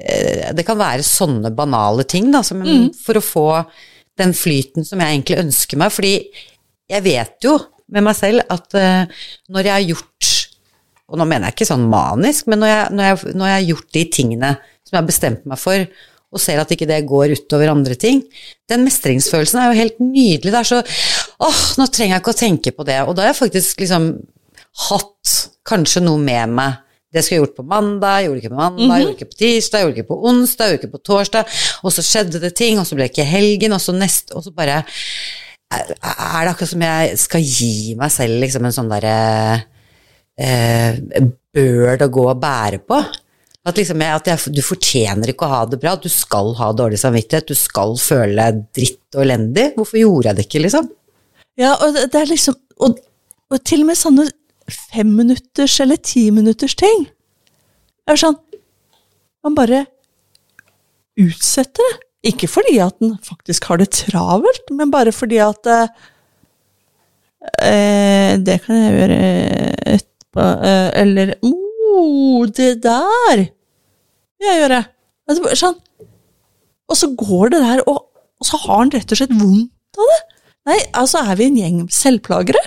Eh, 0.01 0.51
det 0.57 0.65
kan 0.67 0.79
være 0.81 1.07
sånne 1.07 1.53
banale 1.57 2.05
ting, 2.05 2.31
da, 2.35 2.43
som, 2.43 2.61
Mm. 2.63 2.91
for 3.05 3.15
å 3.15 3.25
få 3.25 3.67
den 4.19 4.33
flyten 4.37 4.85
som 4.85 4.99
jeg 5.01 5.09
egentlig 5.17 5.39
ønsker 5.47 5.79
meg. 5.79 5.93
Fordi 5.93 6.15
jeg 6.91 7.03
vet 7.03 7.37
jo 7.43 7.59
med 7.91 8.03
meg 8.05 8.17
selv 8.17 8.43
at 8.51 8.75
eh, 8.75 9.07
når 9.49 9.65
jeg 9.65 9.73
har 9.73 9.89
gjort 9.95 10.40
Og 11.11 11.19
nå 11.19 11.27
mener 11.27 11.51
jeg 11.51 11.59
ikke 11.59 11.71
sånn 11.73 11.89
manisk, 11.91 12.49
men 12.51 12.63
når 12.63 12.71
jeg, 12.71 12.95
når 12.95 13.09
jeg, 13.09 13.35
når 13.35 13.51
jeg 13.51 13.59
har 13.59 13.69
gjort 13.69 13.97
de 13.97 14.05
tingene 14.17 14.51
som 14.87 14.95
jeg 14.95 15.01
har 15.01 15.09
bestemt 15.11 15.49
meg 15.51 15.61
for, 15.61 15.87
og 16.31 16.39
ser 16.39 16.61
at 16.63 16.71
ikke 16.71 16.87
det 16.87 17.01
går 17.11 17.35
utover 17.35 17.73
andre 17.73 17.97
ting, 17.99 18.21
den 18.71 18.85
mestringsfølelsen 18.87 19.59
er 19.59 19.71
jo 19.71 19.81
helt 19.81 19.97
nydelig. 20.03 20.53
Det 20.53 20.61
er 20.61 20.69
så 20.69 20.79
åh, 21.43 21.63
nå 21.81 21.89
trenger 21.91 22.15
jeg 22.15 22.23
ikke 22.23 22.35
å 22.37 22.41
tenke 22.41 22.75
på 22.77 22.87
det. 22.87 23.01
Og 23.03 23.17
da 23.17 23.25
har 23.25 23.33
jeg 23.33 23.41
faktisk 23.41 23.83
liksom 23.83 24.13
hatt 24.87 25.35
kanskje 25.67 26.05
noe 26.05 26.23
med 26.23 26.55
meg. 26.55 26.79
Det 27.11 27.25
skulle 27.27 27.41
jeg 27.41 27.47
gjort 27.49 27.57
på 27.59 27.67
mandag, 27.67 28.21
gjorde 28.23 28.39
ikke 28.45 28.53
på 28.53 28.61
mandag, 28.61 29.01
gjorde 29.03 29.15
ikke 29.17 29.31
på 29.33 29.39
tirsdag, 29.41 29.83
gjorde 29.83 29.97
ikke 29.97 30.11
på 30.13 30.19
onsdag, 30.31 30.69
gjorde 30.71 30.79
ikke 30.79 30.93
på 30.93 31.05
torsdag. 31.11 31.57
Og 31.83 31.95
så 31.97 32.05
skjedde 32.07 32.43
det 32.45 32.53
ting, 32.61 32.79
og 32.79 32.87
så 32.87 32.95
ble 32.95 33.09
det 33.09 33.11
ikke 33.17 33.27
helgen, 33.27 33.75
og 33.75 33.83
så 33.83 33.95
neste 33.97 34.37
Og 34.39 34.47
så 34.47 34.55
bare 34.55 34.85
er 35.71 35.91
det 35.99 36.51
akkurat 36.51 36.71
som 36.71 36.83
jeg 36.83 37.19
skal 37.19 37.43
gi 37.47 37.95
meg 37.99 38.11
selv 38.11 38.41
liksom 38.43 38.65
en 38.67 38.75
sånn 38.75 38.89
derre 38.91 39.19
eh, 40.41 41.01
bør 41.55 41.99
det 42.01 42.09
gå 42.13 42.25
og 42.31 42.41
bære 42.41 42.81
på. 42.87 43.01
At, 43.61 43.77
liksom 43.77 44.01
at 44.07 44.29
jeg, 44.31 44.55
du 44.57 44.63
fortjener 44.65 45.31
ikke 45.33 45.45
å 45.45 45.53
ha 45.53 45.61
det 45.69 45.79
bra, 45.83 45.93
du 46.01 46.09
skal 46.09 46.55
ha 46.57 46.71
dårlig 46.73 46.99
samvittighet, 47.03 47.51
du 47.51 47.59
skal 47.59 47.93
føle 48.01 48.47
dritt 48.73 49.19
og 49.19 49.25
elendig. 49.27 49.67
Hvorfor 49.77 50.01
gjorde 50.01 50.31
jeg 50.31 50.39
det 50.39 50.47
ikke, 50.49 50.63
liksom? 50.65 50.89
Ja, 51.61 51.75
og 51.77 51.99
det, 51.99 52.17
er 52.17 52.31
liksom 52.31 52.57
og, 52.81 53.01
og 53.53 53.59
til 53.69 53.83
og 53.85 53.91
med 53.91 53.99
sånne 54.01 54.25
femminutters 54.71 55.77
eller 55.85 55.99
timinutters 56.01 56.77
ting. 56.79 57.09
Er 58.09 58.17
sånn 58.21 58.39
Man 59.45 59.55
bare 59.57 59.87
utsetter 61.21 61.81
det. 61.81 62.01
Ikke 62.31 62.49
fordi 62.53 62.75
at 62.85 62.99
den 63.01 63.15
faktisk 63.25 63.65
har 63.71 63.81
det 63.81 63.95
travelt, 63.97 64.67
men 64.77 64.91
bare 64.93 65.13
fordi 65.17 65.39
at 65.41 65.67
eh, 65.73 65.89
Det 68.37 68.59
kan 68.67 68.77
jeg 68.77 68.99
gjøre 68.99 69.21
etterpå. 69.97 70.07
Eh, 70.39 70.91
eller 71.03 71.35
oh, 71.43 72.47
det 72.47 72.77
der 72.85 73.41
vil 73.41 74.49
jeg 74.49 74.61
gjøre. 74.63 74.83
Altså, 75.31 75.55
sånn. 75.59 75.79
Og 76.91 76.99
så 76.99 77.11
går 77.19 77.55
det 77.55 77.63
der, 77.63 77.83
og, 77.91 78.07
og 78.41 78.47
så 78.47 78.59
har 78.65 78.83
han 78.83 78.93
rett 78.95 79.13
og 79.13 79.21
slett 79.21 79.35
vondt 79.37 80.01
av 80.01 80.13
det. 80.13 80.21
Nei, 80.71 80.79
altså 81.01 81.23
er 81.25 81.39
vi 81.39 81.47
en 81.49 81.59
gjeng 81.59 81.79
selvplagere? 81.95 82.63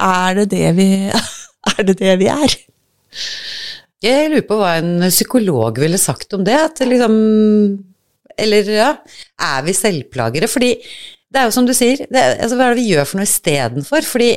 Er 0.00 0.40
det 0.40 0.50
det 0.52 0.72
vi 0.78 0.88
er? 1.10 1.84
Det 1.86 1.96
det 1.98 2.16
vi 2.20 2.28
er? 2.32 2.56
Jeg 4.00 4.30
lurer 4.32 4.46
på 4.48 4.58
hva 4.60 4.74
en 4.80 5.06
psykolog 5.10 5.78
ville 5.80 6.00
sagt 6.00 6.36
om 6.36 6.44
det. 6.46 6.56
At 6.56 6.82
liksom 6.86 7.14
Eller 8.40 8.68
ja, 8.72 8.90
er 9.44 9.64
vi 9.66 9.74
selvplagere? 9.76 10.48
Fordi 10.48 10.74
det 11.30 11.38
er 11.38 11.46
jo 11.46 11.54
som 11.54 11.66
du 11.66 11.74
sier, 11.76 12.00
det, 12.10 12.22
altså, 12.42 12.56
hva 12.58 12.70
er 12.70 12.74
det 12.74 12.82
vi 12.82 12.90
gjør 12.90 13.06
for 13.06 13.20
noe 13.20 13.28
istedenfor? 13.28 14.06
Fordi 14.08 14.30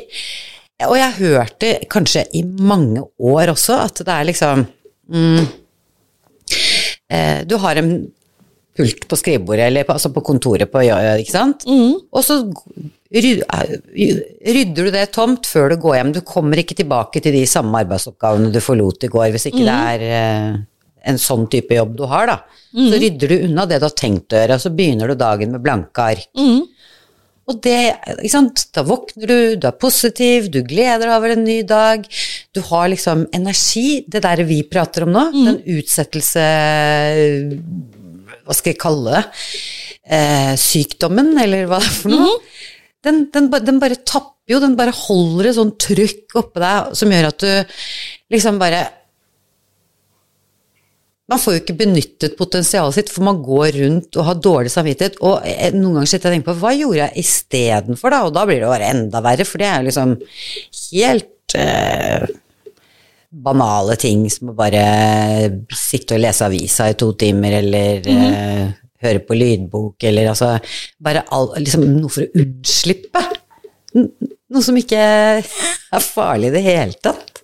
Og 0.82 0.96
jeg 0.98 1.06
har 1.06 1.20
hørt 1.20 1.60
det 1.62 1.72
kanskje 1.92 2.24
i 2.34 2.42
mange 2.42 3.02
år 3.22 3.52
også, 3.54 3.76
at 3.84 4.02
det 4.02 4.10
er 4.10 4.26
liksom 4.26 4.64
mm, 5.14 5.44
eh, 7.14 7.44
Du 7.46 7.56
har 7.62 7.78
en 7.78 7.92
pult 8.74 9.04
på 9.06 9.16
skrivebordet, 9.16 9.68
eller 9.68 9.86
på, 9.86 9.94
altså 9.94 10.10
på 10.10 10.24
kontoret 10.26 10.66
på 10.72 10.82
ikke 10.82 11.30
sant? 11.30 11.62
Og 12.10 12.24
så 12.26 12.40
rydder 13.14 14.80
du 14.82 14.90
det 14.90 15.04
tomt 15.14 15.46
før 15.46 15.70
du 15.70 15.76
går 15.84 15.94
hjem. 16.00 16.12
Du 16.16 16.20
kommer 16.26 16.58
ikke 16.58 16.74
tilbake 16.74 17.22
til 17.22 17.36
de 17.36 17.44
samme 17.46 17.78
arbeidsoppgavene 17.84 18.50
du 18.50 18.58
forlot 18.64 19.06
i 19.06 19.12
går, 19.12 19.28
hvis 19.36 19.46
ikke 19.52 19.62
det 19.62 19.76
er 19.94 20.06
eh, 20.08 20.56
en 21.06 21.20
sånn 21.22 21.46
type 21.52 21.70
jobb 21.78 21.94
du 22.00 22.02
har, 22.10 22.26
da. 22.26 22.40
Så 22.90 22.98
rydder 22.98 23.30
du 23.30 23.36
unna 23.46 23.66
det 23.70 23.78
du 23.78 23.86
har 23.86 23.94
tenkt 23.94 24.34
å 24.34 24.40
gjøre, 24.42 24.58
og 24.58 24.64
så 24.66 24.74
begynner 24.74 25.06
du 25.06 25.14
dagen 25.22 25.54
med 25.54 25.62
blanke 25.62 26.08
ark. 26.10 26.26
Og 27.44 27.58
det, 27.64 27.78
ikke 28.14 28.32
sant, 28.32 28.62
da 28.72 28.84
våkner 28.88 29.28
du, 29.28 29.38
du 29.60 29.66
er 29.68 29.76
positiv, 29.76 30.48
du 30.52 30.62
gleder 30.64 31.04
deg 31.04 31.16
over 31.16 31.34
en 31.34 31.44
ny 31.44 31.58
dag, 31.68 32.06
du 32.56 32.62
har 32.70 32.88
liksom 32.92 33.26
energi, 33.36 34.04
det 34.08 34.22
der 34.24 34.44
vi 34.48 34.62
prater 34.68 35.04
om 35.04 35.12
nå, 35.12 35.24
den 35.36 35.58
utsettelse, 35.76 36.44
hva 38.44 38.56
skal 38.56 38.72
jeg 38.72 38.80
kalle 38.80 39.18
det, 39.18 39.24
eh, 40.08 40.54
sykdommen, 40.60 41.34
eller 41.44 41.68
hva 41.68 41.82
det 41.82 41.90
er 41.90 41.98
for 41.98 42.16
noe, 42.16 42.38
den, 43.04 43.26
den, 43.34 43.52
den 43.52 43.82
bare 43.82 44.00
tapper 44.00 44.32
jo, 44.54 44.60
den 44.60 44.76
bare 44.76 44.92
holder 44.96 45.50
et 45.50 45.56
sånt 45.56 45.76
trykk 45.80 46.36
oppe 46.40 46.60
deg, 46.60 46.96
som 46.96 47.12
gjør 47.12 47.30
at 47.30 47.44
du 47.44 47.76
liksom 48.32 48.60
bare 48.60 48.86
man 51.30 51.40
får 51.40 51.54
jo 51.54 51.60
ikke 51.62 51.76
benyttet 51.78 52.36
potensialet 52.36 52.98
sitt, 52.98 53.10
for 53.12 53.24
man 53.24 53.40
går 53.44 53.78
rundt 53.78 54.18
og 54.18 54.26
har 54.28 54.40
dårlig 54.44 54.72
samvittighet. 54.74 55.16
Og 55.24 55.46
eh, 55.48 55.72
noen 55.72 55.98
ganger 55.98 56.10
sitter 56.10 56.28
jeg 56.28 56.32
og 56.32 56.36
tenker 56.36 56.50
på 56.50 56.60
hva 56.60 56.72
gjorde 56.76 57.00
jeg 57.00 57.24
istedenfor, 57.24 58.12
da? 58.12 58.22
Og 58.28 58.34
da 58.36 58.44
blir 58.48 58.60
det 58.60 58.70
bare 58.70 58.90
enda 58.92 59.22
verre, 59.24 59.46
for 59.48 59.62
det 59.62 59.70
er 59.70 59.78
jo 59.78 59.88
liksom 59.88 60.16
helt 60.90 61.56
eh, 61.60 62.26
banale 63.34 63.96
ting 64.00 64.26
som 64.30 64.52
å 64.52 64.56
bare 64.58 64.84
sitte 65.74 66.18
og 66.18 66.22
lese 66.22 66.46
avisa 66.46 66.90
i 66.92 66.98
to 67.00 67.10
timer, 67.18 67.58
eller 67.62 68.10
eh, 68.12 68.66
høre 69.04 69.24
på 69.24 69.38
lydbok, 69.38 69.96
eller 70.10 70.30
altså 70.34 70.54
Bare 71.04 71.24
all, 71.34 71.54
liksom 71.56 71.88
noe 71.88 72.12
for 72.12 72.26
å 72.26 72.44
unnslippe. 72.44 73.24
Noe 73.96 74.62
som 74.64 74.76
ikke 74.76 75.00
er 75.00 76.04
farlig 76.04 76.52
i 76.52 76.56
det 76.58 76.64
hele 76.68 77.00
tatt. 77.00 77.42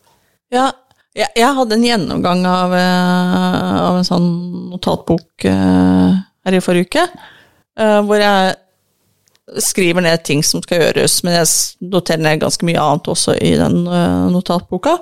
Ja, 0.52 0.68
jeg, 1.16 1.30
jeg 1.34 1.54
hadde 1.56 1.76
en 1.76 1.86
gjennomgang 1.86 2.42
av, 2.46 2.74
eh, 2.76 3.76
av 3.82 3.98
en 3.98 4.06
sånn 4.06 4.28
notatbok 4.70 5.46
uh, 5.50 6.18
her 6.46 6.56
i 6.56 6.62
forrige 6.62 6.86
uke, 6.86 7.06
uh, 7.80 7.98
hvor 8.06 8.22
jeg 8.22 8.54
skriver 9.66 10.04
ned 10.06 10.22
ting 10.22 10.44
som 10.46 10.62
skal 10.62 10.84
gjøres, 10.84 11.18
men 11.26 11.40
jeg 11.40 11.90
noterer 11.90 12.22
ned 12.22 12.44
ganske 12.44 12.66
mye 12.68 12.78
annet 12.78 13.10
også 13.10 13.34
i 13.42 13.56
den 13.58 13.82
uh, 13.88 14.28
notatboka. 14.30 14.94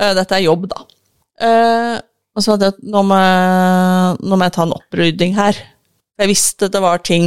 Dette 0.00 0.32
er 0.32 0.46
jobb, 0.46 0.62
da. 0.70 0.78
Og 2.32 2.40
så 2.40 2.54
hadde 2.54 2.70
jeg 2.70 2.88
nå 2.88 3.02
må, 3.04 3.16
nå 4.16 4.38
må 4.38 4.46
jeg 4.46 4.54
ta 4.54 4.62
en 4.64 4.72
opprydding 4.72 5.34
her. 5.36 5.58
Jeg 6.16 6.30
visste 6.30 6.70
det 6.72 6.80
var 6.80 7.02
ting 7.04 7.26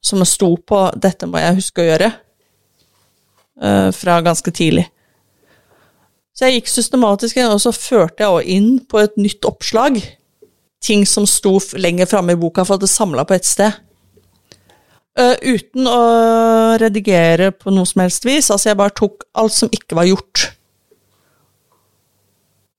som 0.00 0.24
sto 0.24 0.48
på 0.56 0.78
'dette 0.96 1.28
må 1.28 1.42
jeg 1.42 1.58
huske 1.58 1.84
å 1.84 1.88
gjøre', 1.90 2.10
fra 3.98 4.16
ganske 4.24 4.54
tidlig. 4.56 4.86
Så 6.32 6.48
jeg 6.48 6.60
gikk 6.60 6.70
systematisk 6.72 7.38
inn, 7.38 7.52
og 7.52 7.60
så 7.60 7.74
førte 7.76 8.24
jeg 8.24 8.56
inn 8.56 8.70
på 8.88 9.02
et 9.02 9.18
nytt 9.20 9.44
oppslag. 9.48 10.00
Ting 10.82 11.04
som 11.06 11.26
sto 11.28 11.58
lenger 11.76 12.08
framme 12.08 12.34
i 12.34 12.40
boka, 12.40 12.64
for 12.64 12.78
at 12.78 12.84
det 12.84 12.90
samla 12.92 13.26
på 13.28 13.36
ett 13.36 13.48
sted. 13.48 13.76
Uh, 15.12 15.36
uten 15.44 15.84
å 15.84 16.00
redigere 16.80 17.50
på 17.52 17.72
noe 17.74 17.84
som 17.88 18.00
helst 18.00 18.24
vis. 18.24 18.48
Altså, 18.48 18.70
jeg 18.70 18.80
bare 18.80 18.96
tok 18.96 19.26
alt 19.36 19.52
som 19.52 19.72
ikke 19.72 19.98
var 19.98 20.08
gjort. 20.08 20.46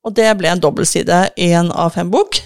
Og 0.03 0.15
det 0.17 0.31
ble 0.39 0.49
en 0.49 0.63
dobbeltside 0.63 1.19
i 1.39 1.51
en 1.55 1.69
A5-bok. 1.69 2.41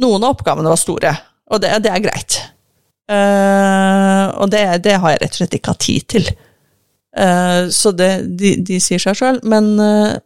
Noen 0.00 0.22
av 0.22 0.36
oppgavene 0.36 0.70
var 0.70 0.80
store, 0.80 1.10
og 1.50 1.64
det, 1.64 1.72
det 1.84 1.90
er 1.92 2.04
greit. 2.04 2.36
Uh, 3.10 4.28
og 4.38 4.52
det, 4.52 4.62
det 4.84 5.00
har 5.00 5.16
jeg 5.16 5.24
rett 5.24 5.34
og 5.34 5.40
slett 5.40 5.56
ikke 5.56 5.72
hatt 5.72 5.84
tid 5.88 6.06
til. 6.14 6.30
Eh, 7.16 7.68
så 7.74 7.92
det, 7.96 8.10
de, 8.38 8.54
de 8.66 8.78
sier 8.82 9.02
seg 9.02 9.18
sjøl. 9.18 9.40
Men 9.42 9.72
eh, 9.82 10.18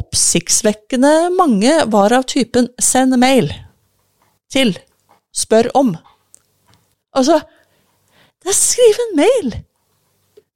oppsiktsvekkende 0.00 1.30
mange 1.36 1.76
var 1.92 2.14
av 2.16 2.26
typen 2.30 2.68
'send 2.78 3.16
mail' 3.20 3.52
til 4.50 4.74
'spør 5.34 5.70
om'. 5.74 5.96
Altså, 7.14 7.40
det 8.42 8.50
er 8.50 8.58
skriv 8.58 9.02
en 9.06 9.16
mail! 9.16 9.58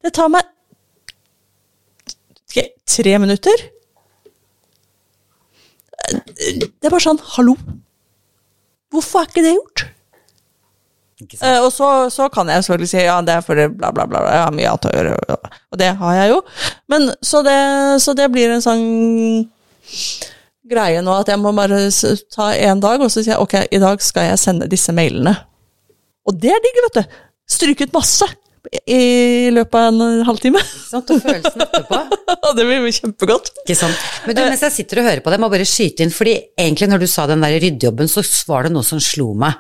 Det 0.02 0.14
tar 0.14 0.28
meg 0.30 0.46
tre 2.88 3.18
minutter. 3.18 3.60
Det 6.08 6.86
er 6.86 6.90
bare 6.90 7.04
sånn 7.04 7.20
'hallo'. 7.20 7.58
Hvorfor 8.90 9.20
er 9.20 9.28
ikke 9.28 9.44
det 9.44 9.54
gjort? 9.54 9.84
Eh, 11.18 11.58
og 11.64 11.72
så, 11.74 11.88
så 12.14 12.28
kan 12.30 12.50
jeg 12.50 12.62
selvfølgelig 12.64 12.90
si 12.92 13.02
ja, 13.02 13.18
det 13.26 13.34
er 13.34 13.44
fordi 13.44 13.68
bla, 13.74 13.90
bla, 13.94 14.06
bla, 14.06 14.22
jeg 14.30 14.42
har 14.44 14.54
mye 14.54 14.70
annet 14.70 14.88
å 14.88 14.94
gjøre, 14.94 15.38
og 15.72 15.80
det 15.80 15.92
har 16.00 16.18
jeg 16.20 16.32
jo. 16.32 16.40
Men 16.92 17.08
så 17.26 17.42
det, 17.46 17.58
så 18.04 18.14
det 18.18 18.28
blir 18.34 18.54
en 18.54 18.64
sånn 18.64 18.84
greie 20.68 21.02
nå 21.02 21.14
at 21.16 21.30
jeg 21.32 21.40
må 21.40 21.52
bare 21.56 21.80
ta 22.34 22.50
en 22.54 22.82
dag, 22.84 23.02
og 23.02 23.10
så 23.10 23.22
sier 23.22 23.34
jeg 23.34 23.44
ok, 23.44 23.56
i 23.74 23.82
dag 23.82 24.04
skal 24.04 24.30
jeg 24.30 24.42
sende 24.42 24.70
disse 24.70 24.94
mailene. 24.94 25.34
Og 26.28 26.36
det 26.38 26.52
er 26.52 26.62
digg, 26.62 26.82
vet 26.86 27.00
du. 27.00 27.18
Stryket 27.48 27.94
masse 27.96 28.28
i 28.84 29.48
løpet 29.54 29.78
av 29.78 29.88
en 29.88 30.24
halvtime. 30.28 30.60
Sant? 30.90 31.08
Og 31.14 31.22
følelsen 31.24 31.64
etterpå. 31.64 32.00
Det 32.58 32.64
blir 32.64 32.92
kjempegodt. 32.92 33.50
Ikke 33.64 33.76
sant. 33.76 34.04
Men 34.26 34.36
du, 34.36 34.42
mens 34.44 34.62
jeg 34.64 34.74
sitter 34.74 35.00
og 35.00 35.08
hører 35.08 35.22
på 35.22 35.30
det, 35.30 35.36
jeg 35.36 35.42
må 35.42 35.50
bare 35.52 35.66
skyte 35.68 36.04
inn, 36.04 36.12
fordi 36.14 36.34
egentlig 36.58 36.88
når 36.88 37.02
du 37.02 37.06
sa 37.10 37.26
den 37.28 37.44
der 37.44 37.58
ryddejobben, 37.60 38.08
så 38.10 38.24
var 38.48 38.66
det 38.66 38.72
noe 38.72 38.86
som 38.86 39.00
slo 39.02 39.30
meg. 39.38 39.58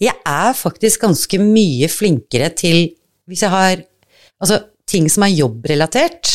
Jeg 0.00 0.16
er 0.26 0.54
faktisk 0.56 1.04
ganske 1.04 1.40
mye 1.42 1.88
flinkere 1.92 2.50
til 2.56 2.94
Hvis 3.28 3.44
jeg 3.44 3.52
har 3.52 3.82
Altså, 4.40 4.56
ting 4.88 5.04
som 5.12 5.26
er 5.26 5.34
jobbrelatert. 5.36 6.30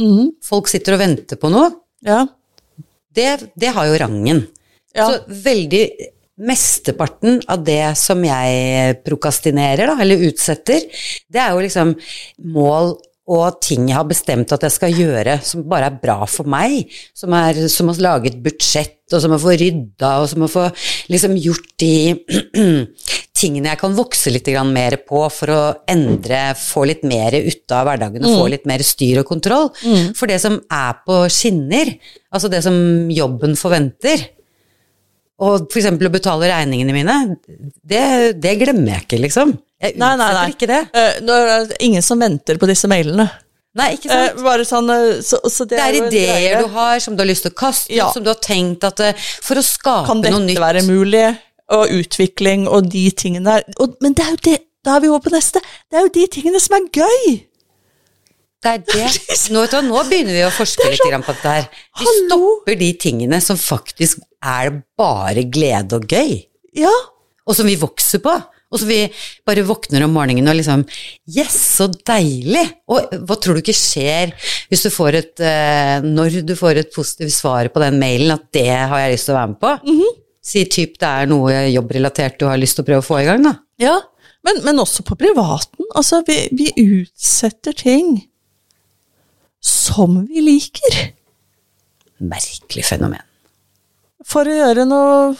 Mhm. 0.00 0.30
Folk 0.40 0.70
sitter 0.72 0.96
og 0.96 1.02
venter 1.02 1.36
på 1.36 1.50
noe. 1.52 1.66
Ja. 2.00 2.22
Det, 3.12 3.26
det 3.52 3.72
har 3.76 3.84
jo 3.90 3.98
rangen. 4.00 4.40
Ja. 4.96 5.10
Så 5.10 5.42
veldig 5.44 5.82
Mesteparten 6.40 7.42
av 7.52 7.60
det 7.66 7.82
som 8.00 8.22
jeg 8.24 8.94
prokastinerer, 9.04 9.90
da, 9.90 9.96
eller 10.00 10.22
utsetter, 10.24 10.86
det 11.28 11.40
er 11.42 11.52
jo 11.52 11.60
liksom 11.60 11.90
mål 12.54 12.94
og 13.30 13.60
ting 13.62 13.86
jeg 13.90 13.94
har 13.98 14.08
bestemt 14.08 14.52
at 14.54 14.64
jeg 14.66 14.74
skal 14.74 14.96
gjøre 14.96 15.36
som 15.46 15.62
bare 15.70 15.90
er 15.90 15.98
bra 16.02 16.24
for 16.26 16.48
meg. 16.50 16.88
Som, 17.14 17.34
er, 17.36 17.58
som 17.70 17.92
å 17.92 17.94
lage 18.00 18.32
et 18.32 18.40
budsjett, 18.42 18.96
og 19.12 19.22
som 19.22 19.34
å 19.34 19.40
få 19.42 19.54
rydda, 19.60 20.10
og 20.22 20.26
som 20.30 20.46
å 20.46 20.50
få 20.50 20.66
liksom 21.12 21.36
gjort 21.38 21.68
de 21.82 21.92
tingene 23.40 23.70
jeg 23.70 23.80
kan 23.80 23.94
vokse 23.96 24.32
litt 24.32 24.48
mer 24.68 24.98
på 25.06 25.22
for 25.32 25.54
å 25.54 25.60
endre, 25.90 26.40
få 26.58 26.84
litt 26.90 27.06
mer 27.08 27.36
ut 27.38 27.76
av 27.76 27.86
hverdagen 27.88 28.26
og 28.26 28.42
få 28.42 28.50
litt 28.52 28.66
mer 28.68 28.82
styr 28.84 29.22
og 29.22 29.30
kontroll. 29.30 29.70
For 30.18 30.30
det 30.30 30.40
som 30.42 30.58
er 30.66 31.00
på 31.06 31.22
skinner, 31.32 31.94
altså 32.34 32.50
det 32.52 32.64
som 32.66 32.76
jobben 33.14 33.56
forventer, 33.58 34.26
og 35.40 35.70
for 35.72 35.80
eksempel 35.80 36.10
å 36.10 36.12
betale 36.12 36.50
regningene 36.50 36.92
mine, 36.92 37.14
det, 37.48 38.02
det 38.42 38.58
glemmer 38.60 38.98
jeg 38.98 39.06
ikke, 39.06 39.22
liksom. 39.24 39.54
Jeg 39.80 39.94
Nei, 39.96 40.10
nei, 40.20 40.32
nei. 40.36 40.48
ikke 40.52 40.66
det. 40.68 40.80
Uh, 40.92 41.20
nå 41.24 41.36
er 41.40 41.64
det 41.70 41.76
ingen 41.86 42.02
som 42.04 42.20
venter 42.20 42.58
på 42.60 42.68
disse 42.68 42.88
mailene. 42.90 43.28
Nei, 43.78 43.92
ikke 43.94 44.10
Eh, 44.10 44.24
sant? 44.32 44.40
bare 44.42 44.64
sånn 44.66 44.88
eh, 44.90 45.20
så, 45.22 45.38
så 45.46 45.62
det, 45.64 45.76
Det 45.78 45.82
er 45.84 45.94
er 45.94 46.06
ideer 46.08 46.40
greie. 46.40 46.62
du 46.64 46.72
har 46.74 46.98
som 47.00 47.14
du 47.14 47.22
har 47.22 47.28
lyst 47.30 47.44
til 47.46 47.52
å 47.52 47.58
kaste 47.60 47.94
Ja. 47.94 48.08
som 48.12 48.24
du 48.26 48.28
har 48.32 48.40
tenkt 48.42 48.82
at 48.84 48.98
eh, 49.00 49.12
For 49.46 49.60
å 49.60 49.62
skape 49.62 50.10
noe 50.10 50.18
nytt. 50.18 50.26
Kan 50.34 50.46
dette 50.48 50.64
være 50.64 50.82
mulig? 50.88 51.22
Og 51.70 51.92
utvikling 52.00 52.66
og 52.66 52.88
de 52.90 53.04
tingene 53.14 53.46
der. 53.46 53.62
Og, 53.78 53.94
men 54.02 54.12
det 54.18 54.24
er 54.26 54.30
jo 54.34 54.40
det, 54.48 54.56
da 54.84 54.96
er 54.96 55.04
vi 55.04 55.08
over 55.12 55.22
på 55.28 55.30
neste. 55.36 55.62
Det 55.88 56.00
er 56.00 56.02
jo 56.08 56.10
de 56.18 56.26
tingene 56.34 56.58
som 56.60 56.74
er 56.80 56.88
gøy! 56.98 57.38
Det 58.60 58.72
er 58.74 58.82
det. 58.90 59.06
Nå, 59.54 59.62
du, 59.70 59.76
nå 59.86 60.02
begynner 60.10 60.34
vi 60.36 60.42
å 60.44 60.50
forske 60.52 60.90
litt 60.90 61.00
sånn, 61.00 61.22
på 61.24 61.32
dette 61.38 61.54
her. 61.54 61.68
Vi 61.96 62.04
hallo? 62.10 62.40
stopper 62.58 62.76
de 62.82 62.90
tingene 63.00 63.38
som 63.40 63.56
faktisk 63.56 64.18
er 64.42 64.74
bare 64.98 65.46
glede 65.48 65.96
og 66.02 66.10
gøy, 66.10 66.40
Ja. 66.76 66.90
og 67.46 67.54
som 67.56 67.70
vi 67.70 67.78
vokser 67.80 68.18
på. 68.26 68.34
Og 68.70 68.78
så 68.78 68.86
vi 68.86 69.00
bare 69.46 69.64
våkner 69.66 70.04
om 70.06 70.12
morgenen 70.14 70.46
og 70.50 70.58
liksom 70.58 70.84
Yes, 71.30 71.56
så 71.76 71.88
deilig! 71.90 72.62
Og 72.90 73.16
hva 73.26 73.36
tror 73.36 73.58
du 73.58 73.64
ikke 73.64 73.76
skjer 73.76 74.34
hvis 74.70 74.86
du 74.86 74.90
får 74.94 75.18
et 75.18 75.42
eh, 75.42 76.06
Når 76.06 76.40
du 76.46 76.54
får 76.58 76.84
et 76.84 76.92
positivt 76.94 77.34
svar 77.34 77.70
på 77.74 77.82
den 77.82 77.98
mailen 78.02 78.34
at 78.36 78.46
det 78.54 78.68
har 78.70 79.02
jeg 79.02 79.16
lyst 79.16 79.28
til 79.28 79.34
å 79.34 79.40
være 79.40 79.52
med 79.54 79.60
på? 79.64 79.74
Mhm. 79.90 80.16
Si 80.50 80.62
typ 80.72 80.94
det 81.02 81.08
er 81.08 81.28
noe 81.28 81.66
jobbrelatert 81.68 82.38
du 82.40 82.46
har 82.48 82.56
lyst 82.56 82.78
til 82.78 82.86
å 82.86 82.88
prøve 82.88 83.02
å 83.02 83.04
få 83.10 83.18
i 83.20 83.26
gang, 83.28 83.44
da. 83.44 83.58
ja. 83.82 83.98
Men, 84.40 84.62
men 84.64 84.80
også 84.80 85.04
på 85.04 85.18
privaten. 85.20 85.84
Altså, 85.92 86.22
vi, 86.24 86.46
vi 86.56 86.70
utsetter 86.80 87.76
ting 87.76 88.14
som 89.60 90.22
vi 90.24 90.40
liker. 90.40 90.96
Merkelig 92.24 92.86
fenomen. 92.88 93.20
For 94.24 94.48
å 94.48 94.56
gjøre 94.62 94.86
noe 94.88 95.34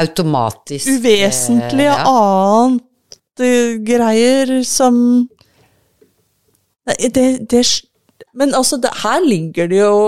Automatisk 0.00 0.88
uvesentlig 0.88 1.86
eh, 1.86 1.90
ja. 1.90 2.04
annet 2.08 3.44
eh, 3.44 3.76
greier 3.84 4.52
som 4.66 4.96
det, 6.90 7.24
det 7.50 7.64
Men 8.34 8.54
altså, 8.54 8.78
det, 8.80 8.90
her 9.02 9.20
ligger 9.26 9.68
det 9.70 9.82
jo 9.82 9.98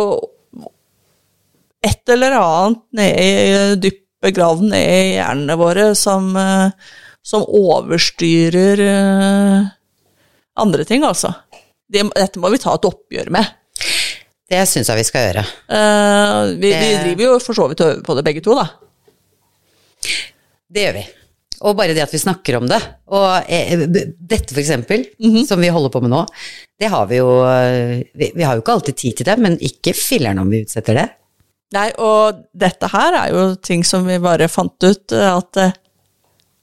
et 1.82 2.14
eller 2.14 2.38
annet 2.38 2.82
nede, 2.95 3.76
dypt 3.82 4.03
begravd 4.22 4.68
ned 4.70 4.86
i 4.86 5.14
hjernene 5.16 5.57
våre 5.59 5.88
som, 5.99 6.30
eh, 6.38 6.93
som 7.26 7.47
overstyrer 7.47 8.82
eh, 8.86 9.72
andre 10.62 10.86
ting, 10.86 11.05
altså. 11.07 11.32
Det, 11.93 12.07
dette 12.16 12.40
må 12.40 12.53
vi 12.53 12.61
ta 12.62 12.76
et 12.76 12.88
oppgjør 12.88 13.32
med. 13.34 13.51
Det 14.53 14.62
syns 14.68 14.90
jeg 14.90 15.01
vi 15.01 15.09
skal 15.09 15.26
gjøre. 15.26 15.43
Uh, 15.64 16.53
vi, 16.61 16.70
vi 16.76 16.88
driver 17.01 17.24
jo 17.24 17.36
for 17.40 17.57
så 17.57 17.66
vidt 17.70 17.80
og 17.80 17.88
øver 17.88 18.03
på 18.05 18.16
det, 18.18 18.24
begge 18.26 18.43
to, 18.45 18.57
da. 18.57 18.66
Det 20.73 20.87
gjør 20.87 20.97
vi. 20.97 21.05
Og 21.62 21.77
bare 21.79 21.95
det 21.95 22.03
at 22.03 22.11
vi 22.14 22.18
snakker 22.18 22.57
om 22.59 22.64
det. 22.66 22.79
Og 23.14 23.45
eh, 23.47 23.85
dette, 23.87 24.51
for 24.51 24.59
eksempel, 24.62 25.05
Mhm. 25.23 25.45
som 25.47 25.61
vi 25.62 25.68
holder 25.70 25.93
på 25.95 26.01
med 26.03 26.11
nå, 26.11 26.23
det 26.81 26.89
har 26.91 27.07
vi 27.11 27.20
jo 27.20 27.29
eh, 27.47 28.01
vi, 28.18 28.33
vi 28.35 28.43
har 28.43 28.57
jo 28.57 28.64
ikke 28.64 28.75
alltid 28.79 28.97
tid 28.99 29.16
til 29.20 29.29
det, 29.29 29.37
men 29.39 29.59
ikke 29.62 29.95
filler'n 29.95 30.41
om 30.43 30.51
vi 30.51 30.64
utsetter 30.64 30.99
det. 30.99 31.09
Nei, 31.73 31.87
og 32.03 32.43
dette 32.53 32.89
her 32.93 33.14
er 33.20 33.31
jo 33.33 33.45
ting 33.64 33.85
som 33.87 34.05
vi 34.09 34.18
bare 34.20 34.49
fant 34.51 34.75
ut 34.85 35.14
eh, 35.14 35.29
at 35.37 35.61
eh, 35.62 35.77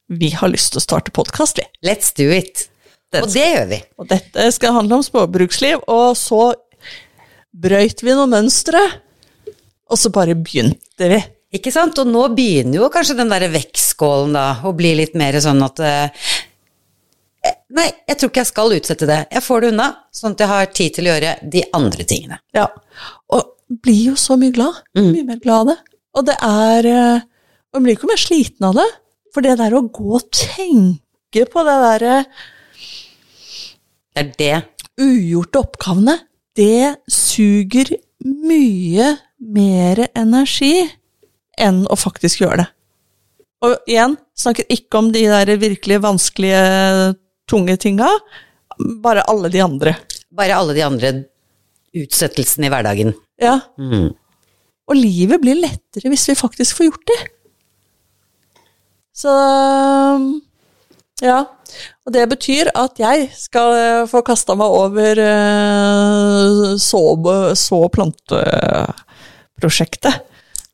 vi 0.10 0.32
har 0.36 0.49
lyst 0.51 0.74
til 0.74 0.82
å 0.82 0.84
starte 0.84 1.14
podkast, 1.16 1.62
vi. 1.62 1.66
Let's 1.88 2.12
do 2.18 2.28
it. 2.34 2.68
Den 3.14 3.24
Og 3.26 3.32
det 3.34 3.45
gjør 3.45 3.68
vi. 3.72 3.80
Og 4.01 4.10
dette 4.12 4.49
skal 4.53 4.74
handle 4.76 4.99
om 4.99 5.05
småbruksliv, 5.05 5.80
og 5.89 6.12
så 6.18 6.51
brøyt 7.55 8.03
vi 8.05 8.14
noen 8.14 8.34
mønstre, 8.36 8.82
og 9.89 9.97
så 9.97 10.12
bare 10.14 10.36
begynte 10.38 11.07
vi. 11.10 11.22
Ikke 11.56 11.72
sant? 11.74 11.97
Og 11.97 12.10
nå 12.10 12.28
begynner 12.38 12.78
jo 12.84 12.89
kanskje 12.93 13.18
den 13.18 13.32
derre 13.32 13.50
vektskålen 13.54 14.36
da 14.38 14.45
å 14.68 14.74
bli 14.78 14.91
litt 15.00 15.16
mer 15.18 15.38
sånn 15.41 15.64
at 15.66 15.82
eh, 15.86 16.28
Nei, 17.70 17.86
jeg 18.10 18.18
tror 18.20 18.32
ikke 18.32 18.41
jeg 18.41 18.50
skal 18.50 18.74
utsette 18.76 19.08
det. 19.08 19.18
Jeg 19.32 19.45
får 19.45 19.62
det 19.62 19.68
unna, 19.72 19.86
sånn 20.14 20.34
at 20.34 20.41
jeg 20.43 20.50
har 20.52 20.72
tid 20.76 20.95
til 20.95 21.06
å 21.08 21.12
gjøre 21.14 21.34
de 21.54 21.62
andre 21.78 22.06
tingene. 22.10 22.39
Ja. 22.58 22.66
Og 23.32 23.54
blir 23.86 24.10
jo 24.10 24.16
så 24.20 24.36
mye 24.41 24.52
glad. 24.56 24.80
Mye 24.97 25.24
mer 25.28 25.39
glad 25.41 25.62
av 25.62 25.70
det. 25.70 25.76
Og 26.18 26.26
det 26.28 26.36
er 26.43 26.89
eh, 26.89 27.28
man 27.74 27.86
blir 27.86 27.95
ikke 27.95 28.10
mer 28.10 28.20
sliten 28.22 28.66
av 28.72 28.80
det. 28.80 28.88
For 29.34 29.45
det 29.45 29.60
der 29.62 29.76
å 29.78 29.84
gå 29.86 30.16
og 30.18 30.26
tenke 30.34 31.45
på 31.54 31.64
det 31.68 31.78
derre 31.86 32.16
Det 34.18 34.24
er 34.24 34.32
det. 34.41 34.56
ugjorte 35.00 35.62
oppgavene, 35.62 36.18
det 36.58 36.97
suger 37.14 37.93
mye 38.26 39.14
mer 39.39 40.08
energi 40.18 40.74
enn 41.62 41.84
å 41.91 41.95
faktisk 41.99 42.41
gjøre 42.43 42.57
det. 42.64 42.68
Og 43.68 43.72
igjen, 43.91 44.14
snakker 44.39 44.66
ikke 44.72 44.97
om 45.01 45.07
de 45.12 45.26
der 45.28 45.49
virkelig 45.60 45.97
vanskelige, 46.05 46.62
tunge 47.49 47.76
tinga, 47.82 48.07
bare 49.03 49.26
alle 49.28 49.49
de 49.51 49.60
andre. 49.64 49.95
Bare 50.32 50.55
alle 50.55 50.74
de 50.78 50.84
andre 50.86 51.10
utsettelsene 51.97 52.68
i 52.68 52.70
hverdagen. 52.72 53.12
Ja. 53.41 53.57
Mm. 53.82 54.12
Og 54.89 54.95
livet 54.95 55.41
blir 55.43 55.57
lettere 55.60 56.10
hvis 56.14 56.28
vi 56.32 56.36
faktisk 56.39 56.78
får 56.78 56.86
gjort 56.89 57.07
det. 57.12 57.20
Så 59.20 59.32
ja. 61.26 61.39
Og 62.07 62.14
det 62.16 62.24
betyr 62.32 62.66
at 62.80 62.95
jeg 63.01 63.28
skal 63.36 63.74
eh, 63.76 64.05
få 64.10 64.22
kasta 64.26 64.55
meg 64.57 64.70
over 64.72 65.20
eh, 65.20 66.78
så- 66.80 67.18
og 67.20 67.91
planteprosjektet. 67.93 70.14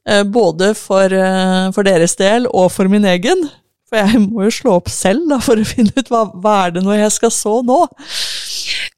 Både 0.05 0.73
for, 0.77 1.09
eh, 1.09 1.69
for 1.73 1.87
deres 1.87 2.13
del 2.19 2.45
og 2.51 2.69
for 2.73 2.91
min 2.91 3.07
egen. 3.09 3.47
For 3.89 4.01
jeg 4.01 4.21
må 4.25 4.47
jo 4.47 4.53
slå 4.53 4.77
opp 4.79 4.89
selv 4.89 5.27
da, 5.29 5.39
for 5.43 5.61
å 5.61 5.67
finne 5.67 5.93
ut 5.93 6.09
hva, 6.13 6.25
hva 6.41 6.55
er 6.65 6.75
det 6.75 6.85
når 6.85 7.03
jeg 7.03 7.15
skal 7.19 7.33
så 7.33 7.59
nå. 7.65 7.79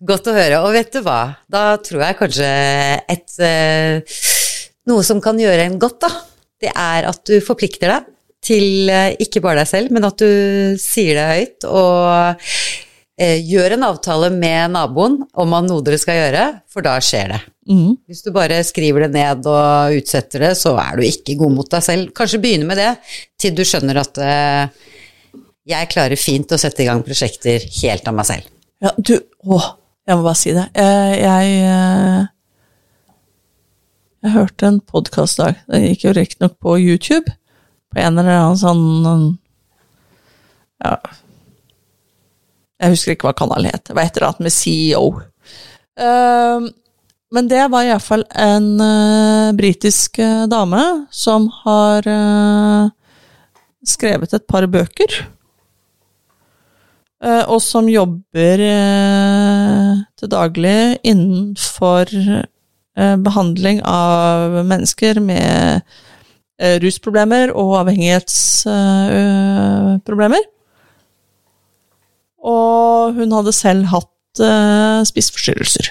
Godt 0.08 0.30
å 0.32 0.36
høre. 0.36 0.62
Og 0.64 0.76
vet 0.76 0.94
du 0.94 1.02
hva, 1.04 1.22
da 1.52 1.64
tror 1.84 2.06
jeg 2.06 2.20
kanskje 2.22 2.52
et 3.16 3.40
eh, 3.44 4.20
Noe 4.88 5.04
som 5.04 5.20
kan 5.20 5.36
gjøre 5.36 5.66
en 5.68 5.74
godt, 5.82 6.06
da, 6.06 6.10
det 6.64 6.70
er 6.72 7.10
at 7.10 7.20
du 7.28 7.42
forplikter 7.44 7.92
deg 7.92 8.06
til 8.48 8.88
eh, 8.88 9.18
ikke 9.20 9.42
bare 9.44 9.66
deg 9.66 9.68
selv, 9.68 9.92
men 9.92 10.08
at 10.08 10.22
du 10.22 10.78
sier 10.80 11.18
det 11.18 11.26
høyt 11.28 11.68
og 11.68 12.46
eh, 13.20 13.36
gjør 13.44 13.76
en 13.76 13.84
avtale 13.90 14.32
med 14.32 14.72
naboen 14.78 15.20
om 15.36 15.58
noe 15.66 15.84
dere 15.84 16.00
skal 16.00 16.22
gjøre, 16.22 16.46
for 16.72 16.88
da 16.88 16.96
skjer 17.04 17.36
det. 17.36 17.42
Mm. 17.68 17.98
Hvis 18.08 18.24
du 18.24 18.32
bare 18.36 18.62
skriver 18.64 19.06
det 19.06 19.12
ned 19.18 19.48
og 19.52 19.98
utsetter 19.98 20.46
det, 20.46 20.54
så 20.60 20.72
er 20.80 21.00
du 21.00 21.04
ikke 21.04 21.36
god 21.40 21.56
mot 21.58 21.72
deg 21.72 21.84
selv. 21.84 22.14
Kanskje 22.16 22.40
begynne 22.44 22.68
med 22.70 22.80
det 22.80 22.94
til 23.40 23.58
du 23.58 23.64
skjønner 23.68 24.00
at 24.00 24.22
uh, 24.24 24.94
jeg 25.68 25.90
klarer 25.92 26.20
fint 26.20 26.54
å 26.56 26.60
sette 26.62 26.84
i 26.84 26.88
gang 26.88 27.04
prosjekter 27.04 27.64
helt 27.82 28.08
av 28.08 28.16
meg 28.16 28.30
selv. 28.30 28.48
Ja, 28.84 28.94
du 28.96 29.18
Å, 29.18 29.58
jeg 30.08 30.20
må 30.20 30.24
bare 30.24 30.40
si 30.40 30.54
det. 30.56 30.66
Jeg 30.78 31.20
Jeg 31.24 31.54
eh, 31.66 32.26
Jeg 34.24 34.34
hørte 34.34 34.68
en 34.68 34.80
podkast 34.80 35.40
dag. 35.42 35.60
Den 35.68 35.86
gikk 35.88 36.06
jo 36.06 36.14
riktignok 36.16 36.58
på 36.64 36.78
YouTube. 36.80 37.34
På 37.92 38.02
en 38.04 38.20
eller 38.20 38.38
annen 38.38 38.60
sånn 38.60 39.38
Ja 40.84 40.98
Jeg 42.78 42.94
husker 42.94 43.16
ikke 43.16 43.30
hva 43.30 43.38
kanalen 43.40 43.72
het. 43.74 43.88
Det 43.90 43.96
var 43.98 44.08
et 44.08 44.18
eller 44.18 44.30
annet 44.30 44.46
med 44.48 44.56
CEO. 44.56 45.06
Eh, 45.98 46.68
Men 47.32 47.48
det 47.52 47.68
var 47.72 47.84
iallfall 47.84 48.26
en 48.40 48.80
uh, 48.80 49.54
britisk 49.58 50.20
uh, 50.24 50.48
dame 50.48 51.06
som 51.12 51.50
har 51.66 52.08
uh, 52.08 52.90
skrevet 53.88 54.34
et 54.34 54.48
par 54.48 54.68
bøker. 54.72 55.28
Og 57.50 57.62
som 57.66 57.90
jobber 57.90 58.62
til 58.62 60.30
daglig 60.30 61.02
innenfor 61.02 62.06
eh, 62.14 63.18
behandling 63.26 63.82
av 63.82 64.54
mennesker 64.70 65.18
med 65.26 65.82
rusproblemer 66.86 67.50
og 67.58 67.74
avhengighetsproblemer. 67.80 70.46
Og 72.46 73.18
hun 73.18 73.34
hadde 73.40 73.60
selv 73.64 73.90
hatt 73.96 74.46
spiseforstyrrelser. 75.10 75.90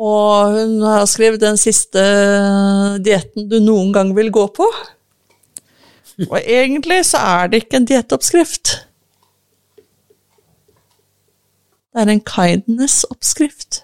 Og 0.00 0.54
hun 0.54 0.78
har 0.80 1.04
skrevet 1.10 1.42
den 1.42 1.58
siste 1.60 2.00
dietten 3.04 3.50
du 3.50 3.58
noen 3.60 3.92
gang 3.92 4.14
vil 4.16 4.30
gå 4.32 4.46
på. 4.56 4.68
Og 6.28 6.38
egentlig 6.40 7.02
så 7.10 7.20
er 7.20 7.50
det 7.50 7.62
ikke 7.62 7.80
en 7.80 7.88
diettoppskrift. 7.88 8.72
Det 11.90 12.00
er 12.00 12.12
en 12.12 12.24
kindness-oppskrift. 12.24 13.82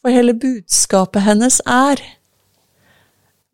For 0.00 0.14
hele 0.14 0.34
budskapet 0.34 1.22
hennes 1.26 1.60
er 1.66 2.02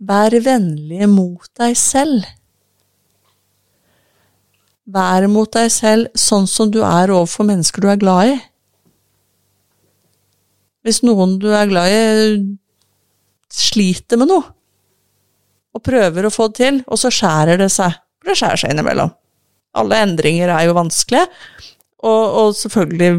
Vær 0.03 0.35
vennlig 0.43 1.07
mot 1.07 1.47
deg 1.61 1.77
selv. 1.79 2.25
Vær 4.83 5.29
mot 5.31 5.53
deg 5.55 5.69
selv 5.71 6.09
sånn 6.19 6.49
som 6.51 6.73
du 6.75 6.81
er 6.83 7.13
overfor 7.15 7.47
mennesker 7.47 7.85
du 7.85 7.91
er 7.93 8.01
glad 8.01 8.33
i. 8.33 8.41
Hvis 10.83 11.03
noen 11.07 11.37
du 11.43 11.49
er 11.55 11.70
glad 11.70 11.93
i, 11.95 12.03
sliter 13.53 14.18
med 14.18 14.30
noe, 14.33 14.47
og 15.72 15.85
prøver 15.85 16.26
å 16.26 16.33
få 16.33 16.49
det 16.51 16.59
til, 16.59 16.80
og 16.87 17.01
så 17.01 17.11
skjærer 17.12 17.61
det 17.61 17.70
seg. 17.72 17.95
For 18.20 18.33
det 18.33 18.39
skjærer 18.41 18.61
seg 18.61 18.74
innimellom. 18.74 19.12
Alle 19.78 20.03
endringer 20.05 20.53
er 20.53 20.66
jo 20.66 20.76
vanskelige, 20.76 21.28
og, 22.03 22.24
og 22.43 22.57
selvfølgelig 22.59 23.12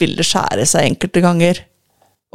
vil 0.00 0.18
det 0.18 0.26
skjære 0.26 0.66
seg 0.68 0.90
enkelte 0.90 1.22
ganger. 1.24 1.62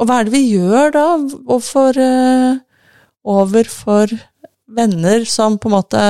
Og 0.00 0.08
hva 0.08 0.20
er 0.20 0.26
det 0.26 0.34
vi 0.34 0.46
gjør 0.48 0.94
da 0.96 1.04
overfor, 1.12 2.00
over 2.00 3.60
overfor 3.60 4.14
venner 4.70 5.26
som 5.28 5.58
på 5.60 5.68
en 5.68 5.74
måte 5.74 6.02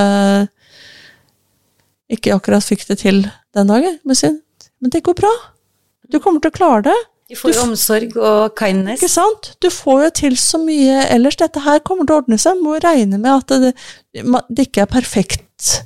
ikke 2.11 2.37
akkurat 2.37 2.65
fikk 2.65 2.87
det 2.91 3.01
til 3.03 3.25
den 3.57 3.71
dagen? 3.71 3.99
Men 4.07 4.95
det 4.95 5.03
går 5.05 5.19
bra. 5.19 5.33
Du 6.11 6.21
kommer 6.23 6.43
til 6.43 6.53
å 6.53 6.59
klare 6.59 6.87
det. 6.87 6.99
De 7.31 7.37
får 7.39 7.53
jo 7.55 7.63
omsorg 7.63 8.17
og 8.19 8.57
kindness. 8.59 8.99
Ikke 8.99 9.13
sant? 9.13 9.53
Du 9.63 9.69
får 9.71 10.01
jo 10.03 10.11
til 10.19 10.37
så 10.41 10.59
mye 10.59 11.05
ellers. 11.15 11.39
Dette 11.39 11.63
her 11.63 11.79
kommer 11.87 12.09
til 12.09 12.17
å 12.17 12.23
ordne 12.25 12.39
seg. 12.43 12.59
Må 12.59 12.81
regne 12.83 13.21
med 13.23 13.31
at 13.31 13.55
det, 13.63 13.71
det 14.51 14.67
ikke 14.67 14.83
er 14.83 14.91
perfekt 14.91 15.77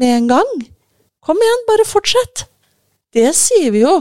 med 0.00 0.14
en 0.16 0.30
gang. 0.32 0.54
Kom 1.24 1.40
igjen, 1.40 1.64
bare 1.68 1.84
fortsett. 1.88 2.46
Det 3.14 3.28
sier 3.36 3.74
vi 3.74 3.84
jo, 3.84 3.98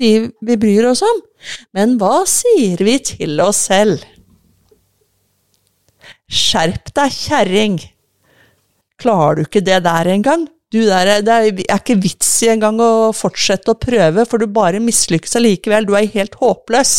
de 0.00 0.10
vi 0.48 0.56
bryr 0.60 0.88
oss 0.88 1.04
om. 1.04 1.20
Men 1.76 1.98
hva 2.00 2.24
sier 2.28 2.80
vi 2.84 2.96
til 3.04 3.36
oss 3.44 3.66
selv? 3.68 4.00
Skjerp 6.26 6.88
deg, 6.96 7.12
kjerring! 7.12 7.78
Klarer 8.96 9.42
du 9.42 9.44
ikke 9.44 9.60
det 9.60 9.82
der 9.84 10.08
engang? 10.08 10.48
Du 10.76 10.82
der, 10.84 11.22
det 11.24 11.34
er 11.64 11.78
ikke 11.78 11.96
vits 12.02 12.28
i 12.44 12.50
engang 12.52 12.80
å 12.82 13.12
fortsette 13.16 13.72
å 13.72 13.78
prøve, 13.80 14.26
for 14.28 14.42
du 14.42 14.50
bare 14.52 14.82
mislykkes 14.82 15.38
allikevel. 15.40 15.88
Du 15.88 15.94
er 15.96 16.10
helt 16.12 16.36
håpløs. 16.40 16.92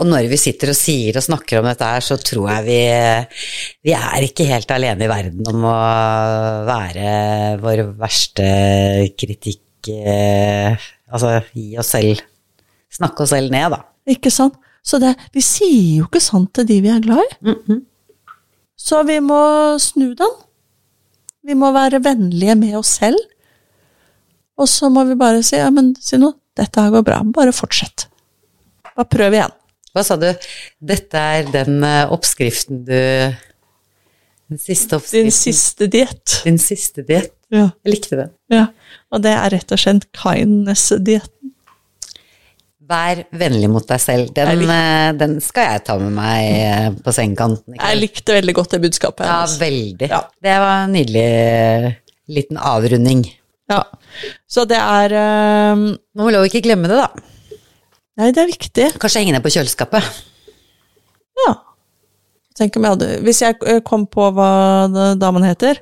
Og 0.00 0.08
når 0.08 0.26
vi 0.30 0.38
sitter 0.40 0.72
og 0.72 0.78
sier 0.78 1.18
og 1.18 1.26
snakker 1.26 1.60
om 1.60 1.68
dette 1.68 1.86
her, 1.86 2.02
så 2.02 2.16
tror 2.18 2.48
jeg 2.50 2.64
vi, 2.66 2.78
vi 3.86 3.94
er 3.94 4.26
ikke 4.26 4.48
helt 4.48 4.72
alene 4.74 5.06
i 5.06 5.10
verden 5.10 5.50
om 5.52 5.66
å 5.70 5.74
være 6.66 7.12
vår 7.62 7.84
verste 8.00 8.48
kritikk 9.20 9.92
eh, 9.92 10.74
Altså 11.14 11.36
gi 11.52 11.76
oss 11.78 11.92
selv 11.92 12.22
Snakke 12.94 13.24
oss 13.24 13.34
selv 13.34 13.52
ned, 13.52 13.74
da. 13.74 13.82
Ikke 14.10 14.30
sant. 14.30 14.56
Så 14.84 15.00
det, 15.02 15.14
vi 15.34 15.42
sier 15.42 16.00
jo 16.00 16.08
ikke 16.08 16.22
sant 16.22 16.52
til 16.54 16.66
de 16.68 16.76
vi 16.84 16.90
er 16.92 17.02
glad 17.02 17.22
i. 17.24 17.36
Mm 17.50 17.60
-hmm. 17.66 17.80
Så 18.76 19.02
vi 19.02 19.20
må 19.20 19.78
snu 19.78 20.14
den. 20.14 20.34
Vi 21.44 21.56
må 21.58 21.70
være 21.74 22.00
vennlige 22.04 22.56
med 22.56 22.76
oss 22.78 22.96
selv. 23.00 23.20
Og 24.60 24.70
så 24.70 24.88
må 24.92 25.04
vi 25.08 25.16
bare 25.18 25.42
si 25.44 25.58
ja, 25.58 25.68
men 25.74 25.92
si 26.00 26.18
noe, 26.20 26.38
dette 26.56 26.80
her 26.80 26.92
går 26.94 27.04
bra, 27.06 27.18
bare 27.34 27.52
fortsett. 27.54 28.06
Bare 28.94 29.10
prøv 29.10 29.34
igjen. 29.34 29.54
Hva 29.94 30.02
sa 30.06 30.16
du? 30.18 30.28
Dette 30.82 31.20
er 31.38 31.50
den 31.54 31.82
uh, 31.86 32.10
oppskriften 32.14 32.82
du 32.86 32.94
Den 34.50 34.60
siste 34.60 34.98
oppskriften? 34.98 35.28
Din 35.28 35.34
siste 35.34 35.88
diett. 35.90 36.38
Din 36.46 36.58
siste 36.62 37.04
diett. 37.06 37.34
Ja. 37.54 37.68
Jeg 37.84 37.94
likte 37.94 38.18
den. 38.18 38.32
Ja, 38.50 38.66
og 39.14 39.22
det 39.26 39.34
er 39.34 39.52
rett 39.54 39.74
og 39.74 39.80
slett 39.80 40.08
kindness-dietten. 40.16 41.33
Vær 42.84 43.22
vennlig 43.32 43.68
mot 43.72 43.84
deg 43.88 44.00
selv. 44.02 44.32
Den, 44.36 44.64
eh, 44.68 45.10
den, 45.16 45.38
skal 45.40 45.70
jeg 45.70 45.84
ta 45.86 45.96
med 46.00 46.12
meg 46.12 46.48
eh, 46.52 46.88
på 47.04 47.14
sengekanten. 47.16 47.78
Jeg 47.78 48.00
likte 48.00 48.36
veldig 48.36 48.54
godt 48.58 48.74
det 48.74 48.80
budskapet. 48.82 49.24
Ja, 49.24 49.38
veldig. 49.60 50.08
Ja. 50.10 50.20
Det 50.44 50.56
var 50.60 50.82
en 50.82 50.92
nydelig 50.92 51.24
eh, 51.24 51.88
liten 52.34 52.60
avrunding. 52.60 53.24
Ja. 53.72 53.80
Så 54.50 54.66
det 54.68 54.76
er 54.76 55.14
um... 55.72 55.86
Man 56.12 56.26
må 56.26 56.34
lov 56.34 56.44
ikke 56.50 56.60
glemme 56.66 56.90
det, 56.90 57.00
da. 57.00 57.08
Nei, 58.20 58.30
det 58.36 58.42
er 58.42 58.52
viktig. 58.52 58.90
Kanskje 59.00 59.24
henge 59.24 59.32
ned 59.34 59.44
på 59.46 59.54
kjøleskapet. 59.54 60.12
Ja. 61.46 61.56
Tenk 62.54 62.76
om 62.76 62.84
jeg 62.86 62.94
hadde 62.94 63.08
Hvis 63.26 63.40
jeg 63.42 63.80
kom 63.88 64.04
på 64.06 64.28
hva 64.36 64.50
damen 65.18 65.46
heter, 65.48 65.80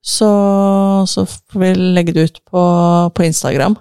så, 0.00 0.28
så 1.08 1.24
får 1.26 1.64
vi 1.64 1.70
legge 1.96 2.14
det 2.16 2.28
ut 2.28 2.38
på, 2.48 2.62
på 3.16 3.24
Instagram 3.26 3.74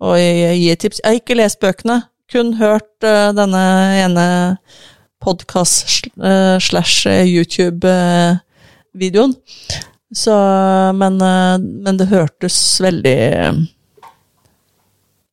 og 0.00 0.16
et 0.20 0.80
tips. 0.80 1.00
Jeg 1.02 1.08
har 1.08 1.14
ikke 1.20 1.38
lest 1.38 1.60
bøkene, 1.62 2.02
kun 2.30 2.54
hørt 2.60 3.04
uh, 3.04 3.32
denne 3.36 3.64
ene 4.00 4.26
podkast 5.20 6.06
uh, 6.16 6.56
slash 6.62 7.06
eh, 7.10 7.26
YouTube-videoen. 7.28 9.34
Så 10.10 10.34
men, 10.98 11.20
men, 11.20 11.98
det 12.00 12.08
hørtes 12.10 12.80
veldig 12.82 13.18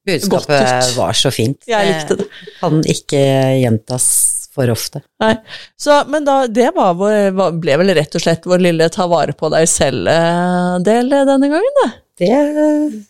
Budskapet 0.05 0.91
var 0.93 1.13
så 1.17 1.31
fint. 1.33 1.57
Jeg 1.65 1.87
likte 1.87 2.15
det. 2.19 2.27
Kan 2.59 2.83
ikke 2.85 3.17
gjentas 3.57 4.05
for 4.53 4.69
ofte. 4.69 5.01
Nei, 5.23 5.33
så, 5.81 6.03
Men 6.11 6.27
da, 6.27 6.45
det 6.45 6.69
var 6.75 6.93
vår, 6.99 7.57
ble 7.57 7.79
vel 7.81 7.95
rett 7.97 8.19
og 8.19 8.23
slett 8.23 8.45
vår 8.45 8.61
lille 8.67 8.89
ta 8.93 9.07
vare 9.09 9.33
på 9.37 9.49
deg 9.53 9.65
selv-del 9.71 11.09
denne 11.31 11.49
gangen, 11.49 11.73
da. 11.81 11.89
Det 12.21 12.37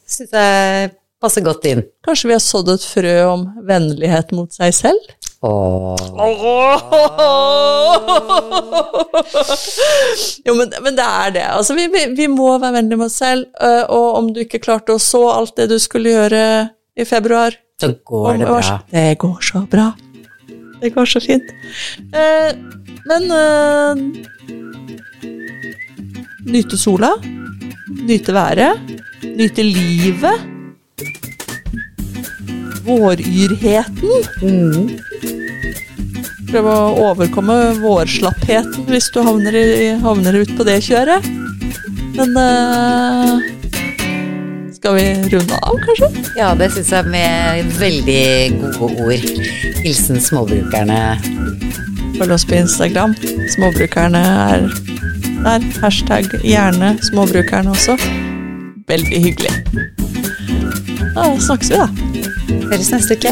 syns 0.07 0.31
jeg 0.31 0.95
passer 1.21 1.45
godt 1.45 1.65
inn. 1.69 1.83
Kanskje 2.05 2.29
vi 2.29 2.35
har 2.35 2.43
sådd 2.43 2.69
et 2.73 2.85
frø 2.85 3.15
om 3.31 3.47
vennlighet 3.67 4.33
mot 4.37 4.53
seg 4.53 4.75
selv? 4.75 5.13
Åh. 5.45 5.95
jo, 10.45 10.55
men, 10.57 10.71
men, 10.81 10.95
det 10.97 11.05
er 11.05 11.31
det. 11.35 11.45
Altså, 11.53 11.75
vi, 11.77 11.87
vi, 11.93 12.05
vi, 12.17 12.27
må 12.31 12.57
være 12.57 12.79
vennlige 12.79 13.01
mot 13.01 13.11
oss 13.11 13.19
selv. 13.21 13.45
Øh, 13.61 13.83
og 13.93 14.07
om 14.21 14.31
du 14.33 14.41
ikke 14.43 14.61
klarte 14.63 14.95
å 14.95 15.01
så 15.01 15.23
alt 15.35 15.55
det 15.59 15.69
du 15.73 15.77
skulle 15.81 16.13
gjøre 16.15 16.43
i 16.97 17.05
februar 17.05 17.53
Så 17.77 17.91
går 18.01 18.41
det 18.41 18.49
bra. 18.49 18.79
Det 18.89 19.17
går 19.21 19.39
så 19.45 19.61
bra. 19.69 19.91
Det 20.81 20.93
går 20.93 21.05
så 21.09 21.21
fint. 21.21 21.47
Eh, 22.13 22.51
men 23.07 23.31
eh, 23.37 23.93
Nyte 26.47 26.77
sola. 26.79 27.13
Nyte 28.07 28.33
været. 28.33 28.93
Nyte 29.37 29.63
livet 29.65 30.56
våryrheten. 32.87 34.23
Mm. 34.41 34.89
Prøve 36.47 36.71
å 36.71 37.09
overkomme 37.09 37.57
vårslappheten 37.81 38.87
hvis 38.87 39.09
du 39.11 39.19
havner, 39.25 39.57
i, 39.57 39.91
havner 39.99 40.39
ut 40.41 40.53
på 40.57 40.67
det 40.67 40.79
kjøret. 40.85 41.27
Men 42.17 42.33
uh, 42.39 43.43
skal 44.73 44.95
vi 44.97 45.05
runde 45.33 45.59
av, 45.59 45.75
kanskje? 45.83 46.09
Ja, 46.39 46.53
det 46.57 46.71
syns 46.73 46.93
jeg 46.95 47.11
med 47.11 47.75
veldig 47.81 48.23
gode 48.79 49.09
ord. 49.09 49.27
Hilsen 49.83 50.23
småbrukerne. 50.23 51.01
Følg 52.17 52.33
oss 52.33 52.47
på 52.47 52.57
Instagram. 52.57 53.13
Småbrukerne 53.57 54.23
er 54.47 54.67
der. 55.43 55.69
Hashtag 55.83 56.31
gjerne 56.41 56.95
småbrukerne 57.11 57.75
også. 57.75 57.99
Veldig 58.87 59.23
hyggelig. 59.27 60.06
Da 61.17 61.39
snakkes 61.39 61.69
vi, 61.71 61.75
da. 61.75 61.87
Høres 62.69 62.91
neste 62.93 63.15
uke. 63.17 63.31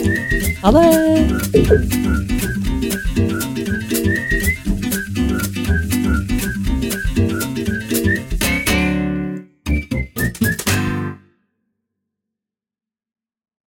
Ha 0.63 0.71
det. 0.73 2.64